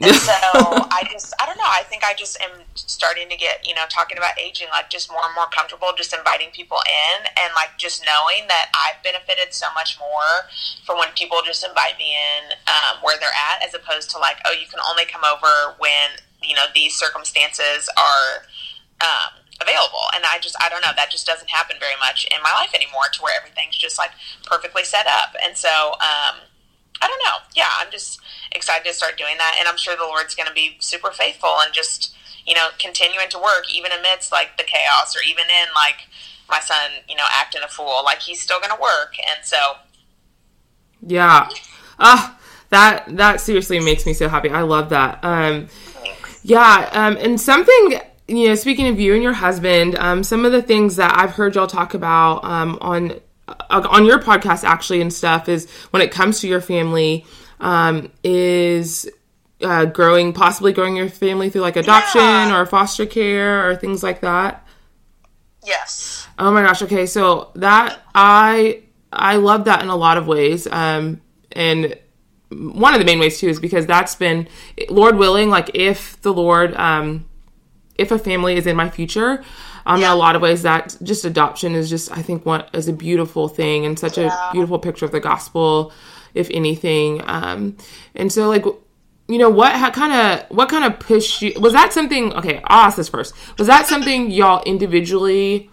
And 0.00 0.14
so 0.14 0.32
I 0.32 1.04
just, 1.10 1.34
I 1.40 1.46
don't 1.46 1.58
know. 1.58 1.68
I 1.68 1.82
think 1.84 2.04
I 2.04 2.14
just 2.14 2.40
am 2.40 2.64
starting 2.74 3.28
to 3.28 3.36
get, 3.36 3.66
you 3.66 3.74
know, 3.74 3.84
talking 3.88 4.16
about 4.16 4.38
aging, 4.40 4.68
like 4.70 4.88
just 4.88 5.10
more 5.10 5.20
and 5.24 5.34
more 5.34 5.46
comfortable 5.52 5.92
just 5.96 6.14
inviting 6.14 6.48
people 6.52 6.78
in 6.86 7.26
and 7.26 7.52
like 7.54 7.76
just 7.76 8.04
knowing 8.06 8.48
that 8.48 8.72
I've 8.72 9.02
benefited 9.02 9.52
so 9.52 9.66
much 9.74 9.98
more 10.00 10.48
from 10.86 10.98
when 10.98 11.08
people 11.16 11.38
just 11.44 11.64
invite 11.64 11.98
me 11.98 12.16
in 12.16 12.56
um, 12.66 13.02
where 13.02 13.18
they're 13.20 13.36
at 13.52 13.62
as 13.66 13.74
opposed 13.74 14.10
to 14.10 14.18
like, 14.18 14.36
oh, 14.46 14.52
you 14.52 14.66
can 14.66 14.80
only 14.88 15.04
come 15.04 15.22
over 15.24 15.76
when, 15.78 16.16
you 16.42 16.54
know, 16.54 16.66
these 16.74 16.94
circumstances 16.94 17.90
are 18.00 18.48
um, 19.04 19.42
available. 19.60 20.08
And 20.14 20.24
I 20.24 20.38
just, 20.40 20.56
I 20.60 20.68
don't 20.68 20.80
know, 20.80 20.96
that 20.96 21.10
just 21.10 21.26
doesn't 21.26 21.50
happen 21.50 21.76
very 21.78 21.98
much 22.00 22.26
in 22.32 22.40
my 22.42 22.52
life 22.52 22.72
anymore 22.74 23.12
to 23.12 23.22
where 23.22 23.34
everything's 23.36 23.76
just 23.76 23.98
like 23.98 24.10
perfectly 24.46 24.84
set 24.84 25.06
up. 25.06 25.36
And 25.44 25.56
so, 25.56 25.94
um, 26.00 26.40
I 27.02 27.08
don't 27.08 27.22
know. 27.24 27.38
Yeah, 27.54 27.68
I'm 27.80 27.90
just 27.90 28.20
excited 28.52 28.86
to 28.86 28.94
start 28.94 29.18
doing 29.18 29.36
that, 29.38 29.56
and 29.58 29.68
I'm 29.68 29.76
sure 29.76 29.96
the 29.96 30.04
Lord's 30.04 30.34
going 30.34 30.48
to 30.48 30.54
be 30.54 30.76
super 30.78 31.10
faithful 31.10 31.50
and 31.64 31.74
just 31.74 32.14
you 32.46 32.54
know 32.54 32.68
continuing 32.78 33.28
to 33.30 33.38
work 33.38 33.64
even 33.72 33.92
amidst 33.92 34.32
like 34.32 34.56
the 34.56 34.64
chaos 34.64 35.14
or 35.16 35.20
even 35.22 35.44
in 35.44 35.68
like 35.74 36.08
my 36.48 36.58
son 36.60 36.90
you 37.08 37.16
know 37.16 37.26
acting 37.32 37.62
a 37.64 37.68
fool. 37.68 38.02
Like 38.04 38.20
he's 38.20 38.40
still 38.40 38.60
going 38.60 38.74
to 38.74 38.80
work, 38.80 39.14
and 39.18 39.44
so 39.44 39.58
Yeah. 41.06 41.48
Ah, 41.98 42.38
that 42.70 43.04
that 43.16 43.40
seriously 43.40 43.80
makes 43.80 44.06
me 44.06 44.14
so 44.14 44.28
happy. 44.28 44.50
I 44.50 44.62
love 44.62 44.88
that. 44.90 45.18
Um 45.22 45.68
yeah, 46.42 46.88
um 46.92 47.16
and 47.18 47.40
something 47.40 48.00
you 48.28 48.48
know, 48.48 48.54
speaking 48.54 48.88
of 48.88 48.98
you 48.98 49.14
and 49.14 49.22
your 49.22 49.34
husband, 49.34 49.96
um 49.96 50.22
some 50.22 50.44
of 50.44 50.52
the 50.52 50.62
things 50.62 50.96
that 50.96 51.16
I've 51.16 51.32
heard 51.32 51.54
y'all 51.54 51.66
talk 51.66 51.94
about 51.94 52.44
um 52.44 52.78
on 52.80 53.10
uh, 53.10 53.14
on 53.70 54.04
your 54.06 54.18
podcast 54.18 54.64
actually 54.64 55.00
and 55.00 55.12
stuff 55.12 55.48
is 55.48 55.70
when 55.90 56.00
it 56.02 56.10
comes 56.10 56.40
to 56.40 56.48
your 56.48 56.60
family 56.60 57.24
um 57.60 58.10
is 58.24 59.08
uh, 59.62 59.84
growing 59.84 60.32
possibly 60.32 60.72
growing 60.72 60.96
your 60.96 61.08
family 61.08 61.48
through 61.50 61.60
like 61.60 61.76
adoption 61.76 62.20
Yeah. 62.20 62.58
or 62.60 62.66
foster 62.66 63.06
care 63.06 63.68
or 63.68 63.76
things 63.76 64.02
like 64.02 64.20
that. 64.22 64.66
yes, 65.64 66.26
Oh 66.38 66.50
my 66.50 66.62
gosh. 66.62 66.82
Okay. 66.82 67.06
So 67.06 67.50
that 67.56 68.00
I 68.14 68.82
I 69.12 69.36
love 69.36 69.66
that 69.66 69.82
in 69.82 69.88
a 69.88 69.96
lot 69.96 70.16
of 70.16 70.26
ways. 70.26 70.66
Um, 70.66 71.20
and 71.52 71.96
one 72.50 72.94
of 72.94 72.98
the 73.00 73.04
main 73.04 73.20
ways 73.20 73.38
too 73.38 73.48
is 73.48 73.60
because 73.60 73.86
that's 73.86 74.14
been 74.16 74.48
Lord 74.88 75.16
willing. 75.16 75.50
Like 75.50 75.70
if 75.74 76.20
the 76.22 76.32
Lord, 76.32 76.74
um, 76.74 77.26
if 77.96 78.10
a 78.10 78.18
family 78.18 78.56
is 78.56 78.66
in 78.66 78.74
my 78.74 78.88
future, 78.90 79.44
um, 79.86 80.02
in 80.02 80.08
a 80.08 80.14
lot 80.14 80.36
of 80.36 80.42
ways 80.42 80.62
that 80.62 80.96
just 81.02 81.24
adoption 81.24 81.74
is 81.74 81.90
just 81.90 82.10
I 82.12 82.22
think 82.22 82.46
one 82.46 82.64
is 82.72 82.88
a 82.88 82.92
beautiful 82.92 83.48
thing 83.48 83.84
and 83.86 83.98
such 83.98 84.18
a 84.18 84.30
beautiful 84.52 84.78
picture 84.78 85.04
of 85.04 85.12
the 85.12 85.20
gospel, 85.20 85.92
if 86.34 86.50
anything. 86.50 87.22
Um, 87.26 87.76
and 88.14 88.32
so 88.32 88.48
like 88.48 88.64
you 89.28 89.38
know 89.38 89.50
what 89.50 89.94
kind 89.94 90.12
of 90.12 90.56
what 90.56 90.68
kind 90.68 90.84
of 90.84 90.98
push 91.00 91.42
you 91.42 91.52
was 91.58 91.72
that 91.72 91.92
something 91.92 92.32
okay 92.34 92.60
i'll 92.64 92.86
ask 92.86 92.96
this 92.96 93.08
first. 93.08 93.34
Was 93.58 93.66
that 93.66 93.86
something 93.86 94.30
y'all 94.30 94.62
individually 94.64 95.70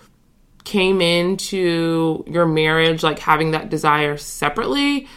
came 0.63 1.01
into 1.01 2.23
your 2.27 2.45
marriage 2.45 3.03
like 3.03 3.19
having 3.19 3.51
that 3.51 3.69
desire 3.69 4.17
separately? 4.17 5.07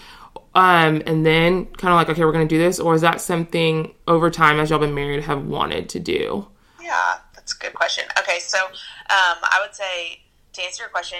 Um 0.54 1.02
and 1.06 1.24
then 1.24 1.66
kind 1.66 1.92
of 1.92 1.96
like 1.96 2.08
okay 2.08 2.24
we're 2.24 2.32
gonna 2.32 2.46
do 2.46 2.58
this 2.58 2.80
or 2.80 2.94
is 2.94 3.02
that 3.02 3.20
something 3.20 3.94
over 4.08 4.30
time 4.30 4.58
as 4.58 4.70
y'all 4.70 4.78
been 4.78 4.94
married 4.94 5.22
have 5.24 5.44
wanted 5.46 5.88
to 5.90 6.00
do? 6.00 6.48
Yeah, 6.82 7.14
a 7.54 7.58
good 7.58 7.74
question. 7.74 8.04
Okay, 8.18 8.38
so 8.38 8.58
um, 8.58 9.38
I 9.42 9.58
would 9.64 9.74
say 9.74 10.22
to 10.52 10.62
answer 10.62 10.82
your 10.82 10.90
question, 10.90 11.18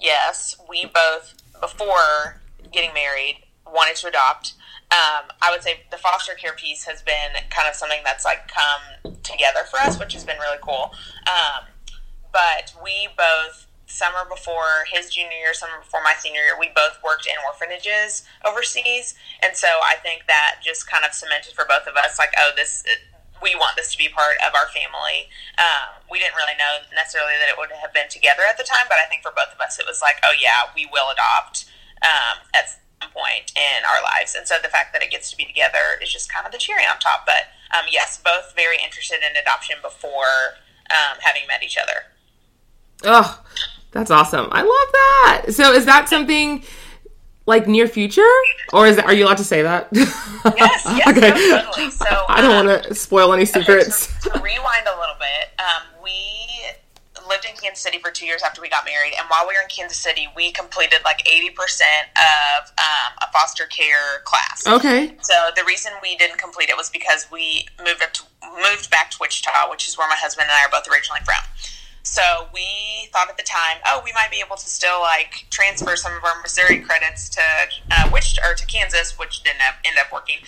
yes, 0.00 0.56
we 0.68 0.86
both 0.86 1.34
before 1.60 2.40
getting 2.72 2.92
married 2.92 3.42
wanted 3.66 3.96
to 3.96 4.08
adopt. 4.08 4.54
Um, 4.90 5.30
I 5.42 5.50
would 5.50 5.62
say 5.62 5.80
the 5.90 5.96
foster 5.96 6.34
care 6.34 6.52
piece 6.52 6.84
has 6.84 7.02
been 7.02 7.32
kind 7.50 7.68
of 7.68 7.74
something 7.74 8.00
that's 8.04 8.24
like 8.24 8.48
come 8.48 9.14
together 9.22 9.60
for 9.70 9.78
us, 9.80 9.98
which 9.98 10.12
has 10.12 10.24
been 10.24 10.38
really 10.38 10.58
cool. 10.62 10.92
Um, 11.26 11.64
but 12.32 12.74
we 12.82 13.08
both 13.16 13.66
summer 13.86 14.28
before 14.28 14.84
his 14.92 15.10
junior 15.10 15.36
year, 15.38 15.54
summer 15.54 15.78
before 15.80 16.02
my 16.02 16.14
senior 16.18 16.40
year, 16.40 16.56
we 16.58 16.70
both 16.74 16.98
worked 17.04 17.26
in 17.26 17.34
orphanages 17.46 18.24
overseas, 18.44 19.14
and 19.42 19.56
so 19.56 19.68
I 19.84 19.94
think 20.02 20.26
that 20.26 20.56
just 20.62 20.90
kind 20.90 21.04
of 21.04 21.12
cemented 21.12 21.54
for 21.54 21.64
both 21.68 21.86
of 21.86 21.94
us, 21.96 22.18
like, 22.18 22.32
oh, 22.38 22.50
this 22.56 22.84
we 23.44 23.52
want 23.54 23.76
this 23.76 23.92
to 23.92 23.98
be 24.00 24.08
part 24.08 24.40
of 24.40 24.56
our 24.56 24.72
family. 24.72 25.28
Um, 25.60 26.00
we 26.08 26.16
didn't 26.16 26.34
really 26.40 26.56
know 26.56 26.80
necessarily 26.96 27.36
that 27.36 27.52
it 27.52 27.60
would 27.60 27.68
have 27.76 27.92
been 27.92 28.08
together 28.08 28.48
at 28.48 28.56
the 28.56 28.64
time, 28.64 28.88
but 28.88 28.96
I 28.96 29.04
think 29.04 29.20
for 29.20 29.36
both 29.36 29.52
of 29.52 29.60
us, 29.60 29.76
it 29.76 29.84
was 29.84 30.00
like, 30.00 30.16
oh 30.24 30.32
yeah, 30.32 30.72
we 30.72 30.88
will 30.88 31.12
adopt 31.12 31.68
um, 32.00 32.40
at 32.56 32.72
some 32.72 33.12
point 33.12 33.52
in 33.52 33.84
our 33.84 34.00
lives. 34.00 34.32
And 34.32 34.48
so 34.48 34.56
the 34.64 34.72
fact 34.72 34.96
that 34.96 35.04
it 35.04 35.12
gets 35.12 35.28
to 35.30 35.36
be 35.36 35.44
together 35.44 36.00
is 36.00 36.08
just 36.08 36.32
kind 36.32 36.48
of 36.48 36.52
the 36.56 36.58
cherry 36.58 36.88
on 36.88 36.96
top. 36.98 37.28
But 37.28 37.52
um, 37.76 37.84
yes, 37.92 38.16
both 38.16 38.56
very 38.56 38.80
interested 38.80 39.20
in 39.20 39.36
adoption 39.36 39.76
before 39.84 40.56
um, 40.88 41.20
having 41.20 41.44
met 41.46 41.62
each 41.62 41.76
other. 41.76 42.08
Oh, 43.04 43.44
that's 43.92 44.10
awesome. 44.10 44.48
I 44.50 44.64
love 44.64 44.90
that. 44.96 45.52
So 45.52 45.72
is 45.72 45.84
that 45.84 46.08
something 46.08 46.64
like 47.46 47.68
near 47.68 47.86
future 47.86 48.22
or 48.72 48.86
is 48.86 48.96
that, 48.96 49.04
are 49.06 49.12
you 49.12 49.24
allowed 49.24 49.36
to 49.38 49.44
say 49.44 49.62
that? 49.62 49.88
Yes, 49.92 50.82
yes, 50.86 51.08
okay. 51.08 51.30
totally. 51.30 51.90
So 51.90 52.06
I 52.28 52.40
don't 52.40 52.54
um, 52.54 52.66
want 52.66 52.84
to 52.84 52.94
spoil 52.94 53.32
any 53.32 53.44
secrets. 53.44 54.06
to, 54.22 54.30
to 54.30 54.38
rewind 54.40 54.86
a 54.86 54.98
little 54.98 55.16
bit, 55.18 55.58
um, 55.58 56.02
we 56.02 56.12
lived 57.28 57.44
in 57.44 57.56
Kansas 57.56 57.82
City 57.82 57.98
for 57.98 58.10
two 58.10 58.26
years 58.26 58.42
after 58.42 58.60
we 58.60 58.68
got 58.68 58.84
married, 58.84 59.14
and 59.18 59.26
while 59.28 59.46
we 59.46 59.54
were 59.54 59.62
in 59.62 59.68
Kansas 59.68 59.98
City, 59.98 60.28
we 60.36 60.52
completed 60.52 61.00
like 61.04 61.26
eighty 61.28 61.50
percent 61.50 62.08
of 62.16 62.70
um, 62.78 63.12
a 63.22 63.32
foster 63.32 63.64
care 63.66 64.20
class. 64.24 64.66
Okay. 64.66 65.16
So 65.22 65.34
the 65.56 65.64
reason 65.66 65.92
we 66.02 66.16
didn't 66.16 66.38
complete 66.38 66.68
it 66.68 66.76
was 66.76 66.90
because 66.90 67.26
we 67.32 67.66
moved 67.84 68.02
up 68.02 68.12
to, 68.14 68.22
moved 68.70 68.90
back 68.90 69.10
to 69.12 69.18
Wichita, 69.20 69.70
which 69.70 69.88
is 69.88 69.96
where 69.98 70.08
my 70.08 70.16
husband 70.16 70.48
and 70.50 70.52
I 70.52 70.64
are 70.64 70.70
both 70.70 70.90
originally 70.92 71.20
from. 71.24 71.42
So 72.04 72.22
we 72.52 73.08
thought 73.12 73.28
at 73.30 73.36
the 73.36 73.42
time, 73.42 73.78
oh, 73.86 74.00
we 74.04 74.12
might 74.12 74.30
be 74.30 74.42
able 74.44 74.56
to 74.56 74.68
still 74.68 75.00
like 75.00 75.46
transfer 75.50 75.96
some 75.96 76.12
of 76.12 76.22
our 76.22 76.40
Missouri 76.42 76.78
credits 76.80 77.28
to 77.30 77.40
uh, 77.90 78.10
Wichita 78.12 78.46
or 78.46 78.54
to 78.54 78.66
Kansas, 78.66 79.18
which 79.18 79.42
didn't 79.42 79.60
have, 79.60 79.74
end 79.84 79.96
up 79.98 80.12
working. 80.12 80.38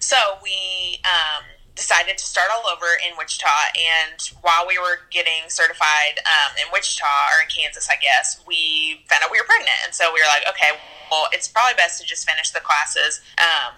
So 0.00 0.16
we 0.42 0.98
um, 1.04 1.44
decided 1.74 2.16
to 2.16 2.24
start 2.24 2.48
all 2.50 2.64
over 2.72 2.86
in 3.06 3.16
Wichita. 3.18 3.46
And 3.76 4.18
while 4.40 4.66
we 4.66 4.78
were 4.78 5.04
getting 5.10 5.46
certified 5.48 6.24
um, 6.24 6.56
in 6.56 6.72
Wichita 6.72 7.04
or 7.04 7.44
in 7.44 7.48
Kansas, 7.48 7.88
I 7.90 7.96
guess, 8.00 8.42
we 8.48 9.04
found 9.08 9.22
out 9.22 9.30
we 9.30 9.38
were 9.38 9.46
pregnant. 9.46 9.78
And 9.84 9.94
so 9.94 10.10
we 10.12 10.20
were 10.20 10.30
like, 10.32 10.48
okay, 10.48 10.72
well, 11.10 11.28
it's 11.32 11.48
probably 11.48 11.76
best 11.76 12.00
to 12.00 12.06
just 12.06 12.28
finish 12.28 12.50
the 12.50 12.60
classes. 12.60 13.20
Um, 13.38 13.76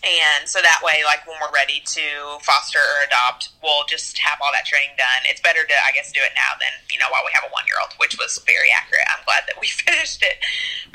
and 0.00 0.48
so 0.48 0.64
that 0.64 0.80
way, 0.80 1.04
like 1.04 1.28
when 1.28 1.36
we're 1.36 1.52
ready 1.52 1.84
to 1.92 2.40
foster 2.40 2.80
or 2.80 3.04
adopt, 3.04 3.52
we'll 3.60 3.84
just 3.84 4.16
have 4.16 4.40
all 4.40 4.48
that 4.56 4.64
training 4.64 4.96
done. 4.96 5.28
It's 5.28 5.44
better 5.44 5.60
to, 5.60 5.76
I 5.84 5.92
guess, 5.92 6.08
do 6.08 6.24
it 6.24 6.32
now 6.32 6.56
than, 6.56 6.72
you 6.88 6.96
know, 6.96 7.12
while 7.12 7.20
we 7.20 7.36
have 7.36 7.44
a 7.44 7.52
one 7.52 7.68
year 7.68 7.76
old, 7.76 7.92
which 8.00 8.16
was 8.16 8.40
very 8.48 8.72
accurate. 8.72 9.04
I'm 9.12 9.20
glad 9.28 9.44
that 9.44 9.60
we 9.60 9.68
finished 9.84 10.24
it 10.24 10.40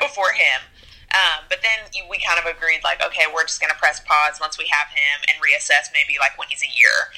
before 0.02 0.34
him. 0.34 0.66
Um, 1.14 1.46
but 1.46 1.62
then 1.62 1.86
we 2.10 2.18
kind 2.18 2.42
of 2.42 2.50
agreed, 2.50 2.82
like, 2.82 2.98
okay, 2.98 3.30
we're 3.30 3.46
just 3.46 3.62
going 3.62 3.70
to 3.70 3.78
press 3.78 4.02
pause 4.02 4.42
once 4.42 4.58
we 4.58 4.66
have 4.74 4.90
him 4.90 5.22
and 5.30 5.38
reassess 5.38 5.94
maybe 5.94 6.18
like 6.18 6.34
when 6.34 6.50
he's 6.50 6.66
a 6.66 6.72
year 6.74 7.14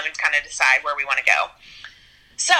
um, 0.00 0.08
and 0.08 0.16
kind 0.16 0.32
of 0.32 0.40
decide 0.48 0.80
where 0.80 0.96
we 0.96 1.04
want 1.04 1.20
to 1.20 1.28
go. 1.28 1.52
So 2.40 2.56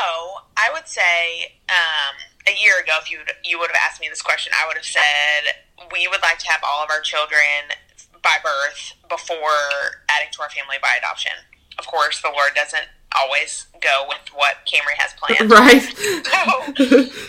I 0.60 0.68
would 0.76 0.84
say 0.84 1.56
um, 1.72 2.20
a 2.44 2.52
year 2.52 2.76
ago, 2.84 3.00
if 3.00 3.08
you 3.08 3.24
would, 3.24 3.32
you 3.48 3.56
would 3.56 3.72
have 3.72 3.80
asked 3.80 3.96
me 3.96 4.12
this 4.12 4.20
question, 4.20 4.52
I 4.52 4.68
would 4.68 4.76
have 4.76 4.84
said 4.84 5.56
we 5.88 6.04
would 6.04 6.20
like 6.20 6.36
to 6.44 6.48
have 6.52 6.60
all 6.60 6.84
of 6.84 6.90
our 6.90 7.00
children 7.00 7.72
by 8.28 8.36
birth 8.44 8.92
before 9.08 10.04
adding 10.12 10.28
to 10.32 10.42
our 10.42 10.50
family 10.50 10.76
by 10.82 10.92
adoption. 11.00 11.32
Of 11.78 11.86
course, 11.86 12.20
the 12.20 12.28
Lord 12.28 12.52
doesn't 12.54 12.84
always 13.16 13.66
go 13.80 14.04
with 14.06 14.28
what 14.34 14.68
Camry 14.68 15.00
has 15.00 15.16
planned. 15.16 15.48
Right. 15.58 15.80
so, 16.28 16.42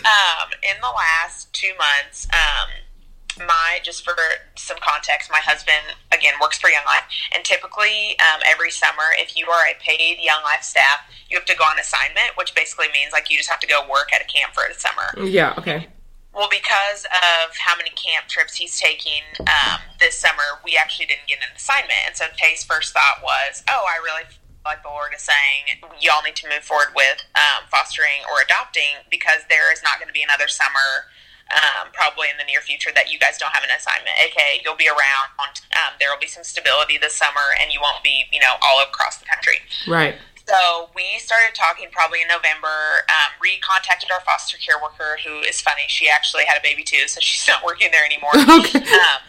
um, 0.04 0.48
in 0.60 0.76
the 0.84 0.92
last 0.92 1.52
two 1.54 1.72
months, 1.78 2.28
um, 2.32 3.46
my 3.46 3.78
just 3.82 4.04
for 4.04 4.14
some 4.56 4.76
context, 4.82 5.30
my 5.30 5.38
husband 5.38 5.96
again 6.12 6.34
works 6.42 6.58
for 6.58 6.68
Young 6.68 6.84
Life, 6.84 7.04
and 7.34 7.44
typically 7.44 8.18
um, 8.20 8.42
every 8.44 8.70
summer, 8.70 9.16
if 9.16 9.36
you 9.36 9.48
are 9.48 9.64
a 9.64 9.74
paid 9.80 10.18
Young 10.20 10.42
Life 10.42 10.62
staff, 10.62 11.00
you 11.30 11.38
have 11.38 11.46
to 11.46 11.56
go 11.56 11.64
on 11.64 11.78
assignment, 11.78 12.36
which 12.36 12.54
basically 12.54 12.88
means 12.92 13.12
like 13.12 13.30
you 13.30 13.38
just 13.38 13.48
have 13.48 13.60
to 13.60 13.66
go 13.66 13.80
work 13.88 14.12
at 14.12 14.20
a 14.20 14.26
camp 14.26 14.52
for 14.52 14.64
the 14.68 14.78
summer. 14.78 15.26
Yeah. 15.26 15.54
Okay. 15.56 15.88
Well, 16.34 16.48
because 16.50 17.04
of 17.10 17.56
how 17.58 17.76
many 17.76 17.90
camp 17.90 18.28
trips 18.28 18.54
he's 18.54 18.78
taking 18.78 19.22
um, 19.40 19.80
this 19.98 20.14
summer, 20.14 20.62
we 20.64 20.76
actually 20.76 21.06
didn't 21.06 21.26
get 21.26 21.38
an 21.38 21.50
assignment. 21.56 22.06
And 22.06 22.14
so 22.16 22.26
Tay's 22.36 22.62
first 22.62 22.92
thought 22.94 23.18
was, 23.22 23.64
oh, 23.68 23.84
I 23.88 23.98
really 23.98 24.30
like 24.64 24.82
the 24.82 24.88
Lord 24.88 25.12
is 25.14 25.22
saying, 25.22 25.80
y'all 26.00 26.22
need 26.22 26.36
to 26.36 26.48
move 26.48 26.62
forward 26.62 26.94
with 26.94 27.24
um, 27.34 27.66
fostering 27.70 28.22
or 28.30 28.44
adopting 28.44 29.02
because 29.10 29.42
there 29.48 29.72
is 29.72 29.82
not 29.82 29.98
going 29.98 30.08
to 30.08 30.14
be 30.14 30.22
another 30.22 30.48
summer. 30.48 31.10
Um, 31.50 31.90
probably 31.92 32.28
in 32.30 32.38
the 32.38 32.44
near 32.44 32.60
future 32.60 32.94
that 32.94 33.10
you 33.10 33.18
guys 33.18 33.36
don't 33.36 33.50
have 33.50 33.64
an 33.64 33.74
assignment. 33.74 34.14
Okay, 34.30 34.62
you'll 34.62 34.78
be 34.78 34.86
around. 34.86 35.34
Um, 35.42 35.98
there 35.98 36.08
will 36.08 36.22
be 36.22 36.28
some 36.28 36.44
stability 36.44 36.96
this 36.96 37.16
summer, 37.16 37.58
and 37.60 37.72
you 37.72 37.80
won't 37.82 38.04
be, 38.04 38.22
you 38.30 38.38
know, 38.38 38.54
all 38.62 38.80
across 38.84 39.18
the 39.18 39.26
country. 39.26 39.58
Right. 39.88 40.14
So 40.50 40.90
we 40.94 41.18
started 41.18 41.54
talking 41.54 41.88
probably 41.92 42.22
in 42.22 42.28
November. 42.28 43.06
Um, 43.08 43.30
recontacted 43.38 44.12
our 44.12 44.20
foster 44.20 44.58
care 44.58 44.76
worker, 44.82 45.18
who 45.24 45.40
is 45.40 45.60
funny. 45.60 45.82
She 45.88 46.08
actually 46.08 46.44
had 46.44 46.58
a 46.58 46.62
baby 46.62 46.82
too, 46.82 47.06
so 47.06 47.20
she's 47.22 47.46
not 47.46 47.64
working 47.64 47.90
there 47.92 48.04
anymore. 48.04 48.32
Okay. 48.60 48.78
Um, 48.80 49.22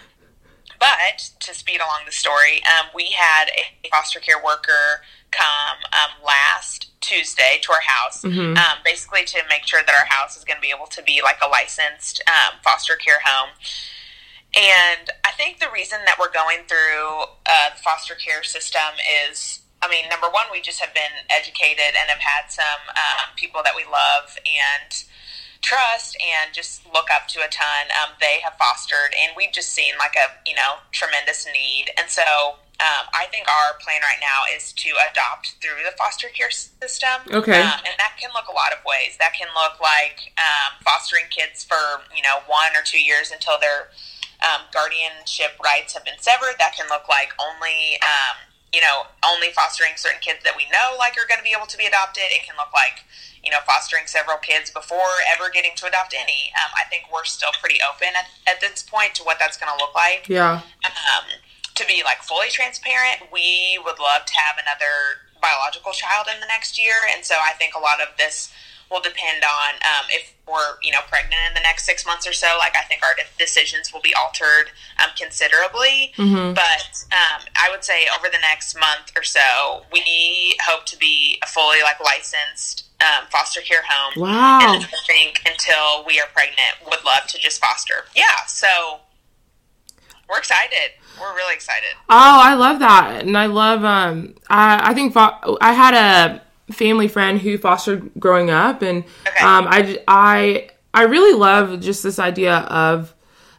but 0.80 1.30
to 1.42 1.54
speed 1.54 1.78
along 1.80 2.02
the 2.08 2.12
story, 2.12 2.62
um, 2.66 2.88
we 2.96 3.12
had 3.12 3.50
a 3.50 3.88
foster 3.90 4.20
care 4.20 4.42
worker 4.44 5.04
come 5.30 5.78
um, 5.94 6.26
last 6.26 6.90
Tuesday 7.02 7.60
to 7.62 7.72
our 7.72 7.82
house, 7.82 8.24
Mhm. 8.24 8.58
um, 8.58 8.78
basically 8.84 9.24
to 9.26 9.44
make 9.48 9.66
sure 9.68 9.82
that 9.86 9.94
our 9.94 10.06
house 10.08 10.36
is 10.38 10.44
going 10.44 10.58
to 10.58 10.62
be 10.62 10.72
able 10.72 10.88
to 10.88 11.04
be 11.04 11.22
like 11.22 11.38
a 11.44 11.48
licensed 11.48 12.22
um, 12.28 12.60
foster 12.64 12.96
care 12.96 13.20
home. 13.24 13.50
And 14.56 15.10
I 15.24 15.32
think 15.32 15.60
the 15.60 15.70
reason 15.70 16.00
that 16.06 16.18
we're 16.20 16.32
going 16.32 16.64
through 16.68 17.26
uh, 17.46 17.70
the 17.76 17.82
foster 17.82 18.16
care 18.16 18.44
system 18.44 18.92
is 19.30 19.61
I 19.82 19.90
mean, 19.90 20.06
number 20.10 20.30
one, 20.30 20.46
we 20.52 20.62
just 20.62 20.80
have 20.80 20.94
been 20.94 21.26
educated 21.30 21.98
and 21.98 22.06
have 22.10 22.22
had 22.22 22.52
some 22.54 22.82
um, 22.94 23.34
people 23.36 23.62
that 23.64 23.74
we 23.76 23.84
love 23.84 24.38
and 24.46 24.94
trust 25.62 26.18
and 26.22 26.54
just 26.54 26.86
look 26.94 27.10
up 27.14 27.28
to 27.30 27.40
a 27.40 27.50
ton. 27.50 27.90
Um, 27.98 28.14
they 28.20 28.42
have 28.44 28.54
fostered, 28.58 29.14
and 29.18 29.34
we've 29.38 29.54
just 29.54 29.70
seen 29.70 29.94
like 29.98 30.14
a 30.18 30.38
you 30.46 30.56
know 30.56 30.82
tremendous 30.92 31.46
need. 31.46 31.94
And 31.98 32.10
so 32.10 32.62
um, 32.82 33.06
I 33.14 33.26
think 33.30 33.46
our 33.48 33.78
plan 33.78 34.02
right 34.02 34.22
now 34.22 34.50
is 34.50 34.74
to 34.74 34.90
adopt 35.10 35.58
through 35.62 35.86
the 35.86 35.94
foster 35.98 36.28
care 36.34 36.50
system. 36.50 37.30
Okay. 37.30 37.62
Um, 37.62 37.82
and 37.86 37.96
that 38.02 38.18
can 38.18 38.34
look 38.34 38.50
a 38.50 38.58
lot 38.58 38.74
of 38.74 38.82
ways. 38.86 39.18
That 39.22 39.34
can 39.38 39.48
look 39.54 39.78
like 39.80 40.34
um, 40.38 40.82
fostering 40.82 41.30
kids 41.30 41.64
for 41.64 42.06
you 42.14 42.22
know 42.22 42.42
one 42.50 42.74
or 42.78 42.84
two 42.84 43.02
years 43.02 43.32
until 43.32 43.58
their 43.62 43.94
um, 44.42 44.66
guardianship 44.74 45.58
rights 45.64 45.94
have 45.94 46.04
been 46.06 46.18
severed. 46.18 46.58
That 46.58 46.74
can 46.74 46.90
look 46.90 47.08
like 47.08 47.34
only 47.38 48.02
um, 48.02 48.51
you 48.74 48.80
know, 48.80 49.12
only 49.28 49.52
fostering 49.52 49.94
certain 49.96 50.24
kids 50.24 50.44
that 50.44 50.56
we 50.56 50.64
know 50.72 50.96
like 50.98 51.20
are 51.20 51.28
going 51.28 51.40
to 51.40 51.44
be 51.44 51.56
able 51.56 51.68
to 51.68 51.78
be 51.78 51.86
adopted. 51.86 52.32
It 52.32 52.48
can 52.48 52.56
look 52.56 52.72
like, 52.72 53.04
you 53.44 53.52
know, 53.52 53.60
fostering 53.68 54.08
several 54.08 54.38
kids 54.40 54.72
before 54.72 55.20
ever 55.28 55.52
getting 55.52 55.76
to 55.76 55.88
adopt 55.88 56.16
any. 56.16 56.56
Um, 56.56 56.72
I 56.76 56.88
think 56.88 57.12
we're 57.12 57.28
still 57.28 57.52
pretty 57.60 57.80
open 57.84 58.16
at, 58.16 58.32
at 58.48 58.62
this 58.62 58.84
point 58.84 59.14
to 59.20 59.24
what 59.24 59.40
that's 59.40 59.58
going 59.58 59.72
to 59.72 59.80
look 59.80 59.94
like. 59.94 60.28
Yeah. 60.32 60.64
Um, 60.88 61.28
to 61.76 61.84
be 61.86 62.04
like 62.04 62.24
fully 62.24 62.50
transparent, 62.50 63.32
we 63.32 63.80
would 63.84 64.00
love 64.00 64.26
to 64.26 64.36
have 64.36 64.56
another 64.56 65.26
biological 65.42 65.92
child 65.92 66.28
in 66.32 66.40
the 66.40 66.46
next 66.48 66.78
year, 66.78 66.94
and 67.16 67.26
so 67.26 67.36
I 67.42 67.54
think 67.54 67.74
a 67.74 67.80
lot 67.80 68.00
of 68.00 68.16
this 68.18 68.54
will 68.92 69.00
depend 69.02 69.44
on 69.44 69.76
um, 69.76 70.06
if 70.10 70.34
we're 70.48 70.76
you 70.84 70.92
know 70.92 71.00
pregnant 71.08 71.40
in 71.48 71.54
the 71.54 71.62
next 71.62 71.86
six 71.86 72.06
months 72.06 72.28
or 72.28 72.34
so. 72.34 72.58
Like 72.60 72.76
I 72.78 72.84
think 72.84 73.02
our 73.04 73.16
decisions 73.40 73.94
will 73.94 74.02
be 74.02 74.14
altered 74.14 74.72
um, 75.02 75.10
considerably. 75.18 76.12
Mhm. 76.18 76.54
But 76.54 77.06
um, 77.16 77.42
I 77.56 77.70
would 77.72 77.84
say 77.84 78.08
over 78.18 78.28
the 78.30 78.40
next 78.42 78.76
month 78.78 79.14
or 79.16 79.24
so, 79.24 79.84
we 79.94 80.58
hope 80.66 80.86
to 80.88 80.98
be 80.98 81.40
a 81.42 81.48
fully 81.48 81.82
like 81.84 82.00
licensed 82.04 82.86
um, 83.02 83.26
foster 83.32 83.62
care 83.62 83.82
home. 83.88 84.22
Wow. 84.22 84.60
And 84.76 84.84
I 84.84 84.98
think 85.08 85.42
until 85.48 86.06
we 86.06 86.20
are 86.20 86.28
pregnant, 86.34 86.76
would 86.86 87.04
love 87.06 87.26
to 87.30 87.40
just 87.40 87.60
foster. 87.62 88.06
Yeah. 88.16 88.46
So 88.48 88.68
we're 90.30 90.38
excited. 90.38 90.92
We're 91.20 91.34
really 91.36 91.54
excited. 91.54 91.90
Oh, 92.10 92.40
I 92.44 92.54
love 92.56 92.80
that, 92.80 93.22
and 93.24 93.38
I 93.38 93.46
love. 93.48 93.84
Um, 93.84 94.36
I 94.50 94.92
I 94.92 94.94
think 94.94 95.14
fo- 95.14 95.58
I 95.62 95.74
had 95.74 95.94
a 95.94 96.42
family 96.72 97.08
friend 97.08 97.40
who 97.40 97.58
fostered 97.58 98.12
growing 98.20 98.50
up, 98.50 98.82
and 98.82 99.04
Okay. 99.28 99.46
um, 99.46 99.68
I 99.70 100.00
I 100.08 100.70
I 100.94 101.04
really 101.04 101.38
love 101.38 101.80
just 101.82 102.04
this 102.04 102.20
idea 102.20 102.58
of 102.58 103.14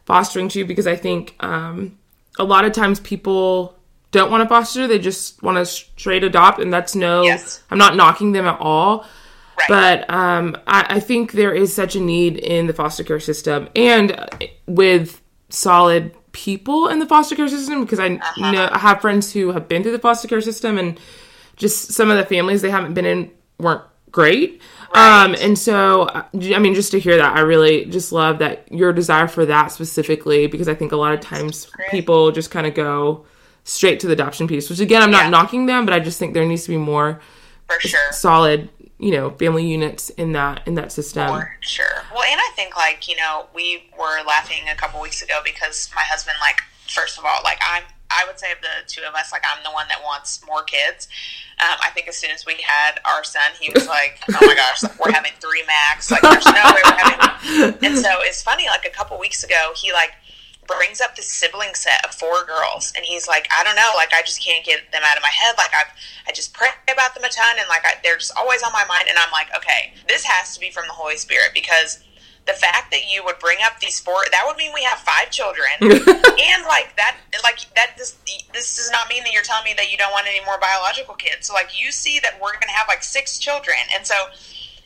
fostering 0.05 0.49
too 0.49 0.65
because 0.65 0.87
I 0.87 0.95
think 0.95 1.35
um, 1.39 1.97
a 2.37 2.43
lot 2.43 2.65
of 2.65 2.73
times 2.73 2.99
people 2.99 3.75
don't 4.11 4.29
want 4.31 4.43
to 4.43 4.49
foster; 4.49 4.87
they 4.87 4.99
just 4.99 5.41
want 5.41 5.57
to 5.57 5.65
straight 5.65 6.23
adopt, 6.23 6.59
and 6.59 6.71
that's 6.73 6.95
no. 6.95 7.23
Yes. 7.23 7.61
I'm 7.71 7.77
not 7.77 7.95
knocking 7.95 8.31
them 8.31 8.45
at 8.45 8.59
all. 8.59 9.05
Right. 9.57 9.67
But 10.07 10.09
um, 10.09 10.57
I, 10.65 10.95
I 10.95 10.99
think 10.99 11.33
there 11.33 11.53
is 11.53 11.73
such 11.73 11.95
a 11.95 11.99
need 11.99 12.37
in 12.37 12.65
the 12.67 12.73
foster 12.73 13.03
care 13.03 13.19
system 13.19 13.69
and 13.75 14.11
uh, 14.11 14.25
with 14.65 15.21
solid 15.49 16.15
people 16.31 16.87
in 16.87 16.97
the 16.97 17.05
foster 17.05 17.35
care 17.35 17.47
system 17.47 17.81
because 17.81 17.99
I 17.99 18.07
know 18.39 18.67
I 18.71 18.79
have 18.79 18.99
friends 19.01 19.31
who 19.31 19.51
have 19.51 19.67
been 19.67 19.83
through 19.83 19.91
the 19.91 19.99
foster 19.99 20.27
care 20.27 20.41
system 20.41 20.79
and 20.79 20.99
just 21.55 21.91
some 21.93 22.09
of 22.09 22.17
the 22.17 22.25
families 22.25 22.61
they 22.61 22.69
haven't 22.69 22.93
been 22.93 23.05
in 23.05 23.31
weren't 23.59 23.81
great. 24.11 24.61
Um, 24.93 25.35
and 25.39 25.57
so, 25.57 26.07
I 26.13 26.59
mean, 26.59 26.75
just 26.75 26.91
to 26.91 26.99
hear 26.99 27.17
that, 27.17 27.35
I 27.35 27.39
really 27.39 27.85
just 27.85 28.11
love 28.11 28.37
that 28.39 28.71
your 28.71 28.93
desire 28.93 29.27
for 29.27 29.45
that 29.47 29.71
specifically 29.71 30.45
because 30.47 30.67
I 30.67 30.75
think 30.75 30.91
a 30.91 30.95
lot 30.97 31.13
of 31.13 31.19
times 31.19 31.67
people 31.89 32.31
just 32.31 32.51
kind 32.51 32.67
of 32.67 32.75
go 32.75 33.25
straight 33.63 33.99
to 34.01 34.07
the 34.07 34.13
adoption 34.13 34.47
piece, 34.47 34.69
which 34.69 34.79
again, 34.79 35.01
I'm 35.01 35.09
not 35.09 35.23
Yeah. 35.23 35.29
knocking 35.29 35.65
them, 35.65 35.85
but 35.85 35.93
I 35.95 35.99
just 35.99 36.19
think 36.19 36.33
there 36.35 36.45
needs 36.45 36.63
to 36.63 36.69
be 36.69 36.77
more 36.77 37.19
for 37.67 37.79
sure. 37.79 38.11
solid 38.11 38.69
you 38.99 39.11
know 39.11 39.31
family 39.31 39.65
units 39.65 40.11
in 40.11 40.33
that 40.33 40.61
in 40.67 40.75
that 40.75 40.91
system. 40.91 41.27
For 41.27 41.57
sure. 41.61 42.03
Well, 42.13 42.23
and 42.23 42.39
I 42.39 42.49
think 42.55 42.75
like 42.77 43.07
you 43.07 43.15
know 43.15 43.47
we 43.55 43.89
were 43.97 44.21
laughing 44.27 44.59
a 44.71 44.75
couple 44.75 45.01
weeks 45.01 45.21
ago 45.23 45.41
because 45.43 45.89
my 45.95 46.01
husband 46.03 46.37
like 46.39 46.61
first 46.87 47.17
of 47.17 47.25
all 47.25 47.39
like 47.43 47.57
I'm 47.61 47.83
I 48.13 48.25
would 48.27 48.39
say 48.39 48.51
of 48.51 48.61
the 48.61 48.87
two 48.87 49.01
of 49.07 49.13
us 49.15 49.31
like 49.31 49.43
I'm 49.43 49.63
the 49.63 49.71
one 49.71 49.87
that 49.89 50.01
wants 50.03 50.45
more 50.45 50.63
kids. 50.63 51.07
Um, 51.61 51.77
I 51.83 51.89
think 51.91 52.07
as 52.07 52.17
soon 52.17 52.31
as 52.31 52.45
we 52.45 52.55
had 52.65 52.99
our 53.05 53.23
son, 53.23 53.51
he 53.59 53.71
was 53.73 53.87
like, 53.87 54.19
"Oh 54.29 54.45
my 54.45 54.55
gosh, 54.55 54.83
like, 54.83 54.99
we're 54.99 55.11
having 55.11 55.33
three 55.39 55.63
max. 55.67 56.09
Like, 56.09 56.21
there's 56.21 56.45
no 56.45 56.63
way 56.73 56.81
we're 56.83 56.97
having." 56.97 57.19
And 57.83 57.97
so 57.97 58.09
it's 58.21 58.41
funny. 58.41 58.67
Like 58.67 58.85
a 58.85 58.89
couple 58.89 59.19
weeks 59.19 59.43
ago, 59.43 59.73
he 59.75 59.91
like 59.91 60.13
brings 60.65 61.01
up 61.01 61.15
this 61.15 61.27
sibling 61.27 61.75
set 61.75 62.05
of 62.05 62.15
four 62.15 62.45
girls, 62.45 62.93
and 62.95 63.05
he's 63.05 63.27
like, 63.27 63.47
"I 63.51 63.63
don't 63.63 63.75
know. 63.75 63.91
Like, 63.95 64.13
I 64.13 64.21
just 64.21 64.43
can't 64.43 64.65
get 64.65 64.91
them 64.91 65.01
out 65.05 65.17
of 65.17 65.21
my 65.21 65.29
head. 65.29 65.55
Like, 65.57 65.71
I've 65.75 65.93
I 66.27 66.31
just 66.31 66.53
pray 66.53 66.69
about 66.91 67.13
them 67.15 67.23
a 67.23 67.29
ton, 67.29 67.57
and 67.59 67.67
like 67.69 67.85
I, 67.85 67.95
they're 68.03 68.17
just 68.17 68.33
always 68.37 68.63
on 68.63 68.71
my 68.71 68.85
mind. 68.85 69.05
And 69.09 69.17
I'm 69.17 69.31
like, 69.31 69.47
okay, 69.55 69.93
this 70.07 70.23
has 70.23 70.53
to 70.53 70.59
be 70.59 70.71
from 70.71 70.85
the 70.87 70.93
Holy 70.93 71.17
Spirit 71.17 71.51
because 71.53 72.03
the 72.45 72.53
fact 72.53 72.91
that 72.91 73.09
you 73.09 73.23
would 73.23 73.39
bring 73.39 73.57
up 73.63 73.79
these 73.79 73.99
four 73.99 74.19
that 74.31 74.43
would 74.45 74.57
mean 74.57 74.71
we 74.73 74.83
have 74.83 74.99
five 74.99 75.31
children. 75.31 75.71
And 76.33 76.65
like 76.65 76.95
that 76.97 77.15
like 77.43 77.59
that 77.75 77.95
this 77.97 78.17
this 78.53 78.75
does 78.75 78.91
not 78.91 79.07
mean 79.07 79.23
that 79.23 79.31
you're 79.31 79.43
telling 79.43 79.63
me 79.63 79.73
that 79.77 79.91
you 79.91 79.97
don't 79.97 80.11
want 80.11 80.27
any 80.27 80.43
more 80.45 80.59
biological 80.59 81.15
kids. 81.15 81.47
So 81.47 81.53
like 81.53 81.69
you 81.79 81.91
see 81.91 82.19
that 82.19 82.39
we're 82.41 82.53
gonna 82.53 82.73
have 82.73 82.87
like 82.87 83.03
six 83.03 83.37
children. 83.39 83.77
And 83.95 84.05
so 84.05 84.15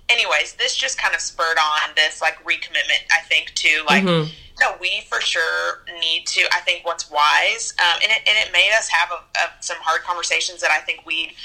anyways 0.10 0.53
this 0.53 0.76
just 0.76 0.97
kind 0.97 1.14
of 1.14 1.22
spurred 1.22 1.58
on 1.58 1.89
this 1.95 2.22
like 2.22 2.36
recommitment 2.43 3.03
i 3.12 3.20
think 3.22 3.51
to 3.55 3.84
like 3.88 4.03
mm-hmm. 4.03 4.30
no 4.60 4.76
we 4.80 5.01
for 5.10 5.20
sure 5.22 5.84
need 5.99 6.26
to 6.26 6.41
i 6.53 6.60
think 6.62 6.86
what's 6.86 7.10
wise 7.10 7.74
um, 7.80 7.99
and, 8.03 8.12
it, 8.12 8.20
and 8.28 8.38
it 8.47 8.51
made 8.53 8.72
us 8.78 8.88
have 8.89 9.10
a, 9.12 9.39
a, 9.39 9.51
some 9.60 9.78
hard 9.82 10.01
conversations 10.03 10.62
that 10.62 10.72
i 10.72 10.80
think 10.80 11.05
we 11.05 11.36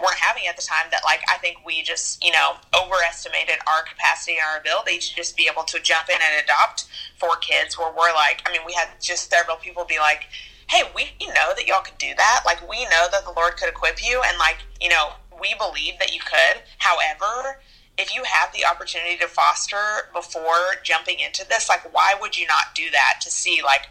weren't 0.00 0.18
having 0.18 0.46
at 0.46 0.56
the 0.56 0.62
time 0.62 0.86
that 0.90 1.02
like 1.04 1.20
I 1.28 1.38
think 1.38 1.58
we 1.64 1.82
just 1.82 2.22
you 2.24 2.32
know 2.32 2.56
overestimated 2.74 3.56
our 3.66 3.82
capacity 3.82 4.32
and 4.32 4.42
our 4.52 4.60
ability 4.60 4.98
to 4.98 5.14
just 5.14 5.36
be 5.36 5.48
able 5.50 5.64
to 5.64 5.80
jump 5.80 6.08
in 6.08 6.16
and 6.16 6.44
adopt 6.44 6.86
four 7.18 7.36
kids 7.36 7.78
where 7.78 7.92
we're 7.92 8.12
like 8.14 8.42
I 8.46 8.52
mean 8.52 8.62
we 8.66 8.72
had 8.72 8.88
just 9.00 9.30
several 9.30 9.56
people 9.56 9.84
be 9.84 9.98
like 9.98 10.26
hey 10.68 10.82
we 10.94 11.10
you 11.20 11.28
know 11.28 11.52
that 11.56 11.66
y'all 11.66 11.82
could 11.82 11.98
do 11.98 12.14
that. 12.16 12.42
Like 12.44 12.68
we 12.68 12.84
know 12.84 13.08
that 13.10 13.24
the 13.24 13.32
Lord 13.36 13.56
could 13.56 13.68
equip 13.68 14.04
you 14.04 14.22
and 14.24 14.38
like 14.38 14.58
you 14.80 14.88
know 14.88 15.12
we 15.40 15.54
believe 15.58 15.98
that 15.98 16.14
you 16.14 16.20
could. 16.20 16.62
However 16.78 17.60
if 17.98 18.14
you 18.14 18.22
have 18.24 18.50
the 18.52 18.64
opportunity 18.64 19.16
to 19.18 19.26
foster 19.26 20.08
before 20.14 20.80
jumping 20.82 21.20
into 21.20 21.46
this 21.48 21.68
like 21.68 21.92
why 21.92 22.14
would 22.20 22.36
you 22.36 22.46
not 22.46 22.74
do 22.74 22.90
that 22.90 23.20
to 23.20 23.30
see 23.30 23.60
like 23.62 23.88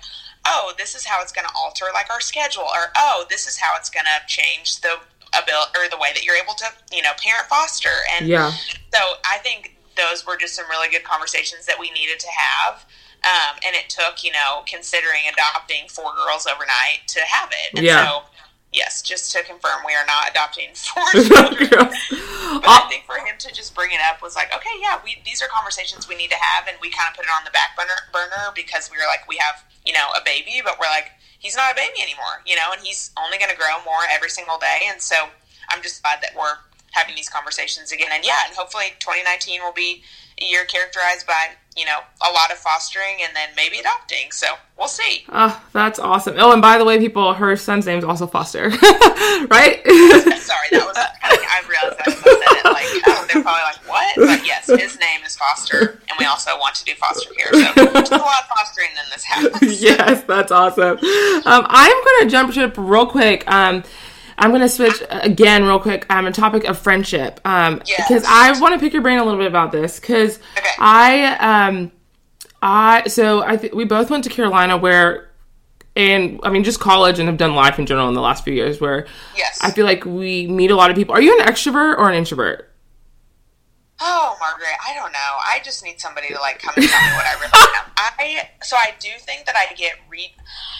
oh 0.47 0.73
this 0.77 0.95
is 0.95 1.05
how 1.05 1.21
it's 1.21 1.31
going 1.31 1.45
to 1.45 1.53
alter 1.55 1.85
like 1.93 2.09
our 2.09 2.21
schedule 2.21 2.63
or 2.63 2.91
oh 2.97 3.25
this 3.29 3.45
is 3.45 3.57
how 3.57 3.73
it's 3.77 3.89
going 3.89 4.05
to 4.05 4.25
change 4.27 4.81
the 4.81 4.95
ability 5.37 5.71
or 5.77 5.89
the 5.89 5.97
way 5.97 6.09
that 6.13 6.23
you're 6.23 6.37
able 6.37 6.53
to 6.53 6.65
you 6.91 7.01
know 7.01 7.11
parent 7.21 7.47
foster. 7.47 8.03
And 8.17 8.27
yeah. 8.27 8.51
so 8.93 8.99
i 9.25 9.37
think 9.39 9.77
those 9.95 10.25
were 10.25 10.37
just 10.37 10.55
some 10.55 10.65
really 10.69 10.89
good 10.89 11.03
conversations 11.03 11.65
that 11.65 11.77
we 11.79 11.91
needed 11.91 12.19
to 12.19 12.27
have 12.31 12.85
um, 13.23 13.59
and 13.65 13.75
it 13.75 13.89
took 13.89 14.23
you 14.23 14.31
know 14.31 14.63
considering 14.65 15.27
adopting 15.31 15.87
four 15.89 16.11
girls 16.15 16.47
overnight 16.47 17.07
to 17.07 17.19
have 17.21 17.49
it. 17.51 17.77
And 17.77 17.85
yeah. 17.85 18.05
so 18.05 18.23
yes 18.71 19.01
just 19.01 19.31
to 19.33 19.43
confirm 19.43 19.81
we 19.85 19.95
are 19.95 20.05
not 20.05 20.29
adopting 20.29 20.69
four 20.73 21.09
children. 21.11 21.69
But 21.69 22.69
i 22.69 22.85
think 22.87 23.05
for 23.05 23.17
him 23.17 23.35
to 23.39 23.51
just 23.51 23.73
bring 23.75 23.91
it 23.91 23.99
up 24.09 24.21
was 24.21 24.35
like 24.35 24.53
okay 24.55 24.75
yeah 24.81 25.01
we, 25.03 25.17
these 25.25 25.41
are 25.41 25.47
conversations 25.49 26.07
we 26.07 26.15
need 26.15 26.29
to 26.29 26.37
have 26.37 26.67
and 26.67 26.77
we 26.81 26.89
kind 26.89 27.09
of 27.09 27.17
put 27.17 27.25
it 27.25 27.31
on 27.33 27.43
the 27.45 27.51
back 27.51 27.75
burner, 27.75 27.97
burner 28.13 28.53
because 28.55 28.89
we 28.91 28.97
were 28.97 29.09
like 29.09 29.27
we 29.27 29.37
have 29.37 29.65
you 29.85 29.93
know 29.93 30.07
a 30.15 30.21
baby 30.23 30.61
but 30.63 30.77
we're 30.79 30.89
like 30.93 31.11
he's 31.39 31.55
not 31.55 31.71
a 31.71 31.75
baby 31.75 32.01
anymore, 32.01 32.43
you 32.45 32.55
know, 32.55 32.69
and 32.71 32.85
he's 32.85 33.11
only 33.17 33.37
going 33.37 33.49
to 33.49 33.57
grow 33.57 33.83
more 33.83 34.03
every 34.11 34.29
single 34.29 34.57
day. 34.57 34.79
And 34.87 35.01
so 35.01 35.15
I'm 35.69 35.81
just 35.81 36.03
glad 36.03 36.19
that 36.21 36.31
we're 36.37 36.55
having 36.91 37.15
these 37.15 37.29
conversations 37.29 37.91
again. 37.91 38.09
And 38.11 38.25
yeah, 38.25 38.45
and 38.47 38.55
hopefully 38.55 38.93
2019 38.99 39.61
will 39.61 39.73
be 39.73 40.03
a 40.41 40.45
year 40.45 40.65
characterized 40.65 41.27
by, 41.27 41.49
you 41.75 41.85
know, 41.85 41.99
a 42.27 42.31
lot 42.31 42.51
of 42.51 42.57
fostering 42.57 43.17
and 43.21 43.35
then 43.35 43.49
maybe 43.55 43.79
adopting. 43.79 44.31
So 44.31 44.47
we'll 44.77 44.87
see. 44.87 45.25
Oh, 45.29 45.61
that's 45.73 45.99
awesome. 45.99 46.35
Oh, 46.37 46.51
and 46.51 46.61
by 46.61 46.77
the 46.77 46.85
way, 46.85 46.97
people, 46.97 47.33
her 47.33 47.55
son's 47.55 47.85
name 47.85 47.99
is 47.99 48.05
also 48.05 48.25
Foster, 48.27 48.69
right? 49.49 49.81
Sorry, 50.39 50.67
that 50.71 50.83
was, 50.85 50.97
I 50.97 51.61
realized 51.67 52.01
I 52.05 52.11
said 52.11 52.23
it. 52.25 52.65
Like, 52.65 52.85
oh, 53.07 53.27
they're 53.31 53.43
probably 53.43 53.61
like, 53.63 53.87
what? 53.87 54.15
But 54.15 54.45
yes, 54.45 54.67
his 54.67 54.99
name 54.99 55.23
is 55.25 55.35
Foster, 55.35 55.99
and 56.09 56.17
we 56.19 56.25
also 56.25 56.57
want 56.57 56.75
to 56.75 56.85
do 56.85 56.93
foster 56.95 57.29
care. 57.33 57.53
So 57.53 57.85
there's 57.85 58.11
a 58.11 58.17
lot 58.17 58.43
of 58.43 58.49
fostering 58.57 58.89
in 58.91 59.09
this 59.11 59.23
house. 59.23 59.61
yes, 59.81 60.23
that's 60.23 60.51
awesome. 60.51 60.97
Um, 60.97 61.65
I'm 61.67 62.03
going 62.03 62.23
to 62.23 62.27
jump 62.29 62.53
ship 62.53 62.75
real 62.77 63.05
quick. 63.05 63.49
Um, 63.51 63.83
I'm 64.39 64.51
going 64.51 64.61
to 64.61 64.69
switch 64.69 65.03
again 65.09 65.65
real 65.65 65.79
quick. 65.79 66.05
I'm 66.09 66.19
um, 66.19 66.27
a 66.27 66.31
topic 66.31 66.63
of 66.63 66.79
friendship 66.79 67.41
um, 67.43 67.81
yes. 67.85 68.07
because 68.07 68.23
I 68.25 68.57
want 68.59 68.73
to 68.73 68.79
pick 68.79 68.93
your 68.93 69.01
brain 69.01 69.19
a 69.19 69.23
little 69.23 69.37
bit 69.37 69.47
about 69.47 69.71
this 69.71 69.99
because 69.99 70.39
okay. 70.57 70.69
I 70.79 71.67
um 71.67 71.91
I 72.61 73.07
so 73.07 73.43
I 73.43 73.57
th- 73.57 73.73
we 73.73 73.83
both 73.83 74.09
went 74.09 74.23
to 74.23 74.29
Carolina 74.29 74.77
where 74.77 75.29
and 75.95 76.39
I 76.43 76.49
mean 76.49 76.63
just 76.63 76.79
college 76.79 77.19
and 77.19 77.27
have 77.27 77.37
done 77.37 77.53
life 77.53 77.79
in 77.79 77.85
general 77.85 78.07
in 78.07 78.13
the 78.13 78.21
last 78.21 78.45
few 78.45 78.53
years 78.53 78.79
where 78.79 79.07
yes. 79.35 79.59
I 79.61 79.71
feel 79.71 79.85
like 79.85 80.05
we 80.05 80.47
meet 80.47 80.71
a 80.71 80.75
lot 80.75 80.89
of 80.89 80.95
people. 80.95 81.13
Are 81.13 81.21
you 81.21 81.37
an 81.37 81.45
extrovert 81.45 81.97
or 81.97 82.09
an 82.09 82.15
introvert? 82.15 82.65
Oh, 84.01 84.37
Margaret, 84.39 84.77
I 84.87 84.95
don't 84.95 85.11
know. 85.11 85.17
I 85.19 85.59
just 85.61 85.83
need 85.83 85.99
somebody 85.99 86.29
to 86.29 86.39
like 86.39 86.59
come 86.59 86.73
and 86.77 86.87
tell 86.87 87.01
me 87.01 87.15
what 87.17 87.25
I 87.25 87.33
really 87.33 87.51
am. 87.77 87.91
I 87.97 88.49
so 88.63 88.77
I 88.77 88.93
do 88.99 89.09
think 89.19 89.45
that 89.45 89.55
I 89.57 89.73
get 89.73 89.93
read. 90.09 90.31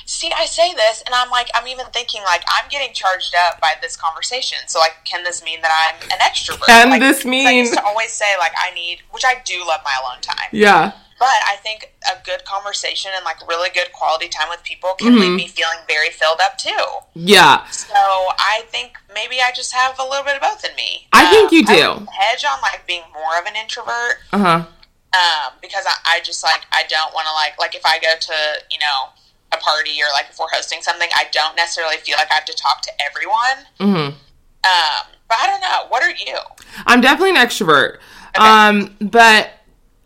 See, 0.10 0.32
I 0.36 0.46
say 0.46 0.74
this, 0.74 1.04
and 1.06 1.14
I'm 1.14 1.30
like, 1.30 1.50
I'm 1.54 1.68
even 1.68 1.86
thinking 1.94 2.24
like 2.24 2.42
I'm 2.48 2.68
getting 2.68 2.96
charged 2.96 3.36
up 3.46 3.62
by 3.62 3.76
this 3.80 3.96
conversation. 3.96 4.58
So 4.66 4.80
like, 4.80 4.96
can 5.06 5.24
this 5.24 5.44
mean 5.44 5.62
that 5.62 5.70
I'm 5.70 6.10
an 6.10 6.18
extrovert? 6.18 6.66
Can 6.66 6.90
like, 6.90 7.00
this 7.00 7.26
mean? 7.26 7.46
I 7.46 7.52
used 7.52 7.74
to 7.74 7.84
always 7.86 8.12
say 8.12 8.26
like 8.40 8.52
I 8.60 8.74
need, 8.74 9.02
which 9.12 9.24
I 9.24 9.36
do 9.46 9.60
love 9.68 9.82
my 9.86 9.96
alone 10.02 10.20
time. 10.22 10.50
Yeah. 10.52 10.94
But 11.20 11.38
I 11.48 11.58
think 11.62 11.94
a 12.12 12.26
good 12.26 12.44
conversation 12.44 13.12
and 13.16 13.24
like 13.24 13.48
really 13.48 13.70
good 13.70 13.92
quality 13.92 14.30
time 14.30 14.50
with 14.50 14.64
people 14.64 14.96
can 14.98 15.10
mm-hmm. 15.10 15.20
leave 15.20 15.36
me 15.36 15.48
feeling 15.48 15.78
very 15.88 16.10
filled 16.10 16.40
up 16.44 16.58
too. 16.58 16.86
Yeah. 17.14 17.68
So 17.68 17.94
I 17.94 18.64
think 18.70 18.98
maybe 19.14 19.36
I 19.40 19.52
just 19.56 19.72
have 19.76 20.00
a 20.00 20.04
little 20.04 20.26
bit 20.26 20.38
of 20.38 20.42
both 20.42 20.66
in 20.66 20.76
me. 20.76 21.06
I 21.14 21.26
um, 21.26 21.30
think 21.30 21.52
you 21.52 21.64
do. 21.64 22.08
hedge 22.10 22.44
on 22.46 22.60
like 22.64 22.88
being 22.88 23.04
more 23.14 23.38
of 23.40 23.46
an 23.46 23.56
introvert. 23.56 24.26
Uh 24.34 24.40
huh. 24.40 24.66
Um, 25.14 25.54
because 25.62 25.86
I, 25.86 26.18
I 26.18 26.20
just 26.22 26.44
like 26.44 26.66
I 26.72 26.82
don't 26.90 27.14
want 27.14 27.28
to 27.28 27.34
like 27.34 27.60
like 27.60 27.76
if 27.76 27.86
I 27.86 28.00
go 28.00 28.16
to 28.20 28.34
you 28.72 28.80
know 28.80 29.14
a 29.52 29.58
party 29.58 30.02
or 30.02 30.12
like 30.14 30.28
if 30.30 30.40
we're 30.40 30.48
hosting 30.52 30.82
something, 30.82 31.10
I 31.16 31.26
don't 31.32 31.56
necessarily 31.56 31.98
feel 31.98 32.16
like 32.18 32.32
I 32.32 32.36
have 32.36 32.46
to 32.46 32.56
talk 32.56 32.82
to 32.84 32.92
everyone. 33.02 33.66
Mm-hmm. 33.80 34.16
Um, 34.64 35.16
but 35.28 35.38
I 35.40 35.48
don't 35.48 35.62
know. 35.62 35.86
What 35.90 36.04
are 36.04 36.12
you? 36.12 36.38
I'm 36.86 37.02
definitely 37.02 37.32
an 37.32 37.38
extrovert. 37.38 37.98
Okay. 38.36 38.46
Um, 38.46 38.96
but 39.00 39.52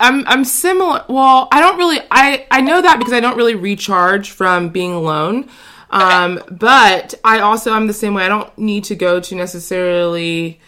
I'm 0.00 0.26
I'm 0.26 0.44
similar. 0.44 1.04
Well, 1.08 1.48
I 1.50 1.60
don't 1.60 1.78
really. 1.78 2.00
I 2.10 2.46
I 2.50 2.60
know 2.60 2.80
that 2.82 2.98
because 2.98 3.12
I 3.12 3.20
don't 3.20 3.36
really 3.36 3.54
recharge 3.54 4.30
from 4.30 4.68
being 4.68 4.92
alone. 4.92 5.48
Um, 5.90 6.38
okay. 6.38 6.46
but 6.50 7.14
I 7.24 7.40
also 7.40 7.72
I'm 7.72 7.86
the 7.86 7.92
same 7.94 8.14
way. 8.14 8.24
I 8.24 8.28
don't 8.28 8.56
need 8.58 8.84
to 8.84 8.96
go 8.96 9.20
to 9.20 9.34
necessarily 9.34 10.60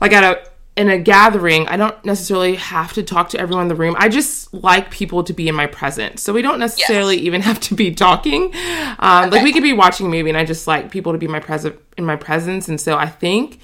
like 0.00 0.12
at 0.12 0.24
a 0.24 0.49
in 0.80 0.88
a 0.88 0.98
gathering. 0.98 1.68
I 1.68 1.76
don't 1.76 2.02
necessarily 2.06 2.54
have 2.54 2.94
to 2.94 3.02
talk 3.02 3.28
to 3.30 3.38
everyone 3.38 3.64
in 3.64 3.68
the 3.68 3.74
room. 3.74 3.94
I 3.98 4.08
just 4.08 4.52
like 4.54 4.90
people 4.90 5.22
to 5.24 5.34
be 5.34 5.46
in 5.46 5.54
my 5.54 5.66
presence. 5.66 6.22
So 6.22 6.32
we 6.32 6.40
don't 6.40 6.58
necessarily 6.58 7.16
yes. 7.16 7.24
even 7.26 7.42
have 7.48 7.60
to 7.60 7.74
be 7.74 7.94
talking. 7.94 8.44
Um, 8.98 9.24
okay. 9.24 9.30
Like 9.30 9.42
we 9.44 9.52
could 9.52 9.62
be 9.62 9.74
watching 9.74 10.06
a 10.06 10.08
movie, 10.08 10.30
and 10.30 10.38
I 10.38 10.46
just 10.46 10.66
like 10.66 10.90
people 10.90 11.12
to 11.12 11.18
be 11.18 11.28
my 11.28 11.38
present 11.38 11.78
in 11.98 12.06
my 12.06 12.16
presence. 12.16 12.66
And 12.66 12.80
so 12.80 12.96
I 12.96 13.08
think 13.08 13.60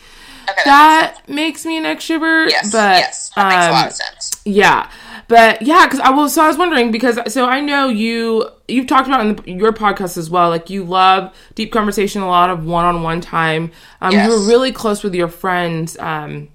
Okay, 0.49 0.61
that, 0.67 1.23
that 1.25 1.33
makes, 1.33 1.65
me 1.65 1.77
an 1.77 1.85
extrovert. 1.85 2.51
Yes, 2.51 2.71
but 2.71 2.99
yes, 2.99 3.31
that 3.31 3.49
makes 3.49 3.67
a 3.67 3.71
lot 3.71 3.87
of 3.87 3.93
um, 3.93 3.93
sense. 3.93 4.43
Yeah, 4.45 4.91
but 5.27 5.63
yeah, 5.63 5.87
because 5.87 5.99
I 5.99 6.11
was 6.11 6.35
so 6.35 6.45
I 6.45 6.47
was 6.47 6.57
wondering 6.57 6.93
because 6.93 7.19
so 7.33 7.47
I 7.47 7.61
know 7.61 7.89
you 7.89 8.49
you've 8.69 8.87
talked 8.87 9.09
about 9.09 9.27
in 9.27 9.35
the, 9.35 9.51
your 9.51 9.73
podcast 9.73 10.17
as 10.17 10.31
well. 10.31 10.49
Like 10.49 10.71
you 10.71 10.85
love 10.85 11.35
deep 11.57 11.73
conversation, 11.73 12.23
a 12.23 12.29
lot 12.29 12.51
of 12.51 12.65
one 12.65 12.85
on 12.85 13.03
one 13.03 13.21
time. 13.21 13.73
Um, 14.01 14.13
yes. 14.13 14.29
You 14.29 14.37
were 14.37 14.47
really 14.47 14.71
close 14.71 15.03
with 15.03 15.17
your 15.17 15.27
friends 15.27 15.99
um, 15.99 16.49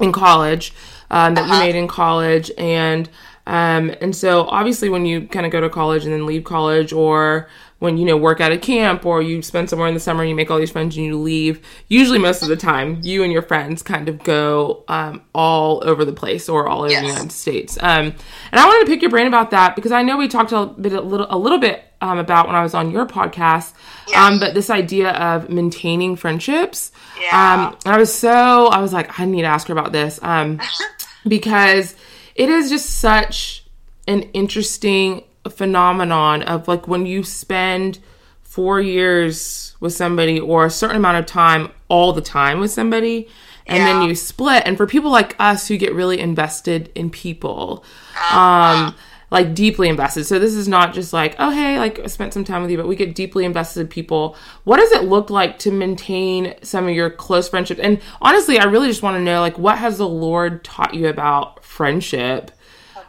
in 0.00 0.12
college 0.12 0.72
um, 1.10 1.34
that 1.34 1.44
uh-huh. 1.44 1.54
you 1.54 1.60
made 1.60 1.74
in 1.76 1.88
college, 1.88 2.50
and 2.58 3.08
um, 3.46 3.94
and 4.00 4.16
so 4.16 4.44
obviously 4.44 4.88
when 4.88 5.04
you 5.04 5.26
kind 5.28 5.44
of 5.44 5.52
go 5.52 5.60
to 5.60 5.68
college 5.68 6.04
and 6.04 6.12
then 6.12 6.26
leave 6.26 6.44
college 6.44 6.92
or 6.92 7.48
when 7.78 7.98
you 7.98 8.06
know 8.06 8.16
work 8.16 8.40
at 8.40 8.50
a 8.50 8.56
camp 8.56 9.04
or 9.04 9.20
you 9.20 9.42
spend 9.42 9.68
somewhere 9.68 9.86
in 9.86 9.92
the 9.92 10.00
summer 10.00 10.22
and 10.22 10.30
you 10.30 10.34
make 10.34 10.50
all 10.50 10.58
these 10.58 10.70
friends 10.70 10.96
and 10.96 11.04
you 11.04 11.18
leave 11.18 11.60
usually 11.88 12.18
most 12.18 12.42
of 12.42 12.48
the 12.48 12.56
time 12.56 12.98
you 13.02 13.22
and 13.22 13.30
your 13.30 13.42
friends 13.42 13.82
kind 13.82 14.08
of 14.08 14.22
go 14.24 14.82
um, 14.88 15.20
all 15.34 15.86
over 15.86 16.06
the 16.06 16.12
place 16.12 16.48
or 16.48 16.66
all 16.66 16.80
over 16.80 16.90
yes. 16.90 17.02
the 17.02 17.06
united 17.06 17.32
states 17.32 17.76
um, 17.82 18.06
and 18.06 18.60
i 18.60 18.64
wanted 18.64 18.86
to 18.86 18.90
pick 18.90 19.02
your 19.02 19.10
brain 19.10 19.26
about 19.26 19.50
that 19.50 19.76
because 19.76 19.92
i 19.92 20.02
know 20.02 20.16
we 20.16 20.26
talked 20.26 20.52
a 20.52 20.64
bit 20.64 20.94
a 20.94 21.00
little 21.02 21.26
a 21.28 21.36
little 21.36 21.58
bit 21.58 21.84
um, 22.04 22.18
about 22.18 22.46
when 22.46 22.54
i 22.56 22.62
was 22.62 22.74
on 22.74 22.90
your 22.90 23.06
podcast 23.06 23.72
yeah. 24.06 24.26
Um, 24.26 24.38
but 24.38 24.52
this 24.52 24.68
idea 24.68 25.12
of 25.12 25.48
maintaining 25.48 26.14
friendships. 26.16 26.92
Yeah. 27.18 27.54
Um, 27.72 27.78
I 27.86 27.96
was 27.96 28.12
so 28.14 28.66
i 28.68 28.78
was 28.80 28.92
like 28.92 29.18
i 29.18 29.24
need 29.24 29.42
to 29.42 29.48
ask 29.48 29.66
her 29.68 29.72
about 29.72 29.92
this 29.92 30.20
um, 30.22 30.60
because 31.26 31.94
it 32.34 32.48
is 32.50 32.68
just 32.70 32.86
such 33.00 33.64
an 34.06 34.22
interesting 34.34 35.24
phenomenon 35.48 36.42
of 36.42 36.68
like 36.68 36.86
when 36.86 37.06
you 37.06 37.22
spend 37.22 37.98
four 38.42 38.80
years 38.80 39.74
with 39.80 39.92
somebody 39.94 40.38
or 40.38 40.66
a 40.66 40.70
certain 40.70 40.96
amount 40.96 41.16
of 41.18 41.26
time 41.26 41.70
all 41.88 42.12
the 42.12 42.20
time 42.22 42.60
with 42.60 42.70
somebody 42.70 43.28
and 43.66 43.78
Yeah. 43.78 43.84
then 43.86 44.02
you 44.08 44.14
split. 44.14 44.62
And 44.66 44.76
for 44.76 44.86
people 44.86 45.10
like 45.10 45.34
us 45.38 45.66
who 45.68 45.78
get 45.78 45.94
really 45.94 46.20
invested 46.20 46.90
in 46.94 47.08
people, 47.10 47.82
Uh-huh. 48.14 48.38
um, 48.38 48.94
like 49.34 49.54
deeply 49.54 49.88
invested. 49.88 50.24
So 50.24 50.38
this 50.38 50.54
is 50.54 50.68
not 50.68 50.94
just 50.94 51.12
like, 51.12 51.34
oh 51.38 51.50
hey, 51.50 51.78
like 51.78 51.98
I 51.98 52.06
spent 52.06 52.32
some 52.32 52.44
time 52.44 52.62
with 52.62 52.70
you, 52.70 52.76
but 52.78 52.86
we 52.86 52.96
get 52.96 53.14
deeply 53.14 53.44
invested 53.44 53.80
in 53.80 53.88
people. 53.88 54.36
What 54.62 54.78
does 54.78 54.92
it 54.92 55.04
look 55.04 55.28
like 55.28 55.58
to 55.60 55.70
maintain 55.70 56.54
some 56.62 56.86
of 56.88 56.94
your 56.94 57.10
close 57.10 57.48
friendships? 57.48 57.80
And 57.80 58.00
honestly, 58.22 58.58
I 58.58 58.64
really 58.64 58.88
just 58.88 59.02
want 59.02 59.16
to 59.16 59.22
know 59.22 59.40
like 59.40 59.58
what 59.58 59.76
has 59.78 59.98
the 59.98 60.08
Lord 60.08 60.64
taught 60.64 60.94
you 60.94 61.08
about 61.08 61.64
friendship? 61.64 62.50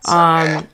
um, 0.08 0.68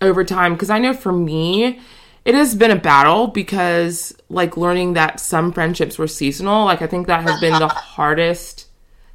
over 0.00 0.24
time 0.24 0.54
because 0.54 0.70
I 0.70 0.78
know 0.78 0.92
for 0.94 1.12
me, 1.12 1.80
it 2.24 2.34
has 2.34 2.54
been 2.54 2.70
a 2.70 2.76
battle 2.76 3.26
because 3.28 4.14
like 4.28 4.56
learning 4.56 4.94
that 4.94 5.20
some 5.20 5.52
friendships 5.52 5.98
were 5.98 6.06
seasonal. 6.08 6.64
Like 6.64 6.82
I 6.82 6.86
think 6.86 7.06
that 7.06 7.22
has 7.22 7.40
been 7.40 7.58
the 7.58 7.68
hardest 7.96 8.66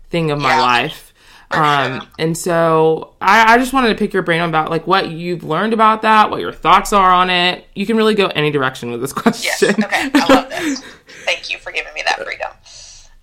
thing 0.10 0.32
of 0.32 0.40
my 0.40 0.56
Yeah. 0.56 0.62
life. 0.62 1.09
Um, 1.52 2.08
and 2.20 2.38
so 2.38 3.16
I, 3.20 3.56
I 3.56 3.58
just 3.58 3.74
wanted 3.74 3.90
to 3.90 3.96
pick 3.96 4.14
your 4.14 4.22
brain 4.22 4.42
about 4.42 4.70
like 4.70 4.86
what 4.86 5.10
you've 5.10 5.44
learned 5.44 5.74
about 5.74 6.04
that, 6.04 6.30
what 6.30 6.42
your 6.42 6.54
thoughts 6.54 6.94
are 6.94 7.12
on 7.12 7.30
it. 7.30 7.66
You 7.74 7.86
can 7.88 7.98
really 7.98 8.14
go 8.16 8.28
any 8.28 8.52
direction 8.52 8.92
with 8.92 9.02
this 9.02 9.14
Yes. 9.26 9.60
question. 9.60 9.84
Okay. 9.84 10.12
I 10.14 10.34
love 10.34 10.50
this. 10.50 10.84
Thank 11.26 11.52
you 11.52 11.58
for 11.58 11.72
giving 11.72 11.94
me 11.94 12.04
that 12.06 12.24
freedom. 12.24 12.52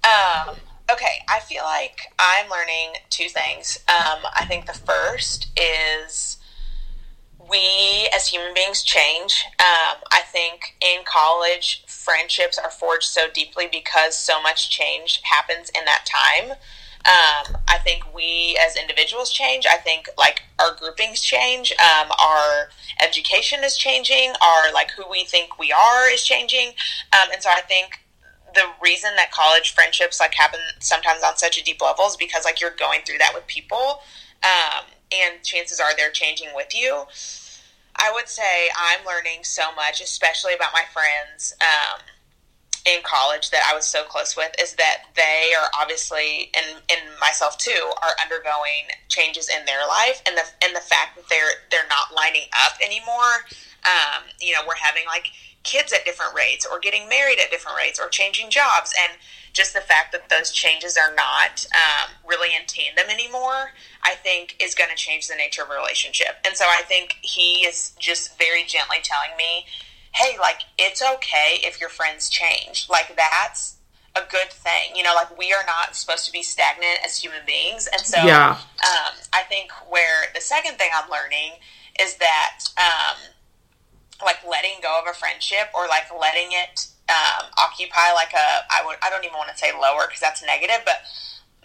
Um, 0.02 0.56
okay. 0.90 1.22
I 1.28 1.38
feel 1.40 1.62
like 1.62 2.00
I'm 2.18 2.50
learning 2.50 2.94
two 3.10 3.28
things. 3.28 3.78
Um, 3.88 4.18
I 4.34 4.44
think 4.44 4.66
the 4.66 4.72
first 4.74 5.48
is 5.56 6.38
we 7.48 8.08
as 8.14 8.26
human 8.26 8.52
beings 8.54 8.82
change. 8.82 9.44
Um, 9.60 9.98
I 10.10 10.22
think 10.32 10.76
in 10.80 11.04
college, 11.04 11.84
friendships 11.86 12.58
are 12.58 12.70
forged 12.70 13.04
so 13.04 13.26
deeply 13.32 13.68
because 13.70 14.16
so 14.16 14.42
much 14.42 14.68
change 14.70 15.20
happens 15.22 15.70
in 15.78 15.84
that 15.84 16.04
time. 16.06 16.56
Um, 17.06 17.58
I 17.68 17.78
think 17.84 18.02
we 18.14 18.58
as 18.66 18.76
individuals 18.76 19.30
change. 19.30 19.64
I 19.64 19.76
think 19.76 20.08
like 20.18 20.42
our 20.58 20.74
groupings 20.74 21.20
change. 21.20 21.72
Um, 21.72 22.10
our 22.20 22.68
education 23.00 23.60
is 23.62 23.76
changing. 23.76 24.32
Our 24.42 24.72
like 24.72 24.90
who 24.90 25.04
we 25.08 25.24
think 25.24 25.58
we 25.58 25.72
are 25.72 26.10
is 26.10 26.24
changing. 26.24 26.68
Um, 27.12 27.30
and 27.32 27.40
so 27.40 27.50
I 27.50 27.60
think 27.60 28.00
the 28.56 28.64
reason 28.82 29.10
that 29.16 29.30
college 29.30 29.72
friendships 29.74 30.18
like 30.18 30.34
happen 30.34 30.60
sometimes 30.80 31.22
on 31.22 31.36
such 31.36 31.58
a 31.58 31.62
deep 31.62 31.80
level 31.80 32.06
is 32.06 32.16
because 32.16 32.44
like 32.44 32.60
you're 32.60 32.70
going 32.70 33.02
through 33.06 33.18
that 33.18 33.32
with 33.34 33.46
people, 33.46 34.00
um, 34.42 34.86
and 35.12 35.44
chances 35.44 35.78
are 35.78 35.94
they're 35.96 36.10
changing 36.10 36.48
with 36.54 36.74
you. 36.74 37.04
I 37.98 38.10
would 38.12 38.28
say 38.28 38.68
I'm 38.76 39.06
learning 39.06 39.44
so 39.44 39.62
much, 39.74 40.00
especially 40.00 40.54
about 40.54 40.72
my 40.72 40.82
friends 40.92 41.54
um, 41.60 42.00
in 42.86 43.02
college 43.02 43.50
that 43.50 43.68
I 43.68 43.74
was 43.74 43.84
so 43.84 44.04
close 44.04 44.36
with, 44.36 44.52
is 44.62 44.74
that 44.74 45.10
they 45.16 45.52
are 45.60 45.68
obviously, 45.78 46.52
and, 46.56 46.80
and 46.90 47.00
myself 47.20 47.58
too, 47.58 47.90
are 48.02 48.14
undergoing 48.22 48.86
changes 49.08 49.48
in 49.48 49.66
their 49.66 49.86
life, 49.88 50.22
and 50.26 50.36
the 50.36 50.44
and 50.62 50.74
the 50.74 50.80
fact 50.80 51.16
that 51.16 51.28
they're 51.28 51.66
they're 51.70 51.88
not 51.88 52.14
lining 52.14 52.48
up 52.64 52.78
anymore. 52.80 53.44
Um, 53.84 54.24
you 54.40 54.52
know, 54.52 54.60
we're 54.66 54.76
having 54.76 55.04
like 55.06 55.26
kids 55.62 55.92
at 55.92 56.04
different 56.04 56.34
rates, 56.34 56.64
or 56.64 56.78
getting 56.78 57.08
married 57.08 57.38
at 57.42 57.50
different 57.50 57.76
rates, 57.76 57.98
or 57.98 58.08
changing 58.08 58.50
jobs, 58.50 58.94
and 59.02 59.18
just 59.52 59.72
the 59.72 59.80
fact 59.80 60.12
that 60.12 60.28
those 60.28 60.52
changes 60.52 60.96
are 60.96 61.14
not 61.14 61.66
um, 61.74 62.10
really 62.28 62.50
in 62.54 62.66
tandem 62.66 63.10
anymore, 63.10 63.72
I 64.02 64.14
think 64.14 64.54
is 64.60 64.74
going 64.74 64.90
to 64.90 64.96
change 64.96 65.28
the 65.28 65.34
nature 65.34 65.62
of 65.62 65.70
a 65.70 65.74
relationship. 65.74 66.36
And 66.44 66.54
so 66.54 66.66
I 66.66 66.82
think 66.82 67.16
he 67.22 67.64
is 67.64 67.92
just 67.98 68.38
very 68.38 68.64
gently 68.64 68.98
telling 69.02 69.34
me, 69.36 69.64
hey, 70.16 70.38
like, 70.40 70.60
it's 70.78 71.02
okay 71.02 71.58
if 71.62 71.80
your 71.80 71.90
friends 71.90 72.30
change. 72.30 72.88
Like, 72.88 73.14
that's 73.16 73.76
a 74.14 74.22
good 74.30 74.50
thing. 74.50 74.96
You 74.96 75.02
know, 75.02 75.14
like, 75.14 75.36
we 75.36 75.52
are 75.52 75.64
not 75.66 75.94
supposed 75.94 76.24
to 76.26 76.32
be 76.32 76.42
stagnant 76.42 77.00
as 77.04 77.18
human 77.18 77.42
beings. 77.46 77.86
And 77.92 78.00
so 78.00 78.16
Yeah. 78.24 78.56
um, 78.82 79.14
I 79.32 79.42
think 79.42 79.70
where 79.90 80.32
the 80.34 80.40
second 80.40 80.78
thing 80.78 80.90
I'm 80.94 81.10
learning 81.10 81.52
is 82.00 82.16
that, 82.16 82.60
um, 82.78 83.16
like, 84.24 84.38
letting 84.48 84.80
go 84.82 84.98
of 85.00 85.06
a 85.06 85.14
friendship 85.14 85.68
or 85.74 85.86
like 85.86 86.06
letting 86.18 86.48
it 86.52 86.86
um, 87.08 87.46
occupy 87.58 88.12
like 88.14 88.32
a 88.32 88.66
I 88.70 88.82
would 88.84 88.96
I 89.02 89.10
don't 89.10 89.24
even 89.24 89.36
want 89.36 89.50
to 89.50 89.58
say 89.58 89.72
lower 89.72 90.06
because 90.06 90.20
that's 90.20 90.42
negative, 90.44 90.82
but 90.84 91.02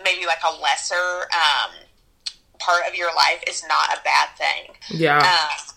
maybe 0.04 0.26
like 0.26 0.42
a 0.46 0.62
lesser 0.62 1.28
um, 1.34 1.72
part 2.60 2.84
of 2.88 2.96
your 2.96 3.10
life 3.16 3.44
is 3.48 3.64
not 3.68 3.98
a 3.98 4.02
bad 4.04 4.30
thing. 4.38 4.76
Yeah. 4.90 5.20
Um, 5.20 5.71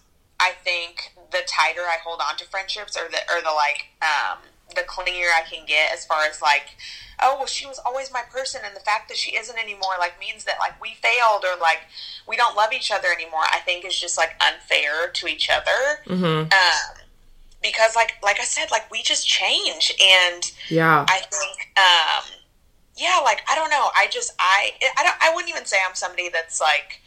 I 0.45 0.53
think 0.63 0.95
the 1.33 1.43
tighter 1.47 1.81
I 1.81 1.97
hold 2.05 2.21
on 2.21 2.37
to 2.37 2.45
friendships, 2.45 2.97
or 2.97 3.09
the 3.09 3.21
or 3.33 3.41
the 3.41 3.55
like, 3.65 3.81
um, 4.03 4.39
the 4.77 4.83
clingier 4.83 5.31
I 5.35 5.43
can 5.51 5.65
get 5.67 5.93
as 5.95 6.05
far 6.05 6.25
as 6.31 6.43
like, 6.43 6.77
oh 7.23 7.37
well, 7.39 7.47
she 7.47 7.67
was 7.67 7.81
always 7.87 8.13
my 8.13 8.23
person, 8.31 8.61
and 8.65 8.77
the 8.77 8.81
fact 8.91 9.09
that 9.09 9.17
she 9.17 9.37
isn't 9.37 9.59
anymore 9.59 9.97
like 9.99 10.21
means 10.21 10.45
that 10.45 10.57
like 10.59 10.81
we 10.81 10.91
failed 11.03 11.45
or 11.45 11.59
like 11.61 11.81
we 12.29 12.37
don't 12.37 12.55
love 12.57 12.73
each 12.73 12.91
other 12.91 13.09
anymore. 13.09 13.47
I 13.51 13.61
think 13.61 13.85
is 13.85 13.99
just 13.99 14.19
like 14.19 14.33
unfair 14.49 15.11
to 15.11 15.27
each 15.27 15.49
other. 15.49 15.81
hmm 16.07 16.25
Um, 16.61 16.95
because 17.63 17.97
like 17.97 18.13
like 18.23 18.39
I 18.39 18.45
said, 18.45 18.71
like 18.71 18.91
we 18.91 19.03
just 19.03 19.27
change, 19.27 19.93
and 20.01 20.43
Yeah. 20.69 21.07
I 21.09 21.21
think, 21.21 21.57
um, 21.79 22.25
yeah, 22.97 23.19
like 23.25 23.41
I 23.49 23.55
don't 23.55 23.71
know. 23.71 23.89
I 23.97 24.07
just 24.11 24.33
I 24.39 24.73
I 24.99 25.03
don't 25.03 25.17
I 25.23 25.33
wouldn't 25.35 25.51
even 25.51 25.65
say 25.65 25.79
I'm 25.89 25.95
somebody 25.95 26.29
that's 26.29 26.61
like 26.61 27.01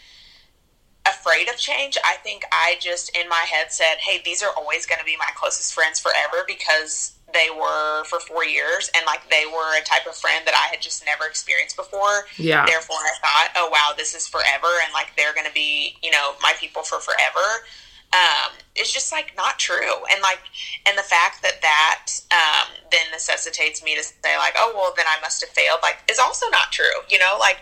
afraid 1.10 1.50
of 1.50 1.58
change. 1.58 1.98
I 2.04 2.16
think 2.18 2.44
I 2.52 2.76
just 2.80 3.16
in 3.16 3.28
my 3.30 3.46
head 3.50 3.72
said, 3.72 3.98
"Hey, 4.00 4.22
these 4.24 4.44
are 4.44 4.52
always 4.56 4.86
going 4.86 5.00
to 5.00 5.06
be 5.06 5.18
my 5.18 5.30
closest 5.36 5.74
friends 5.74 6.00
forever 6.00 6.44
because 6.48 7.14
they 7.34 7.50
were 7.50 8.06
for 8.06 8.20
4 8.22 8.46
years 8.46 8.90
and 8.96 9.06
like 9.06 9.30
they 9.30 9.46
were 9.46 9.78
a 9.78 9.84
type 9.84 10.08
of 10.08 10.16
friend 10.16 10.48
that 10.48 10.56
I 10.56 10.68
had 10.72 10.82
just 10.82 11.06
never 11.06 11.26
experienced 11.26 11.76
before." 11.76 12.26
Yeah. 12.38 12.66
Therefore, 12.66 12.98
I 12.98 13.14
thought, 13.22 13.50
"Oh 13.56 13.70
wow, 13.72 13.94
this 13.98 14.14
is 14.14 14.28
forever 14.28 14.70
and 14.84 14.94
like 14.94 15.16
they're 15.16 15.34
going 15.34 15.48
to 15.48 15.54
be, 15.54 15.96
you 16.04 16.12
know, 16.12 16.34
my 16.42 16.54
people 16.60 16.84
for 16.84 17.00
forever." 17.00 17.66
um, 18.14 18.52
is 18.76 18.92
just 18.92 19.12
like 19.12 19.36
not 19.36 19.60
true. 19.60 19.94
And 20.12 20.22
like, 20.22 20.40
and 20.88 20.98
the 20.98 21.04
fact 21.04 21.42
that 21.44 21.62
that 21.62 22.08
um, 22.32 22.72
then 22.92 23.12
necessitates 23.12 23.84
me 23.84 23.96
to 23.96 24.04
say 24.04 24.38
like, 24.38 24.54
oh 24.58 24.72
well, 24.76 24.94
then 24.96 25.06
I 25.08 25.20
must 25.22 25.42
have 25.42 25.50
failed. 25.50 25.80
Like, 25.82 25.98
is 26.10 26.20
also 26.20 26.50
not 26.50 26.72
true. 26.72 27.04
You 27.10 27.20
know, 27.20 27.38
like 27.40 27.58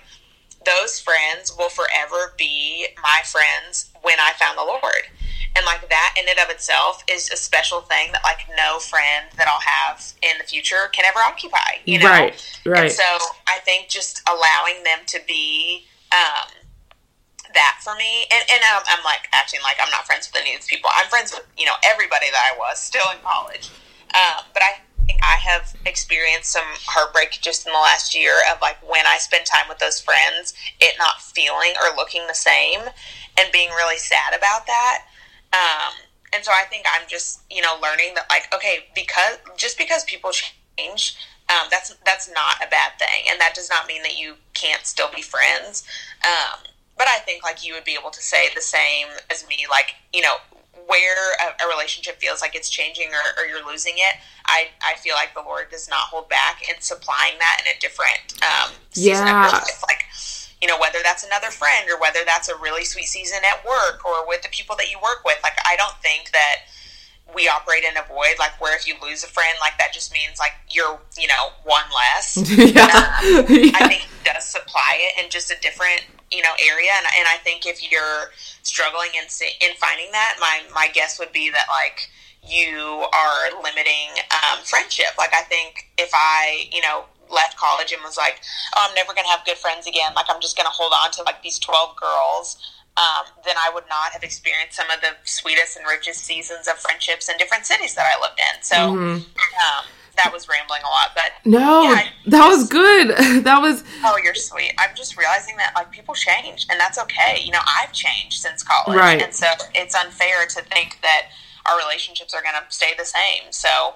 those 0.66 0.99
friends 0.99 1.55
will 1.57 1.70
forever 1.70 2.34
be 2.38 2.88
my 3.01 3.22
friends 3.24 3.91
when 4.01 4.16
I 4.20 4.34
found 4.34 4.57
the 4.57 4.63
Lord. 4.63 5.09
And 5.55 5.66
like 5.66 5.88
that 5.89 6.16
in 6.20 6.28
and 6.28 6.38
of 6.39 6.49
itself 6.49 7.03
is 7.09 7.32
a 7.32 7.38
special 7.38 7.82
thing 7.82 8.11
that 8.11 8.24
like 8.24 8.45
no 8.57 8.80
friend 8.80 9.28
that 9.38 9.47
I'll 9.47 9.61
have 9.61 10.03
in 10.22 10.38
the 10.38 10.43
future 10.43 10.89
can 10.91 11.05
ever 11.05 11.20
occupy. 11.26 11.80
You 11.86 11.99
know, 11.99 12.09
Right, 12.09 12.59
right. 12.66 12.84
And 12.84 12.91
so 12.91 13.03
I 13.47 13.59
think 13.63 13.88
just 13.88 14.22
allowing 14.28 14.84
them 14.84 14.99
to 15.07 15.20
be 15.26 15.86
um, 16.11 16.51
that 17.53 17.80
for 17.82 17.95
me, 17.95 18.26
and 18.32 18.43
and 18.51 18.61
I'm, 18.68 18.84
I'm 18.88 19.03
like 19.05 19.30
acting 19.32 19.61
like 19.63 19.78
I'm 19.82 19.89
not 19.91 20.05
friends 20.05 20.28
with 20.28 20.41
any 20.41 20.53
of 20.53 20.59
these 20.59 20.68
people. 20.68 20.89
I'm 20.93 21.07
friends 21.07 21.32
with 21.32 21.47
you 21.57 21.66
know 21.66 21.80
everybody 21.86 22.30
that 22.32 22.51
I 22.53 22.57
was 22.57 22.78
still 22.80 23.07
in 23.11 23.18
college, 23.24 23.72
um, 24.13 24.43
but 24.53 24.61
I 24.61 24.84
think 25.06 25.20
I 25.24 25.38
have 25.38 25.74
experienced 25.86 26.51
some 26.51 26.66
heartbreak 26.86 27.38
just 27.41 27.66
in 27.66 27.74
the 27.74 27.80
last 27.80 28.16
year 28.16 28.34
of 28.51 28.62
like 28.62 28.78
when 28.88 29.06
I 29.06 29.18
spend 29.18 29.45
time 29.45 29.68
with 29.70 29.80
those 29.80 29.99
friends, 29.99 30.53
it 30.80 30.95
not 30.97 31.22
feeling 31.22 31.74
or 31.82 31.95
looking 31.95 32.28
the 32.28 32.36
same, 32.36 32.82
and 33.39 33.51
being 33.51 33.70
really 33.70 33.97
sad 33.97 34.36
about 34.36 34.66
that. 34.68 35.06
Um, 35.53 35.93
and 36.34 36.43
so 36.43 36.51
I 36.51 36.66
think 36.70 36.86
I'm 36.89 37.08
just 37.08 37.41
you 37.49 37.62
know 37.62 37.78
learning 37.82 38.14
that 38.16 38.26
like 38.30 38.53
okay 38.53 38.86
because 38.93 39.38
just 39.58 39.78
because 39.78 40.03
people 40.03 40.32
change. 40.32 41.18
Um, 41.47 41.68
that's 41.70 41.95
that's 42.06 42.28
not 42.34 42.56
a 42.66 42.70
bad 42.70 42.93
thing, 42.97 43.26
and 43.30 43.39
that 43.39 43.53
does 43.53 43.70
not 43.70 43.86
mean 43.86 44.01
that 44.01 44.18
you 44.18 44.34
can't 44.56 44.84
still 44.84 45.10
be 45.16 45.22
friends. 45.22 45.84
Um, 46.24 46.60
but 46.97 47.08
I 47.08 47.20
think 47.20 47.43
like 47.43 47.66
you 47.66 47.76
would 47.76 47.84
be 47.84 47.95
able 47.99 48.10
to 48.10 48.22
say 48.22 48.47
the 48.56 48.62
same 48.62 49.08
as 49.30 49.47
me, 49.47 49.68
like 49.70 49.93
you 50.12 50.22
know 50.22 50.38
where 50.88 51.33
a, 51.41 51.65
a 51.65 51.69
relationship 51.69 52.17
feels 52.19 52.41
like 52.41 52.55
it's 52.55 52.69
changing 52.69 53.07
or, 53.09 53.41
or 53.41 53.47
you're 53.47 53.65
losing 53.65 53.93
it. 53.95 54.15
I, 54.45 54.67
I 54.83 54.95
feel 54.97 55.15
like 55.15 55.33
the 55.33 55.41
Lord 55.41 55.69
does 55.71 55.89
not 55.89 56.09
hold 56.13 56.29
back 56.29 56.61
in 56.69 56.75
supplying 56.81 57.33
that 57.39 57.61
in 57.65 57.75
a 57.75 57.79
different 57.79 58.21
um, 58.43 58.71
season 58.91 59.25
Yeah. 59.27 59.38
of 59.38 59.43
your 59.43 59.51
life. 59.59 59.81
Like 59.88 60.05
you 60.61 60.67
know 60.69 60.79
whether 60.79 60.99
that's 61.03 61.23
another 61.23 61.51
friend 61.51 61.89
or 61.89 61.99
whether 61.99 62.19
that's 62.25 62.49
a 62.49 62.55
really 62.57 62.86
sweet 62.86 63.05
season 63.05 63.39
at 63.43 63.63
work 63.65 64.05
or 64.05 64.27
with 64.27 64.41
the 64.41 64.49
people 64.49 64.75
that 64.77 64.89
you 64.89 64.97
work 65.03 65.21
with. 65.25 65.38
Like 65.43 65.57
I 65.65 65.75
don't 65.75 65.95
think 66.01 66.31
that 66.31 66.55
we 67.36 67.47
operate 67.47 67.83
in 67.83 67.95
a 67.97 68.07
void 68.07 68.39
like 68.39 68.59
where 68.61 68.75
if 68.75 68.88
you 68.88 68.95
lose 69.03 69.23
a 69.23 69.27
friend 69.27 69.57
like 69.59 69.77
that 69.77 69.93
just 69.93 70.13
means 70.13 70.39
like 70.39 70.53
you're 70.69 70.97
you 71.19 71.27
know 71.27 71.51
one 71.63 71.83
less 71.93 72.38
yeah. 72.57 72.83
Um, 72.83 73.45
yeah. 73.49 73.71
I 73.75 73.88
think 73.88 74.01
he 74.01 74.15
does 74.23 74.45
supply 74.45 74.97
it 74.97 75.23
in 75.23 75.29
just 75.29 75.51
a 75.51 75.59
different, 75.61 76.03
you 76.31 76.41
know, 76.41 76.53
area. 76.63 76.91
And, 76.97 77.05
and 77.17 77.27
I 77.27 77.38
think 77.43 77.65
if 77.65 77.91
you're 77.91 78.31
struggling 78.63 79.09
in 79.15 79.27
in 79.61 79.75
finding 79.77 80.11
that, 80.11 80.38
my 80.39 80.61
my 80.73 80.88
guess 80.93 81.19
would 81.19 81.31
be 81.31 81.49
that 81.51 81.67
like 81.69 82.09
you 82.43 83.05
are 83.13 83.63
limiting 83.63 84.21
um, 84.31 84.63
friendship. 84.63 85.17
Like 85.17 85.33
I 85.33 85.43
think 85.43 85.89
if 85.97 86.11
I, 86.13 86.69
you 86.71 86.81
know, 86.81 87.05
left 87.31 87.57
college 87.57 87.91
and 87.91 88.01
was 88.03 88.17
like, 88.17 88.41
oh, 88.75 88.86
I'm 88.88 88.95
never 88.95 89.13
going 89.13 89.25
to 89.25 89.31
have 89.31 89.45
good 89.45 89.57
friends 89.57 89.88
again. 89.88 90.13
Like 90.15 90.27
I'm 90.29 90.41
just 90.41 90.55
going 90.55 90.67
to 90.67 90.75
hold 90.75 90.93
on 90.93 91.11
to 91.11 91.23
like 91.23 91.41
these 91.41 91.59
twelve 91.59 91.95
girls. 91.95 92.57
Um, 92.98 93.26
then 93.43 93.56
I 93.58 93.72
would 93.74 93.84
not 93.89 94.12
have 94.14 94.24
experienced 94.24 94.78
some 94.78 94.89
of 94.89 95.02
the 95.02 95.10
sweetest 95.26 95.76
and 95.78 95.86
richest 95.86 96.24
seasons 96.24 96.68
of 96.68 96.76
friendships 96.76 97.28
in 97.28 97.36
different 97.38 97.66
cities 97.66 97.93
that 97.96 98.06
I 98.06 98.22
lived 98.22 98.39
in. 98.39 98.64
So, 98.64 98.76
Mhm. 98.76 99.16
um, 99.18 99.86
that 100.16 100.32
was 100.32 100.48
rambling 100.48 100.82
a 100.82 100.88
lot, 100.88 101.12
but 101.14 101.34
no, 101.43 101.82
Yeah, 101.84 101.89
I 101.89 102.14
that 102.28 102.48
was 102.48 102.70
good. 102.70 103.10
That 103.43 103.62
was 103.62 103.84
oh, 104.06 104.18
you're 104.24 104.34
sweet. 104.34 104.74
I'm 104.78 104.96
just 104.96 105.18
realizing 105.18 105.58
that 105.58 105.74
like 105.76 105.91
people 105.91 106.16
change, 106.16 106.66
and 106.70 106.80
that's 106.80 106.98
okay. 107.00 107.41
You 107.43 107.52
know, 107.52 107.60
I've 107.82 107.91
changed 107.91 108.39
since 108.41 108.64
college, 108.64 108.98
Right. 108.98 109.22
and 109.22 109.36
so 109.36 109.48
it's 109.74 109.93
unfair 109.93 110.46
to 110.46 110.62
think 110.62 111.00
that 111.02 111.24
our 111.66 111.78
relationships 111.78 112.34
are 112.34 112.41
going 112.41 112.56
to 112.56 112.64
stay 112.74 112.93
the 112.98 113.04
same. 113.04 113.52
So 113.52 113.96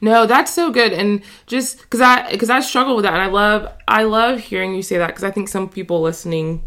No, 0.00 0.24
that's 0.26 0.54
so 0.54 0.70
good, 0.70 0.94
and 0.94 1.22
just 1.46 1.80
because 1.80 2.00
I 2.00 2.30
because 2.30 2.48
I 2.48 2.60
struggle 2.60 2.96
with 2.96 3.02
that, 3.02 3.12
and 3.12 3.20
I 3.20 3.26
love 3.26 3.70
I 3.86 4.04
love 4.04 4.38
hearing 4.40 4.74
you 4.74 4.82
say 4.82 4.96
that 4.96 5.08
because 5.08 5.24
I 5.24 5.30
think 5.30 5.50
some 5.50 5.68
people 5.68 6.00
listening, 6.00 6.62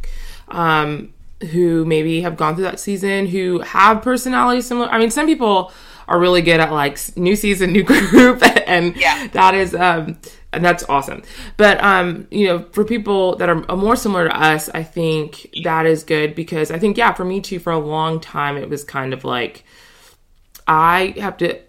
um, 0.49 1.13
who 1.51 1.85
maybe 1.85 2.21
have 2.21 2.37
gone 2.37 2.55
through 2.55 2.65
that 2.65 2.79
season, 2.79 3.27
who 3.27 3.59
have 3.59 4.01
personalities 4.01 4.67
similar. 4.67 4.87
I 4.89 4.99
mean, 4.99 5.09
some 5.11 5.25
people 5.25 5.71
are 6.07 6.19
really 6.19 6.41
good 6.41 6.59
at 6.59 6.71
like 6.71 6.99
new 7.17 7.35
season, 7.35 7.71
new 7.71 7.83
group, 8.11 8.41
and 8.67 8.95
Yeah. 8.95 9.27
that 9.33 9.53
is 9.55 9.73
um 9.75 10.17
and 10.53 10.65
that's 10.65 10.83
awesome. 10.89 11.23
But 11.55 11.81
um, 11.81 12.27
you 12.29 12.45
know, 12.47 12.65
for 12.73 12.83
people 12.83 13.37
that 13.37 13.47
are 13.49 13.55
more 13.77 13.95
similar 13.95 14.27
to 14.27 14.35
us, 14.37 14.67
I 14.73 14.83
think 14.83 15.49
that 15.63 15.85
is 15.85 16.03
good 16.03 16.35
because 16.35 16.71
I 16.71 16.77
think 16.79 16.97
yeah, 16.97 17.13
for 17.13 17.23
me 17.23 17.39
too, 17.39 17.57
for 17.59 17.71
a 17.71 17.79
long 17.79 18.19
time 18.19 18.57
it 18.57 18.69
was 18.69 18.83
kind 18.83 19.13
of 19.13 19.23
like 19.23 19.63
I 20.67 21.13
have 21.17 21.37
to 21.37 21.59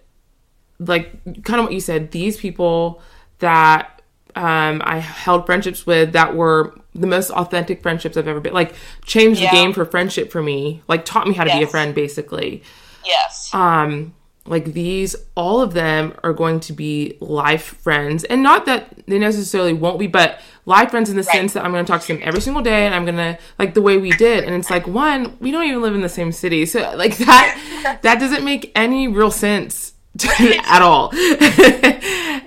like 0.79 1.23
kind 1.43 1.59
of 1.59 1.65
what 1.65 1.73
you 1.73 1.79
said 1.79 2.11
these 2.11 2.37
people 2.37 3.01
that 3.39 3.92
um, 4.35 4.81
i 4.85 4.99
held 4.99 5.45
friendships 5.45 5.85
with 5.85 6.13
that 6.13 6.35
were 6.35 6.73
the 6.95 7.07
most 7.07 7.29
authentic 7.31 7.81
friendships 7.81 8.17
i've 8.17 8.27
ever 8.27 8.39
been 8.39 8.53
like 8.53 8.73
changed 9.05 9.41
Yeah. 9.41 9.49
the 9.51 9.55
game 9.57 9.73
for 9.73 9.85
friendship 9.85 10.31
for 10.31 10.41
me 10.43 10.81
like 10.87 11.05
taught 11.05 11.27
me 11.27 11.33
how 11.33 11.43
to 11.43 11.51
be 11.51 11.63
a 11.63 11.67
friend 11.67 11.93
basically. 11.95 12.63
Yes, 13.05 13.49
um 13.53 14.13
like 14.45 14.65
these 14.73 15.15
all 15.35 15.61
of 15.61 15.73
them 15.73 16.13
are 16.21 16.33
going 16.33 16.59
to 16.59 16.73
be 16.73 17.17
life 17.21 17.77
friends 17.81 18.25
and 18.25 18.43
not 18.43 18.65
that 18.65 18.93
they 19.07 19.17
necessarily 19.17 19.71
won't 19.71 19.97
be 19.97 20.05
but 20.07 20.41
life 20.65 20.89
friends 20.91 21.09
in 21.09 21.15
the 21.15 21.23
sense 21.23 21.53
that 21.53 21.63
i'm 21.63 21.71
going 21.71 21.83
to 21.85 21.89
talk 21.89 22.01
to 22.01 22.07
them 22.13 22.21
every 22.23 22.41
single 22.41 22.61
day 22.61 22.85
and 22.85 22.93
i'm 22.93 23.05
going 23.05 23.15
to 23.15 23.37
like 23.57 23.73
the 23.73 23.81
way 23.81 23.97
we 23.97 24.11
did 24.11 24.43
and 24.43 24.53
it's 24.53 24.69
like 24.69 24.85
one 24.85 25.37
we 25.39 25.49
don't 25.49 25.63
even 25.65 25.81
live 25.81 25.95
in 25.95 26.01
the 26.01 26.09
same 26.09 26.31
city 26.33 26.65
so 26.65 26.79
like 26.97 27.15
that 27.19 27.99
that 28.03 28.19
doesn't 28.19 28.43
make 28.43 28.69
any 28.75 29.07
real 29.07 29.31
sense 29.31 29.93
at 30.29 30.81
all. 30.81 31.11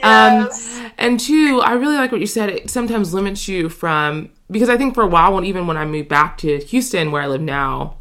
Um 0.03 0.45
Yes. 0.45 0.86
And 0.99 1.19
two 1.21 1.61
i 1.65 1.73
really 1.73 1.97
like 1.97 2.11
what 2.13 2.21
you 2.21 2.27
said 2.27 2.49
it 2.49 2.71
sometimes 2.71 3.13
limits 3.15 3.49
you 3.49 3.69
from 3.69 4.29
because 4.51 4.69
i 4.69 4.77
think 4.77 4.95
for 4.95 5.03
a 5.03 5.07
while 5.07 5.35
when 5.35 5.45
even 5.45 5.67
when 5.67 5.77
i 5.77 5.85
moved 5.85 6.09
back 6.09 6.39
to 6.39 6.59
houston 6.65 7.11
where 7.11 7.23
i 7.23 7.27
live 7.27 7.41
now 7.41 7.97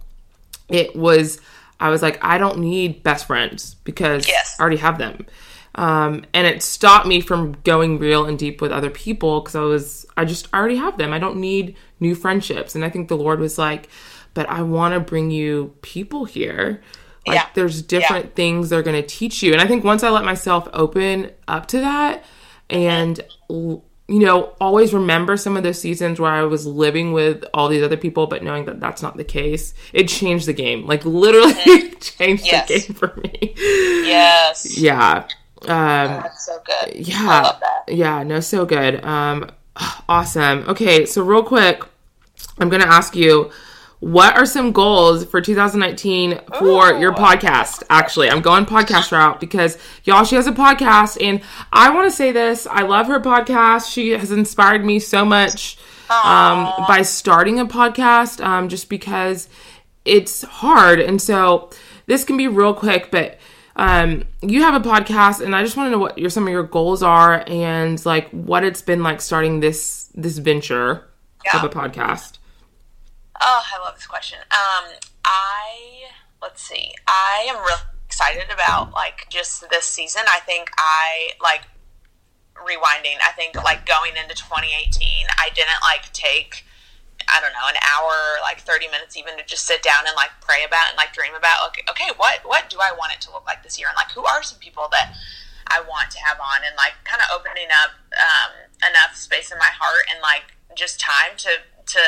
it 0.70 0.96
was 0.96 1.39
I 1.78 1.89
was 1.89 2.02
like, 2.02 2.24
I 2.24 2.38
don't 2.38 2.60
need 2.60 3.04
best 3.04 3.28
friends 3.28 3.76
because 3.84 4.26
Yes. 4.30 4.56
I 4.58 4.62
already 4.62 4.78
have 4.78 4.98
them. 4.98 5.26
Um, 5.76 6.24
and 6.34 6.48
it 6.48 6.64
stopped 6.64 7.06
me 7.06 7.20
from 7.20 7.58
going 7.66 8.00
real 8.00 8.24
and 8.26 8.39
deep 8.39 8.62
with 8.62 8.72
other 8.72 8.89
people 8.89 9.41
because 9.41 9.56
I 9.56 9.60
was 9.60 10.06
I 10.16 10.24
just 10.24 10.48
already 10.54 10.78
have 10.78 10.98
them. 10.98 11.12
I 11.12 11.20
don't 11.20 11.36
need 11.36 11.76
new 12.00 12.16
friendships. 12.16 12.76
And 12.76 12.86
I 12.86 12.89
think 12.89 13.10
the 13.10 13.18
Lord 13.18 13.41
was 13.41 13.58
like, 13.58 13.89
but 14.34 14.50
I 14.50 14.62
want 14.62 14.93
to 14.93 15.02
bring 15.02 15.32
you 15.32 15.76
people 15.82 16.24
here. 16.24 16.82
Like 17.28 17.36
Yeah. 17.36 17.48
there's 17.56 17.82
different 17.82 18.36
things 18.36 18.70
they're 18.70 18.82
going 18.82 19.00
to 19.02 19.06
teach 19.08 19.43
you. 19.43 19.52
And 19.52 19.62
I 19.62 19.68
think 19.68 19.84
once 19.84 20.02
I 20.02 20.10
let 20.12 20.24
myself 20.24 20.70
open 20.72 21.32
up 21.50 21.66
to 21.68 21.80
that 21.82 22.24
and 22.70 23.20
you 24.07 24.20
know, 24.20 24.53
always 24.61 24.93
remember 24.93 25.36
some 25.36 25.57
of 25.57 25.63
those 25.63 25.82
seasons 25.82 26.20
where 26.20 26.30
I 26.32 26.43
was 26.43 26.68
living 26.68 27.11
with 27.11 27.43
all 27.55 27.68
these 27.70 27.82
other 27.82 27.97
people, 27.97 28.28
but 28.28 28.43
knowing 28.43 28.66
that 28.66 28.80
that's 28.80 29.01
not 29.01 29.18
the 29.18 29.24
case, 29.24 29.74
it 29.93 30.07
changed 30.07 30.45
the 30.47 30.53
game. 30.53 30.86
Like 30.86 31.03
literally 31.05 31.89
changed 31.99 32.45
Yes. 32.45 32.68
the 32.68 32.80
game 32.80 32.93
for 32.95 33.16
me. 33.24 33.53
yes, 33.57 34.78
Yeah. 34.78 35.28
Um, 35.63 35.68
that's 35.68 36.45
so 36.45 36.59
good. 36.63 36.95
yeah. 36.95 37.16
I 37.28 37.41
love 37.41 37.59
that. 37.61 37.93
Yeah, 37.95 38.22
no, 38.22 38.39
so 38.41 38.66
good. 38.66 39.03
Um, 39.03 39.49
awesome. 40.09 40.66
Okay, 40.68 41.07
so 41.07 41.24
real 41.24 41.41
quick, 41.41 41.82
I'm 42.59 42.70
gonna 42.70 42.86
ask 42.86 43.16
you, 43.16 43.49
what 44.00 44.36
are 44.38 44.46
some 44.46 44.72
goals 44.72 45.26
for 45.26 45.41
2019 45.41 46.39
for 46.60 46.93
your 46.93 47.14
podcast? 47.14 47.84
Actually, 47.89 48.30
I'm 48.30 48.41
going 48.41 48.66
podcast 48.66 49.12
route 49.12 49.39
because 49.39 49.78
y'all, 50.04 50.24
she 50.26 50.36
has 50.36 50.48
a 50.48 50.52
podcast, 50.52 51.18
and 51.26 51.41
I 51.74 51.89
want 51.93 52.10
to 52.10 52.16
say 52.16 52.32
this: 52.32 52.68
I 52.68 52.84
love 52.84 53.08
her 53.08 53.20
podcast. 53.20 53.91
She 53.91 54.12
has 54.12 54.32
inspired 54.32 54.84
me 54.86 55.00
so 55.00 55.26
much 55.26 55.78
um, 56.10 56.72
by 56.88 57.02
starting 57.04 57.60
a 57.60 57.66
podcast, 57.66 58.43
um, 58.46 58.70
just 58.70 58.89
because 58.89 59.50
it's 60.04 60.43
hard, 60.43 61.00
and 61.00 61.22
so 61.22 61.70
this 62.06 62.24
can 62.24 62.38
be 62.38 62.48
real 62.48 62.74
quick, 62.74 63.10
but 63.12 63.39
um, 63.78 64.24
you 64.41 64.62
have 64.62 64.76
a 64.80 64.88
podcast, 64.88 65.41
and 65.43 65.56
I 65.56 65.64
just 65.64 65.76
want 65.76 65.88
to 65.88 65.91
know 65.91 65.98
what 66.00 66.18
your 66.18 66.30
some 66.30 66.43
of 66.46 66.50
your 66.52 66.64
goals 66.64 67.02
are, 67.02 67.43
and 67.48 68.04
like 68.06 68.30
what 68.30 68.64
it's 68.64 68.82
been 68.82 69.02
like 69.04 69.20
starting 69.22 69.62
this 69.62 70.10
this 70.14 70.38
venture 70.38 71.08
Yeah. 71.46 71.60
of 71.60 71.64
a 71.66 71.70
podcast. 71.70 72.38
Oh, 73.42 73.64
I 73.74 73.84
love 73.84 73.96
this 73.96 74.08
question. 74.08 74.40
Um, 74.52 74.94
I 75.24 76.10
let's 76.42 76.62
see. 76.62 76.94
I 77.08 77.48
am 77.50 77.58
really 77.58 77.82
excited 78.06 78.50
about 78.54 78.94
like 78.94 79.28
just 79.30 79.70
this 79.70 79.86
season. 79.86 80.22
I 80.28 80.40
think 80.40 80.72
I 80.78 81.32
like 81.42 81.64
rewinding. 82.56 83.18
I 83.24 83.32
think 83.36 83.56
like 83.64 83.86
going 83.86 84.14
into 84.16 84.36
2018, 84.36 85.28
I 85.38 85.50
didn't 85.54 85.82
like 85.84 86.12
take 86.14 86.66
I 87.26 87.42
don't 87.42 87.54
know 87.54 87.68
an 87.68 87.80
hour, 87.82 88.40
like 88.42 88.62
30 88.62 88.88
minutes, 88.88 89.18
even 89.18 89.38
to 89.38 89.44
just 89.46 89.66
sit 89.66 89.82
down 89.82 90.06
and 90.06 90.16
like 90.16 90.30
pray 90.42 90.64
about 90.66 90.90
and 90.90 90.98
like 90.98 91.14
dream 91.14 91.34
about. 91.34 91.68
Okay, 91.72 91.82
okay, 91.90 92.10
what 92.18 92.46
what 92.46 92.70
do 92.70 92.78
I 92.78 92.94
want 92.94 93.14
it 93.14 93.22
to 93.26 93.32
look 93.32 93.46
like 93.46 93.64
this 93.64 93.80
year, 93.80 93.88
and 93.90 93.96
like 93.96 94.12
who 94.12 94.24
are 94.26 94.44
some 94.44 94.60
people 94.60 94.88
that 94.92 95.16
I 95.68 95.82
want 95.82 96.12
to 96.12 96.20
have 96.22 96.38
on, 96.40 96.62
and 96.66 96.76
like 96.78 96.94
kind 97.04 97.22
of 97.22 97.34
opening 97.34 97.72
up 97.74 97.98
um, 98.14 98.52
enough 98.86 99.16
space 99.16 99.52
in 99.52 99.58
my 99.58 99.72
heart 99.74 100.06
and 100.12 100.22
like 100.22 100.54
just 100.76 101.00
time 101.00 101.34
to 101.38 101.50
to 101.88 102.00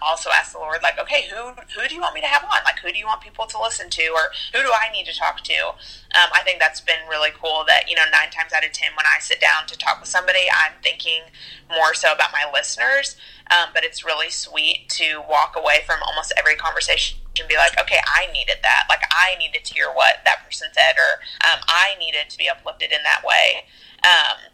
also 0.00 0.30
ask 0.30 0.52
the 0.52 0.58
Lord, 0.58 0.78
like, 0.82 0.98
okay, 0.98 1.26
who 1.30 1.52
who 1.74 1.88
do 1.88 1.94
you 1.94 2.00
want 2.00 2.14
me 2.14 2.20
to 2.20 2.26
have 2.26 2.44
on? 2.44 2.60
Like, 2.64 2.78
who 2.78 2.90
do 2.90 2.98
you 2.98 3.06
want 3.06 3.20
people 3.20 3.46
to 3.46 3.60
listen 3.60 3.90
to, 3.90 4.02
or 4.14 4.30
who 4.52 4.62
do 4.62 4.72
I 4.72 4.90
need 4.92 5.06
to 5.06 5.14
talk 5.14 5.42
to? 5.44 5.68
Um, 6.16 6.30
I 6.32 6.42
think 6.44 6.58
that's 6.58 6.80
been 6.80 7.08
really 7.08 7.30
cool. 7.30 7.64
That 7.66 7.88
you 7.88 7.96
know, 7.96 8.04
nine 8.10 8.30
times 8.30 8.52
out 8.52 8.64
of 8.64 8.72
ten, 8.72 8.90
when 8.96 9.06
I 9.06 9.20
sit 9.20 9.40
down 9.40 9.66
to 9.66 9.76
talk 9.76 10.00
with 10.00 10.08
somebody, 10.08 10.46
I'm 10.50 10.72
thinking 10.82 11.22
more 11.68 11.94
so 11.94 12.12
about 12.12 12.30
my 12.32 12.50
listeners. 12.52 13.16
Um, 13.50 13.70
but 13.72 13.84
it's 13.84 14.04
really 14.04 14.30
sweet 14.30 14.88
to 14.98 15.22
walk 15.28 15.54
away 15.56 15.78
from 15.86 16.00
almost 16.02 16.32
every 16.36 16.56
conversation 16.56 17.18
and 17.38 17.48
be 17.48 17.56
like, 17.56 17.78
okay, 17.80 18.00
I 18.02 18.26
needed 18.32 18.56
that. 18.62 18.86
Like, 18.88 19.02
I 19.12 19.38
needed 19.38 19.64
to 19.64 19.74
hear 19.74 19.86
what 19.86 20.16
that 20.24 20.44
person 20.44 20.68
said, 20.72 20.96
or 20.96 21.20
um, 21.46 21.60
I 21.68 21.94
needed 22.00 22.28
to 22.30 22.38
be 22.38 22.48
uplifted 22.48 22.90
in 22.90 23.04
that 23.04 23.22
way. 23.22 23.66
Um, 24.02 24.50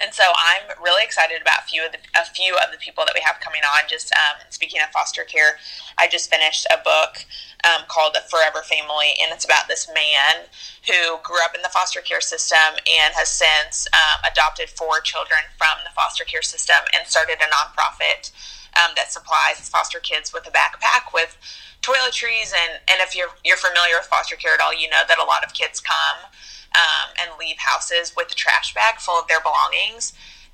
and 0.00 0.12
so 0.12 0.24
I'm 0.26 0.74
really 0.82 1.04
excited 1.04 1.40
about 1.40 1.60
a 1.60 1.66
few 1.66 1.84
of 1.86 1.92
the 1.92 1.98
a 2.18 2.24
few 2.24 2.54
of 2.56 2.72
the 2.72 2.78
people 2.78 3.04
that 3.06 3.14
we 3.14 3.22
have 3.22 3.38
coming 3.40 3.62
on. 3.62 3.86
Just 3.88 4.12
um, 4.12 4.42
speaking 4.50 4.80
of 4.82 4.90
foster 4.90 5.22
care, 5.22 5.58
I 5.98 6.08
just 6.08 6.30
finished 6.30 6.66
a 6.66 6.82
book 6.82 7.24
um, 7.62 7.86
called 7.86 8.14
The 8.14 8.26
Forever 8.26 8.62
Family, 8.62 9.14
and 9.22 9.30
it's 9.30 9.44
about 9.44 9.68
this 9.68 9.88
man 9.94 10.50
who 10.86 11.18
grew 11.22 11.38
up 11.44 11.54
in 11.54 11.62
the 11.62 11.70
foster 11.70 12.00
care 12.00 12.20
system 12.20 12.74
and 12.74 13.14
has 13.14 13.30
since 13.30 13.86
um, 13.94 14.20
adopted 14.30 14.68
four 14.68 15.00
children 15.00 15.40
from 15.56 15.78
the 15.84 15.94
foster 15.94 16.24
care 16.24 16.42
system 16.42 16.82
and 16.98 17.06
started 17.06 17.38
a 17.38 17.48
nonprofit 17.48 18.34
um, 18.74 18.92
that 18.96 19.12
supplies 19.12 19.68
foster 19.68 20.00
kids 20.00 20.32
with 20.32 20.46
a 20.46 20.50
backpack 20.50 21.14
with 21.14 21.38
toiletries 21.82 22.50
and 22.56 22.80
and 22.88 22.98
if 23.00 23.14
you're 23.14 23.28
you're 23.44 23.60
familiar 23.60 23.94
with 24.00 24.06
foster 24.06 24.34
care 24.36 24.54
at 24.54 24.60
all, 24.60 24.74
you 24.74 24.88
know 24.90 25.02
that 25.06 25.18
a 25.18 25.24
lot 25.24 25.44
of 25.44 25.54
kids 25.54 25.78
come 25.78 26.26
um, 26.74 27.14
and 27.20 27.30
leave 27.38 27.56
houses 27.58 28.12
with 28.16 28.30
a 28.30 28.34
trash 28.34 28.74
bag 28.74 28.98
full 28.98 29.18
of 29.18 29.28
their 29.28 29.40
belongings 29.40 30.12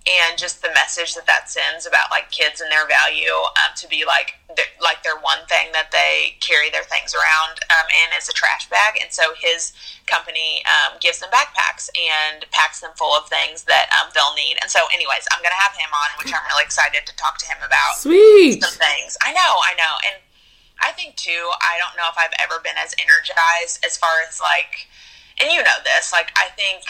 and 0.09 0.39
just 0.39 0.62
the 0.62 0.73
message 0.73 1.12
that 1.12 1.27
that 1.27 1.51
sends 1.51 1.85
about 1.85 2.09
like 2.11 2.31
kids 2.31 2.61
and 2.61 2.73
their 2.73 2.89
value 2.89 3.37
um, 3.61 3.73
to 3.77 3.87
be 3.89 4.05
like 4.07 4.41
they're, 4.57 4.73
like 4.81 5.03
their 5.05 5.21
one 5.21 5.45
thing 5.45 5.68
that 5.77 5.93
they 5.93 6.41
carry 6.41 6.73
their 6.73 6.89
things 6.89 7.12
around 7.12 7.61
um, 7.68 7.85
in 7.93 8.09
is 8.16 8.25
a 8.29 8.33
trash 8.33 8.64
bag 8.73 8.97
and 8.97 9.12
so 9.12 9.37
his 9.37 9.77
company 10.09 10.64
um, 10.64 10.97
gives 11.05 11.21
them 11.21 11.29
backpacks 11.29 11.93
and 11.93 12.49
packs 12.51 12.81
them 12.81 12.91
full 12.97 13.12
of 13.12 13.29
things 13.29 13.68
that 13.68 13.93
um, 14.01 14.09
they'll 14.16 14.33
need 14.33 14.57
and 14.64 14.73
so 14.73 14.81
anyways 14.89 15.29
i'm 15.37 15.45
gonna 15.45 15.61
have 15.61 15.77
him 15.77 15.93
on 15.93 16.09
which 16.16 16.33
i'm 16.33 16.45
really 16.49 16.64
excited 16.64 17.05
to 17.05 17.14
talk 17.21 17.37
to 17.37 17.45
him 17.45 17.61
about 17.61 18.01
Sweet. 18.01 18.62
some 18.62 18.73
things. 18.79 19.16
I 19.23 19.33
know, 19.33 19.53
I 19.61 19.75
know. 19.77 19.95
And 20.09 20.16
I 20.83 20.93
think 20.93 21.16
too, 21.16 21.51
I 21.61 21.77
don't 21.77 21.97
know 21.97 22.09
if 22.09 22.16
I've 22.16 22.35
ever 22.41 22.61
been 22.62 22.77
as 22.81 22.95
energized 22.97 23.85
as 23.85 23.97
far 23.97 24.25
as 24.27 24.41
like 24.41 24.89
and 25.41 25.51
you 25.51 25.62
know 25.62 25.78
this, 25.84 26.12
like 26.12 26.32
I 26.36 26.49
think 26.57 26.82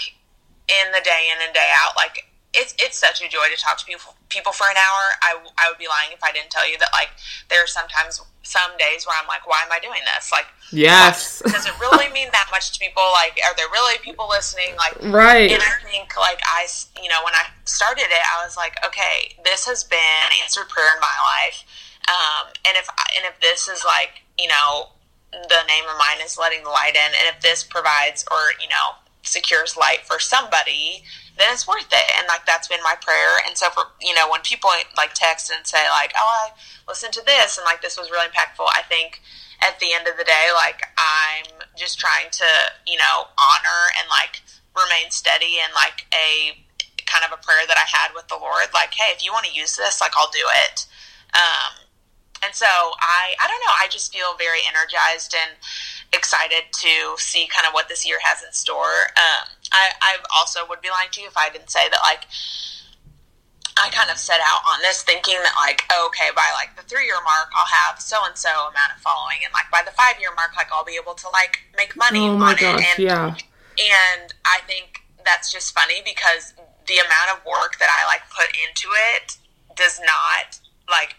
in 0.69 0.93
the 0.93 1.01
day 1.03 1.31
in 1.35 1.45
and 1.45 1.55
day 1.55 1.71
out, 1.79 1.97
like 1.97 2.27
it's 2.53 2.75
it's 2.79 2.99
such 2.99 3.23
a 3.23 3.29
joy 3.29 3.47
to 3.55 3.61
talk 3.61 3.79
to 3.79 3.85
people 3.85 4.15
people 4.29 4.53
for 4.53 4.65
an 4.71 4.77
hour. 4.77 5.05
I, 5.23 5.39
I 5.59 5.69
would 5.71 5.79
be 5.79 5.87
lying 5.89 6.11
if 6.13 6.23
I 6.23 6.33
didn't 6.33 6.51
tell 6.51 6.69
you 6.71 6.79
that 6.79 6.91
like 6.93 7.11
there 7.49 7.63
are 7.63 7.67
sometimes 7.67 8.21
some 8.43 8.71
days 8.79 9.07
where 9.07 9.15
I'm 9.21 9.29
like, 9.29 9.47
why 9.47 9.63
am 9.65 9.71
I 9.71 9.79
doing 9.79 10.01
this? 10.17 10.33
Like 10.33 10.47
Yes. 10.73 11.43
does 11.47 11.67
it 11.67 11.75
really 11.81 12.11
mean 12.13 12.29
that 12.33 12.47
much 12.51 12.73
to 12.73 12.79
people? 12.79 13.03
Like, 13.13 13.39
are 13.45 13.55
there 13.57 13.67
really 13.73 13.99
people 14.03 14.29
listening? 14.29 14.77
Like, 14.79 14.95
Right. 15.13 15.51
and 15.51 15.61
I 15.63 15.75
think, 15.91 16.17
like, 16.17 16.39
I 16.45 16.67
you 17.03 17.09
know, 17.09 17.23
when 17.25 17.35
I 17.35 17.47
started 17.65 18.07
it, 18.07 18.23
I 18.33 18.45
was 18.45 18.57
like, 18.57 18.79
okay, 18.87 19.35
this 19.45 19.67
has 19.67 19.83
been 19.83 20.27
answered 20.43 20.69
prayer 20.69 20.87
in 20.95 21.01
my 21.01 21.17
life. 21.43 21.65
Um, 22.09 22.53
and 22.67 22.77
if, 22.79 22.89
I- 22.89 23.11
and 23.17 23.27
if 23.27 23.41
this 23.41 23.67
is 23.69 23.85
like, 23.85 24.23
you 24.39 24.47
know, 24.49 24.91
the 25.33 25.63
name 25.69 25.85
of 25.91 25.97
mine 25.99 26.25
is 26.25 26.39
letting 26.39 26.65
the 26.65 26.71
light 26.71 26.95
in, 26.95 27.13
and 27.15 27.35
if 27.35 27.41
this 27.41 27.63
provides 27.63 28.25
or, 28.31 28.59
you 28.61 28.69
know, 28.69 28.99
secures 29.23 29.77
light 29.77 30.01
for 30.05 30.19
somebody, 30.19 31.05
then 31.39 31.53
it's 31.53 31.67
worth 31.67 31.89
it. 31.91 32.11
And 32.19 32.27
like 32.29 32.45
that's 32.47 32.69
been 32.69 32.83
my 32.83 32.95
prayer. 33.01 33.41
And 33.47 33.57
so 33.57 33.71
for 33.71 33.85
you 34.01 34.15
know 34.15 34.31
when 34.31 34.41
people 34.43 34.71
like 34.97 35.15
text 35.15 35.53
and 35.55 35.67
say 35.67 35.89
like, 35.91 36.13
oh, 36.17 36.51
I 36.51 36.51
listened 36.89 37.13
to 37.15 37.25
this 37.25 37.59
and 37.59 37.65
like 37.65 37.83
this 37.83 37.99
was 37.99 38.11
really 38.11 38.29
impactful, 38.29 38.67
I 38.69 38.83
think 38.89 39.21
at 39.63 39.79
the 39.79 39.93
end 39.93 40.09
of 40.09 40.17
the 40.17 40.25
day, 40.25 40.49
like 40.55 40.83
I'm 40.97 41.65
just 41.77 41.99
trying 41.99 42.31
to 42.31 42.49
you 42.87 42.99
know 42.99 43.29
honor 43.37 43.83
and 43.99 44.09
like 44.09 44.43
remain 44.77 45.11
steady 45.11 45.59
and 45.63 45.73
like 45.75 46.07
a 46.15 46.57
kind 47.11 47.25
of 47.27 47.35
a 47.35 47.43
prayer 47.43 47.67
that 47.67 47.77
I 47.77 47.89
had 47.91 48.15
with 48.15 48.29
the 48.29 48.39
Lord, 48.39 48.71
like, 48.73 48.95
hey, 48.95 49.11
if 49.11 49.25
you 49.25 49.33
want 49.33 49.45
to 49.47 49.53
use 49.53 49.75
this, 49.75 50.01
like 50.01 50.13
I'll 50.17 50.31
do 50.31 50.47
it. 50.71 50.87
Um, 51.35 51.90
and 52.43 52.55
so 52.55 52.67
I, 52.67 53.35
I 53.41 53.49
don't 53.49 53.61
know, 53.67 53.75
I 53.81 53.89
just 53.89 54.13
feel 54.13 54.37
very 54.39 54.61
energized 54.67 55.35
and 55.35 55.57
excited 56.13 56.73
to 56.73 57.17
see 57.17 57.47
kind 57.47 57.67
of 57.67 57.73
what 57.73 57.89
this 57.89 58.07
year 58.07 58.19
has 58.23 58.43
in 58.43 58.53
store. 58.53 59.13
Um, 59.17 59.49
I, 59.73 59.91
I 60.01 60.17
also 60.37 60.61
would 60.69 60.81
be 60.81 60.91
lying 60.91 61.11
to 61.13 61.21
you 61.21 61.29
if 61.29 61.37
I 61.37 61.51
didn't 61.51 61.71
say 61.71 61.89
that, 61.89 62.01
like, 62.03 62.25
I 63.77 63.89
kind 63.91 64.11
of 64.11 64.19
set 64.19 64.41
out 64.45 64.61
on 64.69 64.83
this 64.83 65.03
thinking 65.03 65.37
that, 65.41 65.55
like, 65.57 65.85
okay, 65.89 66.29
by 66.35 66.45
like 66.53 66.77
the 66.77 66.83
three 66.83 67.05
year 67.07 67.21
mark, 67.25 67.49
I'll 67.57 67.71
have 67.89 68.01
so 68.01 68.19
and 68.27 68.37
so 68.37 68.51
amount 68.51 68.93
of 68.97 69.01
following, 69.01 69.41
and 69.45 69.53
like 69.55 69.71
by 69.71 69.81
the 69.85 69.93
five 69.93 70.21
year 70.21 70.31
mark, 70.37 70.57
like 70.57 70.69
I'll 70.73 70.85
be 70.85 70.99
able 71.01 71.15
to 71.15 71.29
like 71.33 71.65
make 71.77 71.97
money 71.97 72.29
oh 72.29 72.37
my 72.37 72.53
on 72.53 72.57
gosh, 72.57 72.81
it. 72.81 72.87
And, 72.89 72.99
yeah. 72.99 73.27
and 73.31 74.35
I 74.45 74.61
think 74.67 75.01
that's 75.25 75.53
just 75.53 75.73
funny 75.73 76.03
because 76.05 76.53
the 76.89 76.99
amount 76.99 77.39
of 77.39 77.47
work 77.47 77.79
that 77.79 77.89
I 77.89 78.05
like 78.05 78.23
put 78.29 78.51
into 78.69 78.89
it 79.15 79.39
does 79.77 80.01
not 80.01 80.61
like 80.91 81.15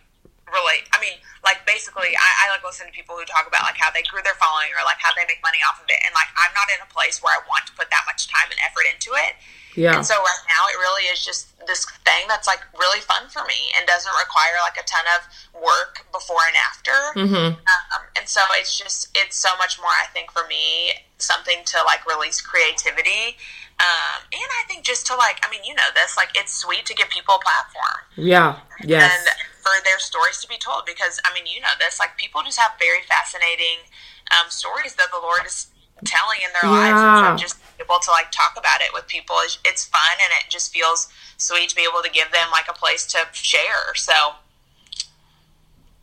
relate. 0.52 0.86
I 0.94 1.00
mean, 1.00 1.18
like 1.42 1.64
basically, 1.66 2.14
I, 2.14 2.30
I 2.46 2.54
like 2.54 2.62
listen 2.62 2.86
to 2.86 2.94
people 2.94 3.18
who 3.18 3.26
talk 3.26 3.48
about 3.48 3.64
like 3.64 3.80
how 3.80 3.90
they 3.90 4.04
grew 4.06 4.22
their 4.22 4.38
following 4.38 4.70
or 4.78 4.84
like 4.86 5.00
how 5.02 5.16
they 5.18 5.26
make 5.26 5.42
money 5.42 5.64
off 5.66 5.80
of 5.82 5.88
it, 5.90 6.00
and 6.04 6.12
like 6.14 6.30
I'm 6.38 6.54
not 6.54 6.70
in 6.70 6.80
a 6.84 6.90
place 6.92 7.24
where 7.24 7.34
I 7.34 7.42
want 7.50 7.66
to 7.72 7.74
put 7.74 7.90
that 7.90 8.04
much 8.06 8.30
time 8.30 8.52
and 8.52 8.60
effort 8.62 8.86
into 8.86 9.16
it. 9.18 9.40
Yeah. 9.76 9.96
And 9.96 10.04
so 10.04 10.20
right 10.20 10.46
now, 10.52 10.68
it 10.68 10.78
really 10.84 11.08
is 11.08 11.24
just 11.24 11.56
this 11.64 11.88
thing 12.04 12.28
that's 12.28 12.48
like 12.48 12.60
really 12.76 13.00
fun 13.00 13.32
for 13.32 13.48
me 13.48 13.72
and 13.80 13.88
doesn't 13.88 14.12
require 14.20 14.60
like 14.68 14.76
a 14.76 14.84
ton 14.84 15.08
of 15.16 15.22
work 15.64 16.04
before 16.12 16.44
and 16.48 16.58
after. 16.60 16.98
Mm-hmm. 17.16 17.56
Um, 17.56 18.02
and 18.20 18.28
so 18.28 18.42
it's 18.60 18.78
just 18.78 19.08
it's 19.16 19.40
so 19.40 19.56
much 19.58 19.80
more. 19.80 19.96
I 19.96 20.12
think 20.12 20.32
for 20.32 20.44
me, 20.48 20.92
something 21.18 21.64
to 21.66 21.78
like 21.86 22.04
release 22.06 22.42
creativity. 22.42 23.40
Um, 23.80 24.22
and 24.32 24.50
I 24.62 24.64
think 24.68 24.84
just 24.84 25.08
to 25.08 25.16
like, 25.16 25.40
I 25.42 25.50
mean, 25.50 25.62
you 25.66 25.74
know 25.74 25.90
this, 25.96 26.16
like 26.18 26.30
it's 26.36 26.54
sweet 26.54 26.86
to 26.86 26.94
give 26.94 27.10
people 27.10 27.36
a 27.36 27.40
platform 27.40 28.06
Yeah. 28.16 28.60
Yes. 28.84 29.10
and 29.10 29.26
for 29.64 29.72
their 29.86 30.00
stories 30.00 30.42
to 30.42 30.48
be 30.48 30.58
told 30.58 30.84
because 30.86 31.20
I 31.26 31.34
mean 31.34 31.46
you 31.46 31.62
know 31.62 31.74
this 31.80 32.00
like 32.00 32.18
people 32.18 32.42
just 32.44 32.60
have 32.60 32.72
very 32.80 33.02
fascinating 33.08 33.86
um, 34.34 34.50
stories 34.50 34.96
that 34.96 35.10
the 35.12 35.22
Lord 35.22 35.46
is 35.46 35.68
telling 36.06 36.42
in 36.44 36.50
their 36.54 36.70
lives 36.70 37.02
Yeah. 37.02 37.34
and 37.34 37.40
so 37.40 37.46
just 37.46 37.58
able 37.80 38.00
to 38.02 38.12
like 38.12 38.32
talk 38.32 38.54
about 38.58 38.82
it 38.82 38.94
with 38.94 39.08
people 39.08 39.36
is 39.46 39.58
it's 39.66 39.86
fun 39.86 40.18
and 40.22 40.32
it 40.42 40.50
just 40.50 40.74
feels 40.74 41.08
sweet 41.38 41.70
to 41.70 41.76
be 41.76 41.84
able 41.84 42.02
to 42.04 42.10
give 42.10 42.32
them 42.32 42.50
like 42.52 42.66
a 42.70 42.74
place 42.74 43.06
to 43.08 43.20
share 43.34 43.94
so 43.96 44.14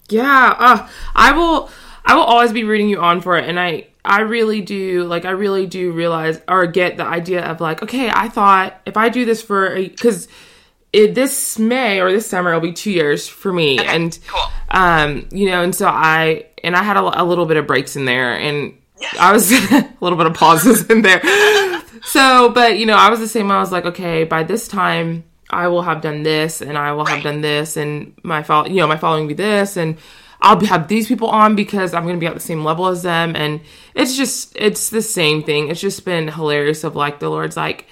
Yeah, 0.09 0.55
uh, 0.59 0.89
I 1.15 1.33
will. 1.33 1.71
I 2.05 2.15
will 2.15 2.23
always 2.23 2.53
be 2.53 2.65
rooting 2.65 2.89
you 2.89 3.01
on 3.01 3.21
for 3.21 3.37
it, 3.37 3.47
and 3.47 3.61
I, 3.61 3.89
I 4.03 4.21
really 4.21 4.63
do. 4.63 5.05
Like, 5.05 5.27
I 5.27 5.31
really 5.33 5.67
do 5.67 5.93
realize 5.93 6.41
or 6.49 6.67
get 6.67 6.97
the 6.97 7.05
idea 7.05 7.45
of 7.45 7.61
like, 7.61 7.83
okay, 7.83 8.11
I 8.11 8.29
thought 8.31 8.81
if 8.87 8.97
I 8.97 9.11
do 9.11 9.27
this 9.27 9.43
for 9.43 9.75
because 9.75 10.27
it 10.93 11.15
this 11.15 11.59
May 11.59 12.01
or 12.01 12.11
this 12.11 12.27
summer 12.27 12.51
it'll 12.51 12.61
be 12.61 12.73
two 12.73 12.91
years 12.91 13.29
for 13.29 13.53
me, 13.53 13.79
and 13.79 14.19
cool. 14.27 14.43
um, 14.71 15.29
you 15.31 15.51
know, 15.51 15.63
and 15.63 15.75
so 15.75 15.87
I 15.87 16.47
and 16.65 16.75
I 16.77 16.83
had 16.83 16.97
a, 16.97 17.23
a 17.23 17.25
little 17.25 17.47
bit 17.47 17.57
of 17.57 17.67
breaks 17.67 17.97
in 17.97 18.05
there, 18.05 18.35
and 18.35 18.75
Yes. 19.01 19.17
I 19.19 19.33
was 19.33 19.53
a 19.73 19.95
little 20.01 20.19
bit 20.19 20.27
of 20.27 20.35
pauses 20.35 20.89
in 20.91 21.03
there. 21.03 21.21
So, 22.03 22.51
but 22.51 22.79
you 22.79 22.87
know, 22.87 22.97
I 22.97 23.11
was 23.11 23.21
the 23.21 23.29
same. 23.29 23.51
I 23.51 23.61
was 23.61 23.73
like, 23.73 23.85
okay, 23.87 24.25
by 24.25 24.43
this 24.43 24.69
time, 24.69 25.25
I 25.51 25.69
will 25.69 25.83
have 25.83 26.01
done 26.01 26.23
this, 26.23 26.61
and 26.61 26.77
I 26.77 26.93
will 26.93 27.05
have 27.07 27.23
done 27.23 27.41
this, 27.41 27.77
and 27.77 28.15
my 28.23 28.43
follow, 28.43 28.69
you 28.69 28.77
know, 28.77 28.87
my 28.87 28.97
following 28.97 29.25
will 29.25 29.29
be 29.29 29.35
this, 29.35 29.77
and 29.77 29.99
I'll 30.41 30.57
be, 30.57 30.67
have 30.67 30.89
these 30.89 31.09
people 31.09 31.29
on 31.29 31.57
because 31.57 31.95
I'm 31.95 32.05
going 32.05 32.17
to 32.17 32.21
be 32.21 32.27
at 32.27 32.35
the 32.35 32.41
same 32.41 32.65
level 32.65 32.87
as 32.87 33.03
them, 33.03 33.35
and 33.37 33.61
it's 33.95 34.17
just, 34.17 34.55
it's 34.57 34.91
the 34.91 35.03
same 35.03 35.43
thing. 35.43 35.69
It's 35.69 35.81
just 35.81 36.05
been 36.05 36.29
hilarious. 36.29 36.85
Of 36.85 36.97
like, 36.97 37.19
the 37.19 37.29
Lord's 37.29 37.57
like, 37.57 37.87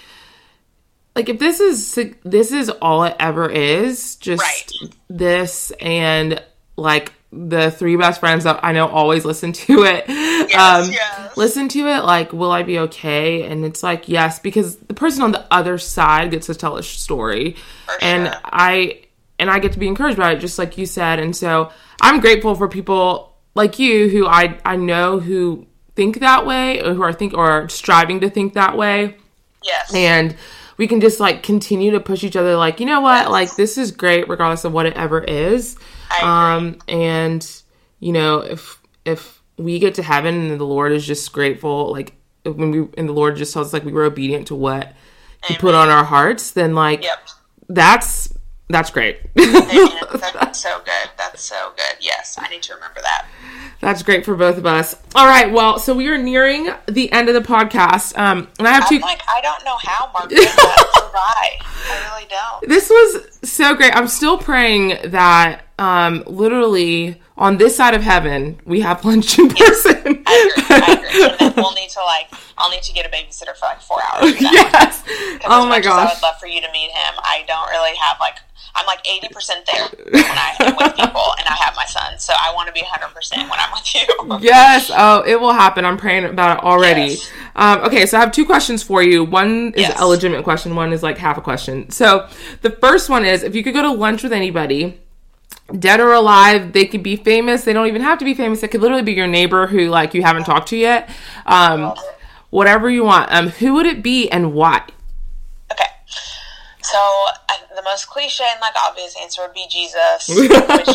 like 1.16 1.28
if 1.28 1.38
this 1.40 1.58
is 1.60 1.98
this 2.24 2.52
is 2.52 2.68
all 2.70 3.02
it 3.04 3.16
ever 3.18 3.48
is, 3.50 4.16
just 4.16 4.42
Right. 4.42 4.72
this 5.08 5.72
and 5.80 6.40
like 6.76 7.12
the 7.32 7.70
three 7.70 7.96
best 7.96 8.20
friends 8.20 8.44
that 8.44 8.60
I 8.62 8.72
know 8.72 8.86
always 8.86 9.24
listen 9.24 9.52
to 9.52 9.82
it. 9.84 10.08
um, 10.54 10.90
yes. 10.90 11.36
Listen 11.36 11.68
to 11.68 11.88
it. 11.88 12.04
Like, 12.04 12.32
will 12.32 12.52
I 12.52 12.62
be 12.62 12.78
okay? 12.80 13.42
And 13.42 13.64
it's 13.64 13.82
like 13.82 14.08
yes, 14.08 14.38
because 14.38 14.76
the 14.76 14.94
person 14.94 15.22
on 15.22 15.32
the 15.32 15.44
other 15.50 15.78
side 15.78 16.30
gets 16.30 16.46
to 16.46 16.54
tell 16.54 16.76
a 16.76 16.82
story, 16.82 17.56
For 17.86 17.94
and 18.02 18.26
sure. 18.28 18.40
I 18.44 19.00
and 19.38 19.50
I 19.50 19.58
get 19.58 19.72
to 19.72 19.78
be 19.78 19.88
encouraged 19.88 20.18
by 20.18 20.32
it, 20.32 20.38
just 20.38 20.58
like 20.58 20.78
you 20.78 20.86
said. 20.86 21.18
And 21.18 21.34
so 21.34 21.70
I'm 22.00 22.20
grateful 22.20 22.54
for 22.54 22.68
people 22.68 23.34
like 23.54 23.78
you 23.78 24.08
who 24.08 24.26
I 24.26 24.58
I 24.64 24.76
know 24.76 25.18
who 25.18 25.66
think 25.94 26.20
that 26.20 26.44
way 26.46 26.80
or 26.82 26.92
who 26.94 27.02
are 27.02 27.12
think 27.12 27.32
or 27.34 27.50
are 27.50 27.68
striving 27.70 28.20
to 28.20 28.28
think 28.28 28.52
that 28.52 28.76
way 28.76 29.16
yes 29.64 29.94
and 29.94 30.36
we 30.76 30.86
can 30.86 31.00
just 31.00 31.20
like 31.20 31.42
continue 31.42 31.90
to 31.92 32.00
push 32.00 32.24
each 32.24 32.36
other 32.36 32.56
like 32.56 32.80
you 32.80 32.86
know 32.86 33.00
what? 33.00 33.30
Like 33.30 33.56
this 33.56 33.78
is 33.78 33.92
great 33.92 34.28
regardless 34.28 34.64
of 34.64 34.72
what 34.72 34.86
it 34.86 34.94
ever 34.94 35.20
is. 35.22 35.76
Um 36.22 36.78
and 36.88 37.62
you 38.00 38.12
know 38.12 38.38
if 38.40 38.80
if 39.04 39.42
we 39.58 39.78
get 39.78 39.94
to 39.94 40.02
heaven 40.02 40.50
and 40.50 40.60
the 40.60 40.66
lord 40.66 40.92
is 40.92 41.06
just 41.06 41.32
grateful 41.32 41.90
like 41.92 42.14
when 42.44 42.70
we 42.70 42.88
and 42.98 43.08
the 43.08 43.12
lord 43.12 43.36
just 43.36 43.52
tells 43.52 43.68
us 43.68 43.72
like 43.72 43.84
we 43.84 43.92
were 43.92 44.04
obedient 44.04 44.46
to 44.48 44.54
what 44.54 44.94
he 45.44 45.56
put 45.56 45.74
on 45.74 45.88
our 45.88 46.04
hearts 46.04 46.50
then 46.50 46.74
like 46.74 47.02
yep. 47.02 47.26
that's 47.68 48.35
that's 48.68 48.90
great 48.90 49.18
that's 49.34 50.60
so 50.60 50.80
good 50.84 51.10
that's 51.16 51.42
so 51.42 51.72
good 51.76 51.96
yes 52.00 52.36
I 52.40 52.48
need 52.48 52.62
to 52.62 52.74
remember 52.74 53.00
that 53.00 53.26
that's 53.80 54.02
great 54.02 54.24
for 54.24 54.34
both 54.34 54.58
of 54.58 54.66
us 54.66 54.96
all 55.14 55.26
right 55.26 55.52
well 55.52 55.78
so 55.78 55.94
we 55.94 56.08
are 56.08 56.18
nearing 56.18 56.70
the 56.86 57.10
end 57.12 57.28
of 57.28 57.34
the 57.34 57.40
podcast 57.40 58.16
um 58.18 58.48
and 58.58 58.66
i 58.66 58.72
have 58.72 58.88
2 58.88 58.96
I'm 58.96 59.00
like 59.02 59.22
I 59.28 59.40
don't 59.40 59.64
know 59.64 59.76
how 59.80 60.10
Mark 60.12 60.28
did 60.30 60.38
that 60.38 60.88
flew 60.94 61.12
by 61.12 61.58
I 61.88 62.10
really 62.10 62.28
don't 62.28 62.68
this 62.68 62.90
was 62.90 63.38
so 63.42 63.74
great. 63.74 63.94
I'm 63.94 64.08
still 64.08 64.38
praying 64.38 65.10
that 65.10 65.62
um 65.78 66.24
literally 66.26 67.20
on 67.36 67.58
this 67.58 67.76
side 67.76 67.94
of 67.94 68.02
heaven 68.02 68.60
we 68.64 68.80
have 68.80 69.04
lunch 69.04 69.38
in 69.38 69.48
person. 69.48 70.24
I 70.26 70.52
agree. 70.56 70.64
I 70.70 70.92
agree. 70.92 71.46
And 71.46 71.54
we'll 71.56 71.74
need 71.74 71.90
to 71.90 72.00
like, 72.04 72.28
I'll 72.58 72.70
need 72.70 72.82
to 72.82 72.92
get 72.92 73.06
a 73.06 73.10
babysitter 73.10 73.54
for 73.56 73.66
like 73.66 73.80
four 73.80 73.98
hours. 74.12 74.40
yes. 74.40 75.04
Oh 75.44 75.66
my 75.66 75.78
as 75.78 75.86
I 75.86 76.04
would 76.12 76.22
love 76.22 76.38
for 76.40 76.46
you 76.46 76.60
to 76.60 76.70
meet 76.72 76.90
him. 76.90 77.14
I 77.18 77.44
don't 77.46 77.68
really 77.70 77.94
have 77.96 78.18
like, 78.20 78.36
I'm 78.76 78.86
like 78.86 79.02
80% 79.04 79.32
there 79.72 79.88
when 80.12 80.24
I 80.24 80.54
am 80.60 80.76
with 80.76 80.94
people, 80.96 81.22
and 81.38 81.46
I 81.48 81.54
have 81.60 81.74
my 81.74 81.84
son. 81.86 82.18
So 82.18 82.32
I 82.34 82.52
want 82.54 82.66
to 82.68 82.72
be 82.72 82.80
100% 82.82 83.36
when 83.36 83.50
I'm 83.58 83.72
with 83.72 83.94
you. 83.94 84.38
Yes. 84.46 84.90
Oh, 84.94 85.22
it 85.26 85.40
will 85.40 85.52
happen. 85.52 85.84
I'm 85.84 85.96
praying 85.96 86.24
about 86.26 86.58
it 86.58 86.64
already. 86.64 87.12
Yes. 87.14 87.30
Um, 87.56 87.80
okay, 87.84 88.04
so 88.06 88.18
I 88.18 88.20
have 88.20 88.32
two 88.32 88.44
questions 88.44 88.82
for 88.82 89.02
you. 89.02 89.24
One 89.24 89.72
is 89.74 89.80
Yes. 89.82 90.00
a 90.00 90.06
legitimate 90.06 90.44
question. 90.44 90.74
One 90.76 90.92
is 90.92 91.02
like 91.02 91.16
half 91.18 91.38
a 91.38 91.40
question. 91.40 91.90
So 91.90 92.28
the 92.62 92.70
first 92.70 93.08
one 93.08 93.24
is 93.24 93.42
if 93.42 93.54
you 93.54 93.62
could 93.64 93.72
go 93.74 93.82
to 93.82 93.90
lunch 93.92 94.22
with 94.22 94.32
anybody, 94.32 95.00
dead 95.78 96.00
or 96.00 96.12
alive, 96.12 96.72
they 96.72 96.84
could 96.84 97.02
be 97.02 97.16
famous. 97.16 97.64
They 97.64 97.72
don't 97.72 97.86
even 97.86 98.02
have 98.02 98.18
to 98.18 98.24
be 98.24 98.34
famous. 98.34 98.62
It 98.62 98.68
could 98.68 98.82
literally 98.82 99.02
be 99.02 99.12
your 99.14 99.26
neighbor 99.26 99.66
who 99.68 99.88
like 99.88 100.12
you 100.14 100.22
haven't 100.22 100.44
talked 100.44 100.68
to 100.68 100.76
yet. 100.76 101.08
Um, 101.46 101.94
whatever 102.50 102.88
you 102.90 103.04
want. 103.04 103.32
Um, 103.32 103.48
who 103.48 103.74
would 103.74 103.86
it 103.86 104.02
be 104.02 104.28
and 104.28 104.52
why? 104.52 104.82
So 106.86 106.98
I, 106.98 107.58
the 107.74 107.82
most 107.82 108.06
cliche 108.06 108.46
and 108.46 108.60
like 108.60 108.74
obvious 108.78 109.16
answer 109.20 109.42
would 109.42 109.54
be 109.54 109.66
Jesus, 109.68 110.28
which 110.30 110.94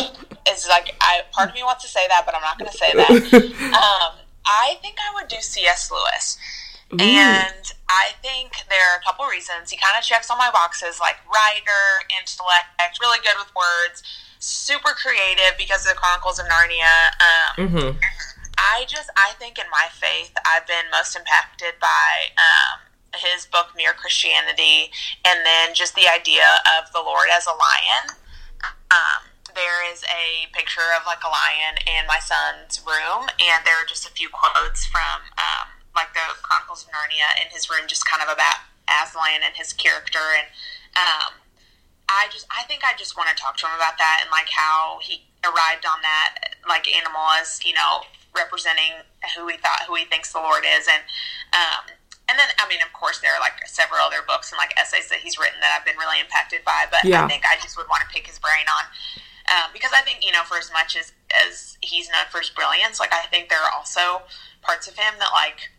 is 0.50 0.66
like 0.68 0.94
I 1.00 1.22
part 1.32 1.50
of 1.50 1.54
me 1.54 1.62
wants 1.62 1.84
to 1.84 1.90
say 1.90 2.06
that, 2.08 2.24
but 2.24 2.34
I'm 2.34 2.40
not 2.40 2.58
going 2.58 2.70
to 2.70 2.76
say 2.76 2.92
that. 2.94 3.12
Um, 3.72 4.12
I 4.44 4.76
think 4.82 4.96
I 4.98 5.14
would 5.14 5.28
do 5.28 5.36
C.S. 5.40 5.90
Lewis, 5.90 6.36
and 6.98 7.64
I 7.88 8.12
think 8.22 8.52
there 8.68 8.82
are 8.92 8.98
a 8.98 9.04
couple 9.04 9.24
reasons. 9.26 9.70
He 9.70 9.76
kind 9.76 9.96
of 9.96 10.02
checks 10.04 10.30
all 10.30 10.36
my 10.36 10.50
boxes, 10.50 10.98
like 10.98 11.16
writer, 11.28 11.84
intellect, 12.18 12.66
really 13.00 13.18
good 13.22 13.36
with 13.38 13.52
words, 13.54 14.02
super 14.40 14.92
creative 14.92 15.56
because 15.56 15.86
of 15.86 15.92
the 15.94 15.98
Chronicles 15.98 16.38
of 16.38 16.46
Narnia. 16.46 17.12
Um, 17.20 17.68
Mm-hmm. 17.68 17.98
I 18.58 18.84
just 18.86 19.10
I 19.16 19.32
think 19.38 19.58
in 19.58 19.66
my 19.70 19.88
faith 19.92 20.32
I've 20.46 20.66
been 20.66 20.86
most 20.90 21.16
impacted 21.16 21.74
by 21.80 22.30
um, 22.38 22.80
his 23.14 23.46
book 23.46 23.74
Mere 23.76 23.92
Christianity, 23.92 24.90
and 25.24 25.44
then 25.44 25.74
just 25.74 25.94
the 25.94 26.08
idea 26.08 26.44
of 26.78 26.92
the 26.92 27.00
Lord 27.00 27.28
as 27.32 27.46
a 27.46 27.54
lion. 27.56 28.16
Um, 28.90 29.32
there 29.54 29.84
is 29.92 30.04
a 30.08 30.48
picture 30.56 30.96
of 30.96 31.04
like 31.04 31.20
a 31.24 31.28
lion 31.28 31.76
in 31.84 32.06
my 32.08 32.18
son's 32.18 32.80
room, 32.80 33.28
and 33.40 33.60
there 33.64 33.76
are 33.76 33.88
just 33.88 34.08
a 34.08 34.12
few 34.12 34.28
quotes 34.28 34.86
from 34.86 35.28
um, 35.36 35.68
like 35.94 36.12
the 36.14 36.24
Chronicles 36.40 36.84
of 36.84 36.90
Narnia 36.90 37.28
in 37.40 37.52
his 37.52 37.68
room, 37.68 37.84
just 37.86 38.08
kind 38.08 38.22
of 38.22 38.32
about 38.32 38.64
Aslan 38.88 39.44
and 39.44 39.54
his 39.56 39.72
character, 39.72 40.24
and 40.36 40.48
um, 40.96 41.42
I 42.08 42.28
just 42.32 42.46
I 42.50 42.64
think 42.64 42.84
I 42.84 42.92
just 42.96 43.16
want 43.16 43.28
to 43.30 43.36
talk 43.36 43.56
to 43.58 43.66
him 43.66 43.76
about 43.76 43.96
that 43.98 44.20
and 44.22 44.30
like 44.30 44.48
how 44.48 44.98
he 45.00 45.24
arrived 45.44 45.86
on 45.86 46.00
that 46.02 46.54
like 46.68 46.86
animal 46.88 47.22
as 47.40 47.60
you 47.64 47.74
know 47.74 48.04
representing 48.36 49.04
who 49.36 49.48
he 49.48 49.56
thought 49.56 49.84
who 49.86 49.94
he 49.94 50.04
thinks 50.04 50.32
the 50.32 50.40
Lord 50.40 50.64
is 50.64 50.88
and 50.88 51.02
um, 51.52 51.96
and 52.28 52.38
then 52.38 52.48
I 52.58 52.68
mean, 52.68 52.80
of 52.80 52.92
course, 52.92 53.18
there 53.20 53.34
are 53.34 53.40
like 53.40 53.66
several 53.66 54.00
other 54.00 54.22
books 54.26 54.52
and 54.52 54.58
like 54.58 54.72
essays 54.78 55.08
that 55.10 55.20
he's 55.20 55.38
written 55.38 55.60
that 55.60 55.74
I've 55.74 55.86
been 55.86 55.98
really 55.98 56.20
impacted 56.20 56.64
by. 56.64 56.86
But 56.90 57.04
Yeah. 57.04 57.24
I 57.24 57.28
think 57.28 57.42
I 57.44 57.56
just 57.60 57.76
would 57.76 57.88
want 57.88 58.02
to 58.02 58.08
pick 58.08 58.26
his 58.26 58.38
brain 58.38 58.64
on 58.70 58.84
um, 59.50 59.70
because 59.72 59.90
I 59.94 60.02
think 60.02 60.24
you 60.24 60.32
know, 60.32 60.44
for 60.44 60.56
as 60.56 60.70
much 60.72 60.96
as 60.96 61.12
as 61.48 61.76
he's 61.80 62.08
known 62.08 62.26
for 62.30 62.38
his 62.38 62.50
brilliance, 62.50 63.00
like 63.00 63.12
I 63.12 63.26
think 63.26 63.48
there 63.48 63.60
are 63.60 63.72
also 63.74 64.22
parts 64.62 64.86
of 64.86 64.94
him 64.96 65.14
that 65.18 65.30
like 65.32 65.70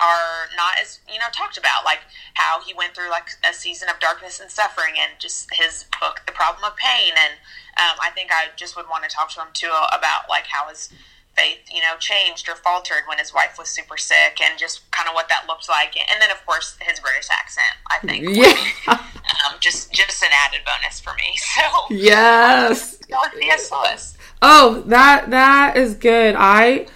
are 0.00 0.48
not 0.56 0.74
as 0.80 1.00
you 1.12 1.18
know 1.18 1.26
talked 1.32 1.58
about, 1.58 1.84
like 1.84 2.00
how 2.34 2.60
he 2.62 2.72
went 2.72 2.94
through 2.94 3.10
like 3.10 3.28
a 3.48 3.52
season 3.52 3.88
of 3.88 4.00
darkness 4.00 4.40
and 4.40 4.50
suffering, 4.50 4.94
and 4.98 5.18
just 5.18 5.52
his 5.54 5.84
book, 6.00 6.22
The 6.26 6.32
Problem 6.32 6.64
of 6.64 6.76
Pain, 6.76 7.12
and 7.16 7.34
um, 7.76 7.98
I 8.00 8.10
think 8.10 8.30
I 8.32 8.48
just 8.56 8.76
would 8.76 8.86
want 8.88 9.04
to 9.04 9.10
talk 9.10 9.30
to 9.32 9.40
him 9.40 9.48
too 9.52 9.72
about 9.92 10.28
like 10.28 10.46
how 10.46 10.68
his 10.68 10.90
faith, 11.38 11.58
you 11.72 11.80
know, 11.80 11.94
changed 12.00 12.48
or 12.48 12.56
faltered 12.56 13.02
when 13.08 13.18
his 13.18 13.32
wife 13.32 13.54
was 13.58 13.68
super 13.68 13.96
sick, 13.96 14.34
and 14.42 14.58
just 14.58 14.90
kind 14.90 15.08
of 15.08 15.14
what 15.14 15.28
that 15.28 15.42
looked 15.46 15.68
like, 15.68 15.92
and 15.96 16.20
then 16.20 16.30
of 16.30 16.44
course 16.46 16.76
his 16.80 16.98
British 17.00 17.28
accent. 17.30 17.74
I 17.94 17.98
think, 18.06 18.36
Yeah. 18.36 18.52
be, 18.52 18.92
um, 19.44 19.52
just 19.60 19.92
just 19.92 20.22
an 20.22 20.30
added 20.44 20.60
bonus 20.66 21.00
for 21.00 21.14
me. 21.14 21.30
So 21.54 21.62
Yes. 21.90 22.98
Lewis. 23.70 24.16
Oh, 24.42 24.82
that 24.86 25.30
that 25.30 25.76
is 25.76 25.94
good. 25.94 26.34
I 26.38 26.86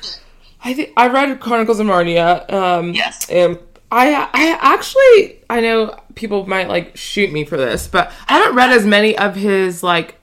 I 0.64 0.74
think 0.74 0.92
I 0.96 1.08
read 1.08 1.40
Chronicles 1.40 1.80
of 1.80 1.86
Narnia. 1.86 2.50
Um, 2.52 2.94
Yes. 2.94 3.28
And 3.30 3.58
I 3.90 4.28
I 4.32 4.58
actually 4.60 5.40
I 5.50 5.60
know 5.60 5.98
people 6.14 6.46
might 6.46 6.68
like 6.68 6.96
shoot 6.96 7.32
me 7.32 7.44
for 7.44 7.56
this, 7.56 7.88
but 7.88 8.12
I 8.28 8.34
haven't 8.38 8.54
read 8.56 8.70
as 8.70 8.86
many 8.86 9.16
of 9.16 9.34
his 9.34 9.82
like 9.82 10.18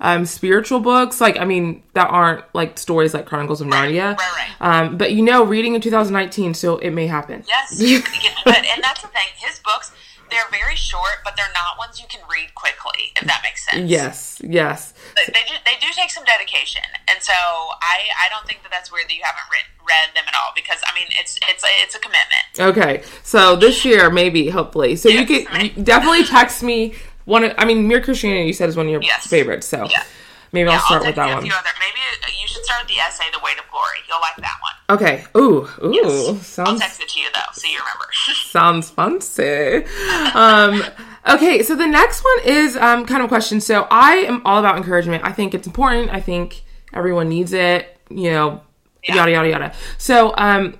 um 0.00 0.26
spiritual 0.26 0.80
books. 0.80 1.20
Like 1.20 1.38
I 1.38 1.44
mean 1.44 1.82
that 1.94 2.08
aren't 2.08 2.44
like 2.54 2.78
stories 2.78 3.14
like 3.14 3.26
Chronicles 3.26 3.60
of 3.60 3.68
Narnia. 3.68 4.16
right, 4.16 4.50
right. 4.60 4.80
Um, 4.80 4.96
but 4.96 5.12
you 5.12 5.22
know, 5.22 5.44
reading 5.44 5.74
in 5.74 5.80
2019, 5.80 6.54
so 6.54 6.78
it 6.78 6.90
may 6.90 7.06
happen. 7.06 7.44
Yes, 7.46 7.80
you 7.80 8.00
can 8.00 8.22
get 8.22 8.34
but 8.44 8.64
and 8.64 8.82
that's 8.82 9.02
the 9.02 9.08
thing. 9.08 9.28
His 9.36 9.58
books, 9.60 9.92
they're 10.30 10.48
very 10.50 10.76
short, 10.76 11.22
but 11.24 11.36
they're 11.36 11.52
not 11.54 11.78
ones 11.78 12.00
you 12.00 12.06
can 12.08 12.20
read 12.30 12.54
quickly. 12.54 13.12
If 13.16 13.26
that 13.26 13.40
makes 13.42 13.64
sense. 13.64 13.88
Yes. 13.88 14.40
Yes. 14.42 14.92
They, 15.16 15.32
they, 15.32 15.44
do, 15.46 15.54
they 15.64 15.76
do 15.80 15.92
take 15.92 16.10
some 16.10 16.24
dedication, 16.24 16.82
and 17.08 17.22
so 17.22 17.32
I 17.32 18.08
I 18.18 18.28
don't 18.30 18.46
think 18.46 18.62
that 18.62 18.70
that's 18.70 18.90
weird 18.90 19.08
that 19.08 19.14
you 19.14 19.22
haven't 19.24 19.48
read 19.50 19.64
read 19.86 20.14
them 20.14 20.24
at 20.26 20.34
all 20.34 20.52
because 20.54 20.78
I 20.86 20.94
mean 20.94 21.08
it's 21.20 21.38
it's 21.48 21.64
it's 21.82 21.94
a 21.94 21.98
commitment. 21.98 22.44
Okay, 22.58 23.02
so 23.22 23.56
this 23.56 23.84
year, 23.84 24.10
maybe, 24.10 24.48
hopefully. 24.48 24.96
So 24.96 25.08
you 25.08 25.26
can 25.26 25.46
you 25.60 25.82
definitely 25.82 26.24
text 26.24 26.62
me 26.62 26.94
one. 27.24 27.44
Of, 27.44 27.54
I 27.58 27.64
mean, 27.64 27.86
Mere 27.88 28.00
Christianity, 28.00 28.46
you 28.46 28.52
said 28.52 28.68
is 28.68 28.76
one 28.76 28.86
of 28.86 28.92
your 28.92 29.02
Yes. 29.02 29.26
favorites. 29.26 29.66
So 29.66 29.86
Yeah. 29.90 30.02
maybe 30.52 30.68
I'll 30.70 30.78
start 30.80 31.02
I'll 31.02 31.06
with 31.08 31.16
that 31.16 31.26
one. 31.26 31.36
other. 31.36 31.44
Maybe 31.80 32.34
you 32.40 32.48
should 32.48 32.64
start 32.64 32.82
with 32.82 32.94
the 32.94 33.00
essay, 33.00 33.24
"The 33.32 33.40
Weight 33.44 33.58
of 33.58 33.70
Glory." 33.70 33.98
You'll 34.08 34.20
like 34.20 34.36
that 34.36 34.58
one. 34.60 34.98
Okay. 34.98 35.24
Ooh, 35.36 35.68
ooh, 35.82 35.92
Yes. 35.94 36.28
I'll 36.58 36.66
sounds 36.66 36.80
text 36.80 37.00
it 37.00 37.08
to 37.08 37.20
you 37.20 37.26
though, 37.34 37.40
so 37.52 37.66
you 37.66 37.78
remember. 37.78 38.04
sounds 38.50 38.90
fancy. 38.90 39.84
Um, 40.34 40.84
okay, 41.28 41.62
so 41.62 41.74
the 41.74 41.86
next 41.86 42.22
one 42.22 42.44
is 42.44 42.76
um, 42.76 43.06
kind 43.06 43.20
of 43.22 43.26
a 43.26 43.28
question. 43.28 43.60
So 43.60 43.86
I 43.90 44.16
am 44.16 44.42
all 44.44 44.58
about 44.58 44.76
encouragement. 44.76 45.24
I 45.24 45.32
think 45.32 45.54
it's 45.54 45.66
important. 45.66 46.10
I 46.12 46.20
think 46.20 46.62
everyone 46.92 47.28
needs 47.28 47.52
it. 47.52 47.98
You 48.10 48.30
know, 48.32 48.60
Yeah. 49.02 49.14
yada 49.16 49.30
yada 49.32 49.48
yada. 49.48 49.72
So 49.98 50.34
um, 50.36 50.74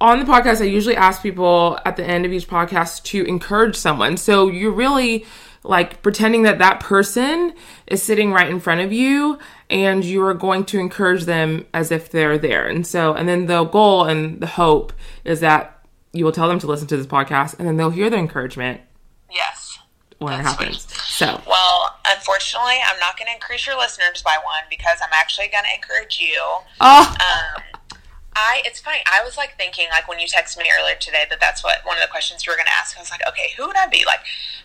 on 0.00 0.18
the 0.18 0.24
podcast, 0.24 0.60
I 0.60 0.64
usually 0.64 0.96
ask 0.96 1.22
people 1.22 1.78
at 1.84 1.96
the 1.96 2.04
end 2.04 2.24
of 2.26 2.32
each 2.32 2.48
podcast 2.48 3.04
to 3.04 3.24
encourage 3.24 3.76
someone. 3.76 4.16
So 4.16 4.48
you're 4.48 4.72
really 4.72 5.24
like 5.64 6.02
pretending 6.02 6.42
that 6.42 6.58
that 6.58 6.78
person 6.78 7.54
is 7.86 8.02
sitting 8.02 8.32
right 8.32 8.48
in 8.48 8.60
front 8.60 8.82
of 8.82 8.92
you 8.92 9.38
and 9.70 10.04
you 10.04 10.22
are 10.24 10.34
going 10.34 10.64
to 10.66 10.78
encourage 10.78 11.24
them 11.24 11.66
as 11.72 11.90
if 11.90 12.10
they're 12.10 12.38
there. 12.38 12.66
And 12.66 12.86
so, 12.86 13.14
and 13.14 13.26
then 13.28 13.46
the 13.46 13.64
goal 13.64 14.04
and 14.04 14.40
the 14.40 14.46
hope 14.46 14.92
is 15.24 15.40
that 15.40 15.82
you 16.12 16.24
will 16.24 16.32
tell 16.32 16.48
them 16.48 16.58
to 16.60 16.66
listen 16.66 16.86
to 16.88 16.96
this 16.96 17.06
podcast 17.06 17.58
and 17.58 17.66
then 17.66 17.78
they'll 17.78 17.90
hear 17.90 18.10
the 18.10 18.18
encouragement 18.18 18.82
yes. 19.32 19.78
when 20.18 20.34
it 20.34 20.42
happens. 20.42 20.82
sweet. 20.82 21.00
So, 21.00 21.40
Well, 21.46 21.98
unfortunately, 22.06 22.76
I'm 22.86 23.00
not 23.00 23.16
going 23.16 23.26
to 23.28 23.34
increase 23.34 23.66
your 23.66 23.78
listeners 23.78 24.22
by 24.22 24.36
one 24.44 24.64
because 24.68 24.98
I'm 25.02 25.12
actually 25.14 25.48
going 25.48 25.64
to 25.64 25.74
encourage 25.74 26.20
you. 26.20 26.40
oh, 26.80 27.16
Um, 27.18 27.62
I 28.36 28.62
it's 28.64 28.80
funny. 28.80 28.98
I 29.06 29.22
was 29.24 29.36
like 29.36 29.56
thinking 29.56 29.86
like 29.90 30.08
when 30.08 30.18
you 30.18 30.26
texted 30.26 30.58
me 30.58 30.64
earlier 30.76 30.96
today 30.96 31.24
that 31.30 31.40
that's 31.40 31.62
what 31.62 31.78
one 31.84 31.96
of 31.96 32.02
the 32.02 32.10
questions 32.10 32.44
you 32.44 32.52
were 32.52 32.56
going 32.56 32.66
to 32.66 32.72
ask. 32.72 32.96
I 32.96 33.00
was 33.00 33.10
like, 33.10 33.20
okay, 33.28 33.52
who 33.56 33.66
would 33.66 33.76
I 33.76 33.86
be? 33.86 34.02
Like 34.06 34.20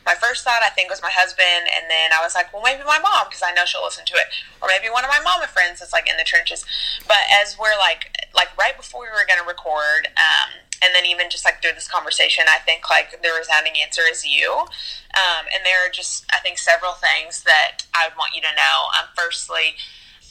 my 0.06 0.16
first 0.16 0.43
thought 0.43 0.62
I 0.64 0.70
think 0.70 0.89
was 0.89 1.02
my 1.02 1.12
husband, 1.12 1.68
and 1.70 1.89
then 1.89 2.12
I 2.16 2.24
was 2.24 2.36
like, 2.36 2.52
well, 2.54 2.64
maybe 2.64 2.84
my 2.84 3.00
mom 3.00 3.28
because 3.28 3.43
I 3.43 3.52
know 3.54 3.66
she'll 3.66 3.84
listen 3.84 4.06
to 4.06 4.16
it, 4.16 4.28
or 4.62 4.68
maybe 4.68 4.91
one 4.91 5.04
of 5.04 5.12
my 5.12 5.20
mama 5.24 5.47
friends 5.47 5.80
that's 5.80 5.93
like 5.93 6.10
in 6.10 6.18
the 6.18 6.24
trenches. 6.24 6.66
But 7.08 7.24
as 7.30 7.58
we're 7.60 7.78
like 7.78 8.10
like 8.34 8.56
right 8.58 8.76
before 8.76 9.02
we 9.02 9.12
were 9.12 9.28
going 9.28 9.39
to 9.39 9.47
record, 9.47 10.10
um, 10.16 10.66
and 10.82 10.95
then 10.95 11.06
even 11.06 11.30
just 11.30 11.43
like 11.43 11.62
through 11.62 11.76
this 11.76 11.88
conversation, 11.88 12.45
I 12.47 12.60
think 12.64 12.89
like 12.89 13.12
the 13.22 13.32
resounding 13.38 13.76
answer 13.82 14.04
is 14.10 14.26
you. 14.26 14.66
Um, 15.14 15.50
and 15.52 15.66
there 15.66 15.86
are 15.86 15.91
just 15.91 16.26
I 16.34 16.39
think 16.39 16.58
several 16.58 16.93
things 16.93 17.43
that 17.43 17.84
I 17.93 18.08
would 18.08 18.18
want 18.18 18.34
you 18.34 18.41
to 18.41 18.54
know. 18.56 18.89
Um, 18.97 19.10
firstly. 19.16 19.78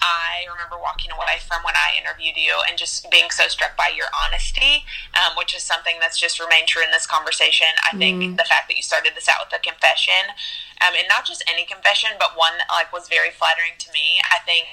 I 0.00 0.46
remember 0.50 0.76
walking 0.80 1.10
away 1.10 1.42
from 1.46 1.62
when 1.62 1.74
I 1.74 1.98
interviewed 1.98 2.36
you 2.36 2.60
and 2.68 2.78
just 2.78 3.10
being 3.10 3.30
so 3.30 3.48
struck 3.48 3.76
by 3.76 3.90
your 3.94 4.06
honesty, 4.24 4.84
um, 5.14 5.36
which 5.36 5.54
is 5.54 5.62
something 5.62 5.96
that's 6.00 6.18
just 6.18 6.38
remained 6.38 6.68
true 6.68 6.82
in 6.82 6.90
this 6.90 7.06
conversation. 7.06 7.68
I 7.90 7.96
think 7.96 8.36
the 8.36 8.44
fact 8.44 8.68
that 8.68 8.76
you 8.76 8.82
started 8.82 9.12
this 9.16 9.28
out 9.28 9.46
with 9.46 9.58
a 9.58 9.62
confession, 9.62 10.34
um, 10.80 10.94
and 10.96 11.08
not 11.08 11.26
just 11.26 11.42
any 11.50 11.64
confession, 11.64 12.10
but 12.18 12.38
one 12.38 12.54
that 12.58 12.68
like 12.70 12.92
was 12.92 13.08
very 13.08 13.30
flattering 13.30 13.74
to 13.78 13.90
me. 13.92 14.22
I 14.30 14.38
think 14.46 14.66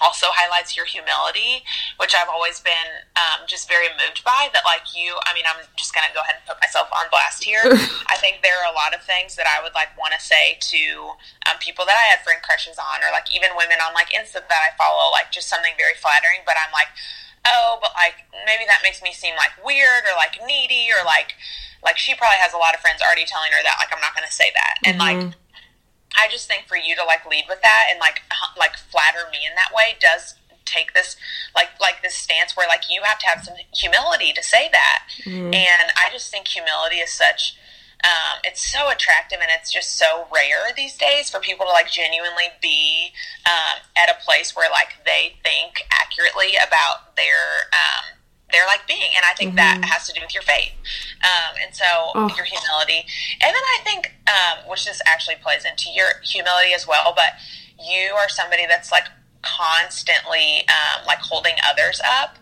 also 0.00 0.26
highlights 0.30 0.76
your 0.76 0.86
humility, 0.86 1.66
which 1.98 2.14
I've 2.14 2.30
always 2.30 2.60
been 2.60 3.04
um, 3.18 3.46
just 3.46 3.68
very 3.68 3.90
moved 3.98 4.22
by. 4.22 4.48
That, 4.54 4.62
like 4.64 4.86
you, 4.94 5.18
I 5.26 5.34
mean, 5.34 5.44
I'm 5.46 5.62
just 5.76 5.94
gonna 5.94 6.12
go 6.14 6.22
ahead 6.22 6.38
and 6.38 6.46
put 6.46 6.58
myself 6.62 6.88
on 6.94 7.10
blast 7.10 7.42
here. 7.42 7.62
I 8.12 8.16
think 8.18 8.40
there 8.42 8.56
are 8.62 8.70
a 8.70 8.76
lot 8.76 8.94
of 8.94 9.02
things 9.02 9.34
that 9.36 9.46
I 9.46 9.62
would 9.62 9.74
like 9.74 9.94
want 9.98 10.14
to 10.14 10.22
say 10.22 10.58
to 10.74 10.82
um, 11.50 11.56
people 11.58 11.84
that 11.86 11.98
I 11.98 12.06
had 12.14 12.22
friend 12.22 12.38
crushes 12.42 12.78
on, 12.78 13.02
or 13.02 13.10
like 13.10 13.30
even 13.34 13.54
women 13.58 13.82
on 13.82 13.94
like 13.94 14.14
Insta 14.14 14.42
that 14.42 14.62
I 14.62 14.70
follow, 14.78 15.10
like 15.10 15.34
just 15.34 15.50
something 15.50 15.74
very 15.76 15.98
flattering. 15.98 16.46
But 16.46 16.56
I'm 16.58 16.70
like, 16.70 16.90
oh, 17.46 17.78
but 17.82 17.92
like 17.98 18.26
maybe 18.46 18.64
that 18.70 18.86
makes 18.86 19.02
me 19.02 19.10
seem 19.12 19.34
like 19.34 19.52
weird 19.60 20.06
or 20.06 20.14
like 20.14 20.38
needy 20.46 20.90
or 20.94 21.02
like 21.02 21.34
like 21.82 21.98
she 21.98 22.14
probably 22.14 22.38
has 22.42 22.54
a 22.54 22.60
lot 22.60 22.74
of 22.74 22.80
friends 22.80 23.02
already 23.02 23.26
telling 23.26 23.50
her 23.54 23.62
that. 23.62 23.76
Like 23.78 23.90
I'm 23.90 24.02
not 24.02 24.14
gonna 24.14 24.32
say 24.32 24.50
that, 24.54 24.74
and 24.86 24.98
like. 24.98 25.34
I 26.16 26.28
just 26.28 26.48
think 26.48 26.66
for 26.66 26.76
you 26.76 26.96
to 26.96 27.04
like 27.04 27.26
lead 27.26 27.44
with 27.48 27.62
that 27.62 27.86
and 27.90 28.00
like 28.00 28.22
like 28.58 28.76
flatter 28.76 29.28
me 29.30 29.38
in 29.48 29.54
that 29.54 29.74
way 29.74 29.96
does 30.00 30.34
take 30.64 30.92
this 30.94 31.16
like 31.54 31.68
like 31.80 32.02
this 32.02 32.14
stance 32.14 32.56
where 32.56 32.68
like 32.68 32.82
you 32.90 33.02
have 33.02 33.18
to 33.18 33.26
have 33.26 33.44
some 33.44 33.54
humility 33.74 34.32
to 34.32 34.42
say 34.42 34.68
that. 34.70 35.04
And 35.54 35.92
i 35.96 36.08
just 36.12 36.30
think 36.30 36.46
humility 36.46 36.96
is 36.96 37.10
such 37.10 37.56
um, 38.04 38.38
it's 38.44 38.62
so 38.62 38.90
attractive 38.90 39.38
and 39.40 39.50
it's 39.58 39.72
just 39.72 39.98
so 39.98 40.26
rare 40.32 40.70
these 40.76 40.96
days 40.96 41.30
for 41.30 41.40
people 41.40 41.66
to 41.66 41.72
like 41.72 41.90
genuinely 41.90 42.54
be 42.62 43.10
um, 43.44 43.82
at 43.96 44.08
a 44.08 44.24
place 44.24 44.54
where 44.54 44.70
like 44.70 44.94
they 45.04 45.34
think 45.42 45.82
accurately 45.90 46.54
about 46.64 47.16
their 47.16 47.66
um, 47.72 48.17
their 48.52 48.64
like 48.66 48.86
being 48.86 49.10
and 49.16 49.24
i 49.28 49.34
think 49.34 49.54
that 49.56 49.84
has 49.84 50.06
to 50.06 50.12
do 50.12 50.20
with 50.22 50.32
your 50.32 50.42
faith. 50.42 50.72
Um, 51.20 51.56
and 51.64 51.74
so 51.74 51.84
Oh. 52.14 52.28
your 52.36 52.44
humility. 52.46 53.04
And 53.42 53.50
then 53.54 53.66
i 53.76 53.78
think 53.84 54.14
um, 54.26 54.68
which 54.68 54.84
this 54.86 55.00
actually 55.06 55.36
plays 55.42 55.64
into 55.64 55.90
your 55.90 56.20
humility 56.24 56.72
as 56.74 56.86
well 56.86 57.12
but 57.14 57.32
you 57.78 58.12
are 58.18 58.28
somebody 58.28 58.66
that's 58.66 58.90
like 58.90 59.04
constantly 59.42 60.66
um, 60.68 61.06
like 61.06 61.18
holding 61.18 61.54
others 61.68 62.00
up. 62.04 62.36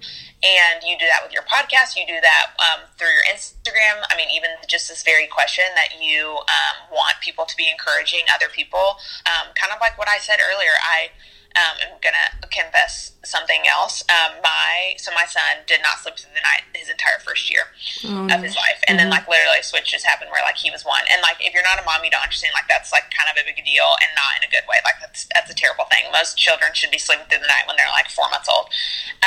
And 0.45 0.85
you 0.85 0.97
do 0.99 1.07
that 1.09 1.25
with 1.25 1.33
your 1.33 1.43
podcast. 1.43 1.97
You 1.97 2.07
do 2.07 2.21
that 2.21 2.53
um, 2.61 2.85
through 2.99 3.09
your 3.09 3.25
instagram. 3.35 4.05
I 4.11 4.17
mean 4.17 4.29
even 4.35 4.51
just 4.69 4.89
this 4.89 5.03
very 5.03 5.27
question 5.27 5.65
that 5.75 6.01
you 6.01 6.37
um, 6.49 6.77
want 6.93 7.17
people 7.21 7.45
to 7.47 7.57
be 7.57 7.69
encouraging 7.71 8.21
other 8.33 8.47
people. 8.53 8.97
Um, 9.27 9.53
kind 9.55 9.73
of 9.73 9.81
like 9.81 9.99
what 9.99 10.09
i 10.09 10.19
said 10.19 10.39
earlier 10.41 10.77
i 10.83 11.09
um, 11.57 11.75
am 11.81 11.97
gonna 12.05 12.37
confess 12.53 13.13
something 13.25 13.65
else. 13.67 14.05
Um, 14.13 14.39
my 14.45 14.95
so 14.99 15.11
my 15.17 15.25
son 15.25 15.65
did 15.67 15.81
not 15.83 15.99
sleep 15.99 16.17
through 16.21 16.37
the 16.37 16.45
night 16.45 16.69
his 16.77 16.89
entire 16.89 17.19
first 17.25 17.51
year 17.51 17.73
of 18.05 18.45
his 18.45 18.55
life, 18.55 18.79
and 18.87 18.99
then 19.01 19.09
like 19.09 19.27
literally 19.27 19.61
a 19.61 19.67
switch 19.67 19.91
just 19.91 20.05
happened 20.05 20.31
where 20.31 20.45
like 20.45 20.57
he 20.57 20.71
was 20.71 20.85
one, 20.85 21.03
and 21.11 21.23
like 21.23 21.41
if 21.41 21.55
you're 21.57 21.65
not 21.65 21.81
a 21.81 21.85
mom, 21.85 22.05
you 22.05 22.11
don't 22.13 22.23
understand 22.23 22.53
like 22.55 22.69
that's 22.69 22.93
like 22.93 23.09
kind 23.11 23.33
of 23.33 23.41
a 23.41 23.45
big 23.49 23.57
deal 23.65 23.89
and 24.05 24.13
not 24.15 24.37
in 24.39 24.45
a 24.47 24.51
good 24.53 24.69
way. 24.69 24.77
Like 24.85 25.01
that's 25.01 25.27
that's 25.33 25.51
a 25.51 25.57
terrible 25.57 25.89
thing. 25.89 26.07
Most 26.13 26.37
children 26.37 26.71
should 26.77 26.93
be 26.93 27.01
sleeping 27.01 27.27
through 27.33 27.41
the 27.41 27.51
night 27.51 27.65
when 27.67 27.81
they're 27.81 27.91
like 27.91 28.13
four 28.13 28.29
months 28.29 28.49
old, 28.53 28.69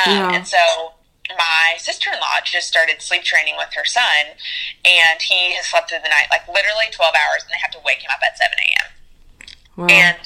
um, 0.06 0.14
Yeah. 0.14 0.36
and 0.38 0.46
so 0.46 0.94
my 1.36 1.74
sister-in-law 1.78 2.42
just 2.44 2.66
started 2.66 3.00
sleep 3.02 3.22
training 3.22 3.54
with 3.56 3.70
her 3.74 3.84
son 3.84 4.34
and 4.84 5.22
he 5.22 5.54
has 5.54 5.66
slept 5.66 5.90
through 5.90 6.02
the 6.02 6.08
night 6.10 6.26
like 6.30 6.42
literally 6.48 6.90
12 6.90 7.14
hours 7.14 7.42
and 7.46 7.50
they 7.54 7.60
have 7.62 7.70
to 7.70 7.78
wake 7.84 8.02
him 8.02 8.10
up 8.10 8.18
at 8.18 8.36
7 8.36 8.50
a.m 8.58 8.90
wow. 9.76 9.86
and 9.86 10.16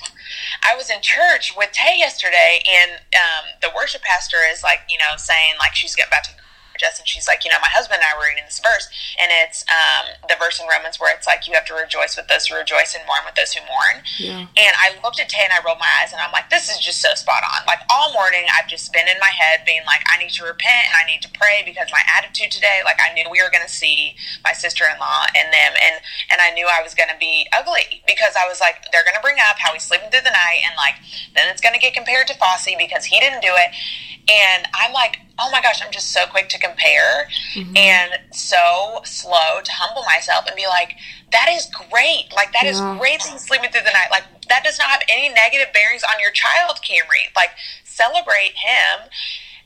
I 0.64 0.74
was 0.76 0.88
in 0.88 1.02
church 1.02 1.54
with 1.56 1.72
Tay 1.72 1.98
yesterday, 1.98 2.62
and 2.66 2.92
um, 3.14 3.44
the 3.60 3.68
worship 3.76 4.02
pastor 4.02 4.38
is 4.50 4.62
like, 4.62 4.80
you 4.88 4.96
know, 4.98 5.16
saying 5.16 5.54
like 5.58 5.74
she's 5.74 5.94
about 5.94 6.24
to 6.24 6.30
Jess, 6.78 6.98
and 6.98 7.08
she's 7.08 7.28
like, 7.28 7.44
you 7.44 7.50
know, 7.50 7.60
my 7.62 7.70
husband 7.70 8.00
and 8.02 8.08
I 8.08 8.16
were 8.18 8.26
reading 8.26 8.44
this 8.46 8.60
verse, 8.60 8.88
and 9.18 9.30
it's 9.44 9.64
um, 9.70 10.14
the 10.28 10.36
verse 10.38 10.60
in 10.60 10.66
Romans 10.66 10.98
where 10.98 11.14
it's 11.14 11.26
like, 11.26 11.46
you 11.46 11.54
have 11.54 11.64
to 11.66 11.74
rejoice 11.74 12.16
with 12.16 12.28
those 12.28 12.46
who 12.46 12.56
rejoice 12.56 12.94
and 12.94 13.02
mourn 13.06 13.22
with 13.24 13.34
those 13.34 13.52
who 13.52 13.62
mourn. 13.66 14.02
Yeah. 14.18 14.46
And 14.46 14.74
I 14.78 14.98
looked 15.02 15.20
at 15.20 15.28
Tay 15.28 15.44
and 15.44 15.54
I 15.54 15.62
rolled 15.64 15.78
my 15.78 15.90
eyes, 16.02 16.12
and 16.12 16.20
I'm 16.20 16.32
like, 16.32 16.50
this 16.50 16.68
is 16.68 16.78
just 16.78 17.00
so 17.00 17.14
spot 17.14 17.42
on. 17.44 17.66
Like 17.66 17.80
all 17.90 18.12
morning, 18.12 18.46
I've 18.52 18.68
just 18.68 18.92
been 18.92 19.06
in 19.06 19.18
my 19.20 19.30
head 19.30 19.66
being 19.66 19.84
like, 19.86 20.02
I 20.10 20.18
need 20.18 20.30
to 20.38 20.44
repent 20.44 20.90
and 20.90 20.96
I 20.96 21.04
need 21.06 21.22
to 21.22 21.30
pray 21.34 21.62
because 21.64 21.88
my 21.90 22.02
attitude 22.10 22.50
today, 22.50 22.82
like 22.84 22.98
I 22.98 23.12
knew 23.14 23.26
we 23.30 23.42
were 23.42 23.50
going 23.50 23.64
to 23.64 23.70
see 23.70 24.14
my 24.42 24.52
sister-in-law 24.52 25.26
and 25.34 25.48
them, 25.52 25.72
and 25.78 25.96
and 26.30 26.38
I 26.40 26.50
knew 26.52 26.66
I 26.66 26.82
was 26.82 26.94
going 26.94 27.10
to 27.10 27.18
be 27.18 27.46
ugly 27.54 28.02
because 28.06 28.34
I 28.34 28.46
was 28.48 28.60
like, 28.60 28.84
they're 28.92 29.04
going 29.04 29.16
to 29.16 29.24
bring 29.24 29.38
up 29.38 29.58
how 29.58 29.72
he's 29.72 29.84
sleeping 29.84 30.10
through 30.10 30.26
the 30.26 30.34
night, 30.34 30.62
and 30.64 30.74
like 30.76 30.98
then 31.34 31.50
it's 31.50 31.60
going 31.60 31.74
to 31.74 31.80
get 31.80 31.94
compared 31.94 32.26
to 32.28 32.34
Fosse 32.34 32.74
because 32.78 33.04
he 33.04 33.20
didn't 33.20 33.42
do 33.42 33.52
it. 33.52 33.70
And 34.28 34.66
I'm 34.74 34.92
like, 34.92 35.18
oh 35.38 35.50
my 35.50 35.60
gosh, 35.60 35.82
I'm 35.84 35.92
just 35.92 36.12
so 36.12 36.24
quick 36.30 36.48
to 36.50 36.58
compare 36.58 37.28
Mm-hmm. 37.54 37.76
and 37.76 38.10
so 38.32 39.00
slow 39.04 39.60
to 39.62 39.70
humble 39.72 40.02
myself 40.04 40.44
and 40.46 40.56
be 40.56 40.66
like, 40.66 40.94
that 41.32 41.48
is 41.50 41.66
great. 41.90 42.32
Like, 42.34 42.52
that 42.52 42.64
is 42.66 42.78
Yeah. 42.78 42.96
great 42.98 43.20
that 43.22 43.30
he's 43.32 43.42
sleeping 43.46 43.70
through 43.70 43.82
the 43.82 43.92
night. 43.94 44.08
Like, 44.10 44.24
that 44.48 44.64
does 44.64 44.78
not 44.78 44.88
have 44.90 45.02
any 45.08 45.28
negative 45.28 45.72
bearings 45.74 46.02
on 46.04 46.18
your 46.20 46.30
child, 46.30 46.78
Camry. 46.82 47.30
Like, 47.36 47.50
celebrate 47.84 48.54
him. 48.58 49.08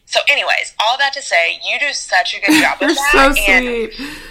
So, 0.07 0.21
anyways, 0.29 0.75
all 0.83 0.97
that 0.99 1.13
to 1.15 1.23
say, 1.23 1.61
you 1.65 1.79
do 1.79 1.93
such 1.93 2.35
a 2.35 2.41
good 2.41 2.61
job 2.63 2.81
of 2.81 2.89
that. 2.97 3.35
so 3.37 3.41
and 3.53 3.65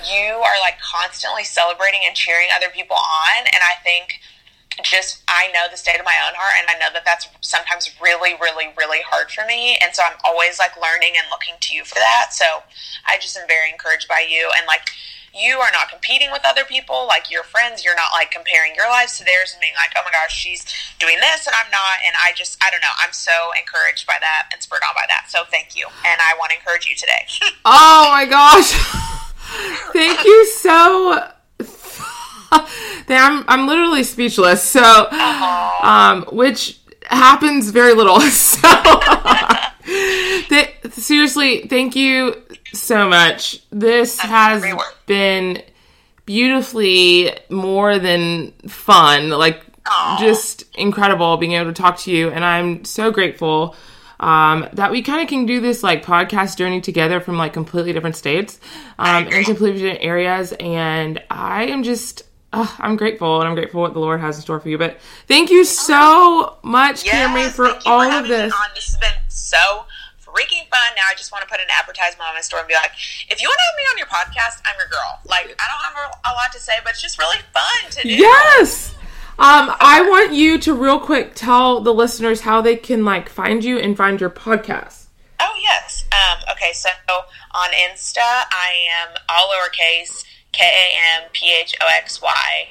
you 0.09 0.33
are 0.33 0.57
like 0.61 0.79
constantly 0.81 1.43
celebrating 1.43 2.01
and 2.05 2.15
cheering 2.15 2.49
other 2.55 2.69
people 2.69 2.95
on. 2.97 3.45
And 3.45 3.61
I 3.61 3.81
think 3.83 4.19
just 4.83 5.23
I 5.27 5.51
know 5.53 5.65
the 5.69 5.77
state 5.77 5.99
of 5.99 6.05
my 6.05 6.17
own 6.27 6.33
heart, 6.35 6.53
and 6.59 6.67
I 6.69 6.77
know 6.79 6.93
that 6.93 7.05
that's 7.05 7.27
sometimes 7.41 7.89
really, 8.01 8.33
really, 8.41 8.73
really 8.77 9.01
hard 9.01 9.31
for 9.31 9.45
me. 9.45 9.77
And 9.81 9.93
so 9.93 10.03
I'm 10.03 10.17
always 10.23 10.59
like 10.59 10.77
learning 10.77 11.13
and 11.17 11.25
looking 11.31 11.55
to 11.61 11.73
you 11.73 11.83
for 11.83 11.95
that. 11.95 12.29
So 12.31 12.45
I 13.05 13.17
just 13.17 13.37
am 13.37 13.47
very 13.47 13.69
encouraged 13.69 14.07
by 14.07 14.25
you, 14.27 14.51
and 14.57 14.67
like 14.67 14.89
you 15.37 15.59
are 15.59 15.69
not 15.71 15.89
competing 15.89 16.31
with 16.31 16.41
other 16.45 16.65
people, 16.65 17.05
like 17.05 17.29
your 17.29 17.43
friends. 17.43 17.85
You're 17.85 17.95
not 17.95 18.09
like 18.13 18.31
comparing 18.31 18.73
your 18.75 18.89
lives 18.89 19.17
to 19.19 19.23
theirs 19.23 19.53
and 19.53 19.61
being 19.61 19.77
like, 19.77 19.93
oh 19.95 20.01
my 20.03 20.11
gosh, 20.11 20.33
she's 20.33 20.65
doing 20.99 21.17
this 21.21 21.45
and 21.45 21.53
I'm 21.53 21.69
not. 21.69 22.01
And 22.05 22.15
I 22.17 22.33
just, 22.33 22.57
I 22.63 22.71
don't 22.71 22.81
know. 22.81 22.95
I'm 22.97 23.13
so 23.13 23.53
encouraged 23.59 24.07
by 24.07 24.17
that 24.19 24.49
and 24.51 24.61
spurred 24.61 24.81
on 24.87 24.95
by 24.95 25.05
that. 25.09 25.29
So 25.29 25.45
thank 25.49 25.75
you, 25.75 25.85
and 26.05 26.19
I 26.21 26.33
want 26.39 26.51
to 26.51 26.57
encourage 26.57 26.87
you 26.87 26.95
today. 26.95 27.25
Oh 27.69 28.09
my 28.11 28.25
gosh. 28.25 28.71
Thank 29.93 30.23
you 30.23 30.45
so 30.45 31.36
I'm 32.51 33.43
I'm 33.47 33.67
literally 33.67 34.03
speechless. 34.03 34.63
So 34.63 35.09
um 35.81 36.25
which 36.31 36.79
happens 37.03 37.69
very 37.69 37.93
little. 37.93 38.19
So 39.87 40.49
th- 40.49 40.75
seriously, 40.91 41.61
thank 41.67 41.95
you 41.95 42.35
so 42.73 43.07
much. 43.07 43.61
This 43.69 44.19
has 44.19 44.65
been 45.05 45.61
beautifully 46.25 47.31
more 47.49 47.97
than 47.97 48.51
fun. 48.67 49.29
Like 49.29 49.63
Aw. 49.87 50.17
just 50.19 50.63
incredible 50.75 51.37
being 51.37 51.53
able 51.53 51.71
to 51.71 51.81
talk 51.81 51.97
to 51.99 52.11
you 52.11 52.29
and 52.29 52.43
I'm 52.43 52.83
so 52.83 53.11
grateful 53.11 53.75
um, 54.19 54.67
that 54.73 54.91
we 54.91 55.01
kind 55.01 55.21
of 55.21 55.27
can 55.27 55.45
do 55.45 55.59
this 55.61 55.83
like 55.83 56.03
podcast 56.03 56.57
journey 56.57 56.81
together 56.81 57.19
from 57.19 57.37
like 57.37 57.53
completely 57.53 57.93
different 57.93 58.15
states 58.15 58.59
um, 58.99 59.27
and 59.31 59.45
completely 59.45 59.79
different 59.81 60.03
areas 60.03 60.53
and 60.59 61.23
I 61.29 61.67
am 61.67 61.83
just 61.83 62.23
uh, 62.53 62.75
I'm 62.79 62.95
grateful 62.95 63.39
and 63.39 63.47
I'm 63.47 63.55
grateful 63.55 63.81
what 63.81 63.93
the 63.93 63.99
Lord 63.99 64.19
has 64.19 64.37
in 64.37 64.41
store 64.41 64.59
for 64.59 64.69
you 64.69 64.77
but 64.77 64.99
thank 65.27 65.49
you 65.49 65.63
so 65.65 66.57
much 66.63 67.05
Yes, 67.05 67.55
for 67.55 67.67
thank 67.69 67.85
you 67.85 67.91
all 67.91 68.01
of 68.01 68.27
this. 68.27 68.53
This 68.75 68.85
has 68.87 68.97
been 68.97 69.21
so 69.27 69.85
freaking 70.21 70.67
fun. 70.69 70.89
Now 70.95 71.03
I 71.09 71.15
just 71.15 71.31
want 71.31 71.43
to 71.43 71.49
put 71.49 71.59
an 71.59 71.67
advertisement 71.69 72.27
on 72.27 72.35
my 72.35 72.41
store 72.41 72.59
and 72.59 72.67
be 72.67 72.73
like, 72.75 72.91
if 73.29 73.41
you 73.41 73.47
want 73.47 73.57
to 73.57 73.65
have 73.65 73.77
me 73.77 73.83
on 73.91 73.97
your 73.97 74.07
podcast, 74.07 74.61
I'm 74.65 74.75
your 74.77 74.87
girl. 74.87 75.19
Like 75.25 75.45
I 75.45 75.65
don't 75.67 75.83
have 75.83 76.11
a, 76.25 76.29
a 76.29 76.31
lot 76.33 76.51
to 76.53 76.59
say, 76.59 76.73
but 76.83 76.91
it's 76.91 77.01
just 77.01 77.17
really 77.17 77.37
fun 77.53 77.91
to 77.91 78.01
do. 78.03 78.09
yes 78.09 78.93
um, 79.39 79.71
I 79.79 80.01
want 80.01 80.33
you 80.33 80.57
to 80.57 80.73
real 80.73 80.99
quick 80.99 81.33
tell 81.35 81.79
the 81.81 81.93
listeners 81.93 82.41
how 82.41 82.59
they 82.61 82.75
can 82.75 83.05
like 83.05 83.29
find 83.29 83.63
you 83.63 83.77
and 83.77 83.95
find 83.95 84.19
your 84.19 84.31
podcast 84.31 85.05
Oh 85.39 85.53
yes. 85.61 86.03
Um, 86.11 86.39
okay, 86.53 86.73
so 86.73 86.89
on 87.53 87.69
Insta, 87.69 88.17
I 88.21 88.73
am 89.03 89.09
all 89.29 89.49
lowercase 89.49 90.23
K 90.57 90.65
A 90.65 91.21
M 91.21 91.29
P 91.33 91.53
H 91.53 91.75
O 91.81 91.85
X 91.95 92.21
Y. 92.21 92.67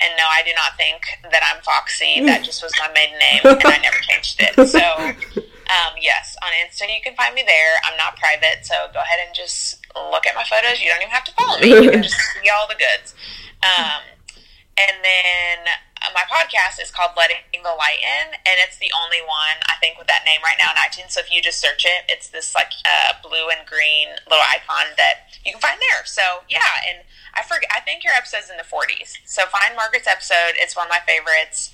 And 0.00 0.10
no, 0.18 0.24
I 0.28 0.42
do 0.42 0.50
not 0.56 0.76
think 0.76 1.06
that 1.30 1.42
I'm 1.46 1.62
Foxy. 1.62 2.20
That 2.26 2.44
just 2.44 2.62
was 2.62 2.72
my 2.78 2.90
maiden 2.92 3.18
name, 3.18 3.40
and 3.44 3.62
I 3.64 3.78
never 3.78 3.98
changed 4.02 4.36
it. 4.40 4.54
So, 4.66 4.82
um, 5.70 5.92
yes, 6.00 6.36
on 6.42 6.50
Insta 6.58 6.90
you 6.92 7.00
can 7.00 7.14
find 7.14 7.34
me 7.34 7.44
there. 7.46 7.74
I'm 7.86 7.96
not 7.96 8.16
private, 8.16 8.66
so 8.66 8.74
go 8.92 8.98
ahead 8.98 9.20
and 9.24 9.34
just 9.34 9.78
look 10.10 10.26
at 10.26 10.34
my 10.34 10.42
photos. 10.42 10.82
You 10.82 10.90
don't 10.90 11.06
even 11.06 11.14
have 11.14 11.24
to 11.24 11.32
follow 11.38 11.60
me. 11.60 11.68
You 11.68 11.90
can 11.90 12.02
just 12.02 12.18
see 12.18 12.50
all 12.50 12.66
the 12.66 12.74
goods. 12.74 13.14
Um, 13.62 14.02
and 14.76 14.96
then 15.06 15.58
my 16.10 16.26
podcast 16.26 16.82
is 16.82 16.90
called 16.90 17.14
Letting 17.16 17.46
the 17.62 17.76
Light 17.78 18.02
In, 18.02 18.34
and 18.42 18.56
it's 18.58 18.78
the 18.82 18.90
only 18.90 19.22
one 19.22 19.62
I 19.70 19.78
think 19.78 19.98
with 19.98 20.10
that 20.10 20.26
name 20.26 20.42
right 20.42 20.58
now 20.58 20.74
in 20.74 20.78
iTunes. 20.82 21.14
So 21.14 21.22
if 21.22 21.30
you 21.30 21.38
just 21.38 21.62
search 21.62 21.86
it, 21.86 22.10
it's 22.10 22.28
this 22.28 22.54
like 22.54 22.74
uh, 22.82 23.14
blue 23.22 23.46
and 23.54 23.62
green 23.62 24.10
little 24.26 24.44
icon 24.50 24.98
that 24.98 25.30
you 25.46 25.54
can 25.54 25.62
find 25.62 25.78
there. 25.78 26.02
So 26.04 26.42
yeah, 26.50 26.82
and 26.82 27.06
I 27.34 27.42
forget. 27.46 27.70
I 27.70 27.80
think 27.80 28.02
your 28.02 28.12
episode's 28.12 28.50
in 28.50 28.58
the 28.58 28.66
40s. 28.66 29.22
So 29.24 29.46
find 29.46 29.78
Margaret's 29.78 30.10
episode. 30.10 30.58
It's 30.58 30.76
one 30.76 30.86
of 30.86 30.92
my 30.92 31.02
favorites. 31.06 31.70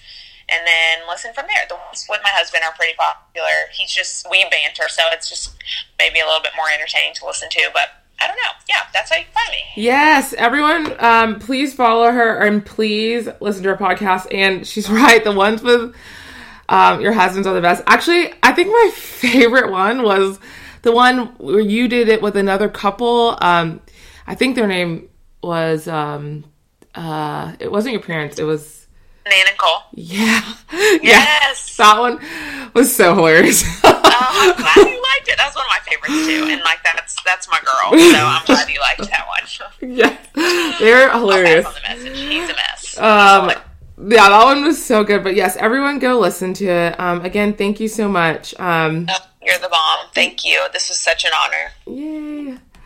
And 0.48 0.64
then 0.64 1.04
listen 1.04 1.34
from 1.36 1.44
there. 1.44 1.68
The 1.68 1.76
ones 1.76 2.08
with 2.08 2.24
my 2.24 2.32
husband 2.32 2.64
are 2.64 2.72
pretty 2.72 2.96
popular. 2.96 3.68
He's 3.72 3.92
just 3.92 4.24
we 4.30 4.48
banter, 4.48 4.88
so 4.88 5.04
it's 5.12 5.28
just 5.28 5.52
maybe 5.98 6.20
a 6.20 6.24
little 6.24 6.40
bit 6.40 6.56
more 6.56 6.72
entertaining 6.72 7.12
to 7.20 7.26
listen 7.26 7.52
to. 7.52 7.68
But 7.72 8.07
I 8.20 8.26
don't 8.26 8.36
know. 8.36 8.50
Yeah, 8.68 8.82
that's 8.92 9.10
how 9.10 9.16
you 9.16 9.24
find 9.32 9.50
me. 9.50 9.58
Yes, 9.76 10.32
everyone, 10.34 10.94
um, 10.98 11.38
please 11.38 11.74
follow 11.74 12.10
her 12.10 12.38
and 12.38 12.64
please 12.64 13.28
listen 13.40 13.62
to 13.62 13.70
her 13.70 13.76
podcast. 13.76 14.26
And 14.32 14.66
she's 14.66 14.90
right, 14.90 15.22
the 15.22 15.32
ones 15.32 15.62
with 15.62 15.94
um, 16.68 17.00
your 17.00 17.12
husbands 17.12 17.46
are 17.46 17.54
the 17.54 17.60
best. 17.60 17.82
Actually, 17.86 18.32
I 18.42 18.52
think 18.52 18.68
my 18.68 18.90
favorite 18.94 19.70
one 19.70 20.02
was 20.02 20.38
the 20.82 20.92
one 20.92 21.26
where 21.38 21.60
you 21.60 21.88
did 21.88 22.08
it 22.08 22.22
with 22.22 22.36
another 22.36 22.68
couple. 22.68 23.38
Um, 23.40 23.80
I 24.26 24.34
think 24.34 24.56
their 24.56 24.66
name 24.66 25.08
was 25.42 25.86
um, 25.88 26.44
uh, 26.94 27.54
it 27.60 27.70
wasn't 27.70 27.92
your 27.92 28.02
parents. 28.02 28.38
It 28.38 28.44
was 28.44 28.87
Nan 29.28 29.46
and 29.48 29.58
Cole. 29.58 29.82
yeah, 29.94 30.54
Yes. 30.72 31.76
yeah. 31.78 31.84
That 31.94 32.00
one 32.00 32.20
was 32.74 32.94
so 32.94 33.14
hilarious. 33.14 33.64
Oh, 34.20 34.50
I'm 34.50 34.56
glad 34.56 34.76
you 34.76 35.02
liked 35.02 35.28
it. 35.28 35.36
That's 35.38 35.54
one 35.54 35.64
of 35.64 35.70
my 35.70 35.78
favorites 35.88 36.26
too, 36.26 36.48
and 36.52 36.60
like 36.62 36.78
that's 36.82 37.16
that's 37.24 37.48
my 37.48 37.58
girl. 37.60 37.98
So 37.98 38.18
I'm 38.18 38.44
glad 38.46 38.68
you 38.68 38.80
liked 38.80 39.08
that 39.10 39.26
one. 39.28 39.92
yes, 39.96 40.78
they're 40.80 41.10
hilarious. 41.12 41.64
on 41.64 41.72
the 41.74 41.80
message. 41.88 42.18
He's 42.18 42.50
a 42.50 42.54
mess. 42.54 42.98
Um, 42.98 43.50
yeah, 44.10 44.28
that 44.28 44.44
one 44.44 44.64
was 44.64 44.84
so 44.84 45.04
good. 45.04 45.22
But 45.22 45.36
yes, 45.36 45.56
everyone 45.56 46.00
go 46.00 46.18
listen 46.18 46.52
to 46.54 46.66
it. 46.66 46.98
Um, 47.00 47.24
again, 47.24 47.54
thank 47.54 47.78
you 47.78 47.86
so 47.88 48.08
much. 48.08 48.58
Um, 48.58 49.06
You're 49.40 49.58
the 49.58 49.68
bomb. 49.68 50.06
Thank 50.14 50.44
you. 50.44 50.66
This 50.72 50.88
was 50.88 50.98
such 50.98 51.24
an 51.24 51.30
honor. 51.40 51.70
yay. 51.86 52.58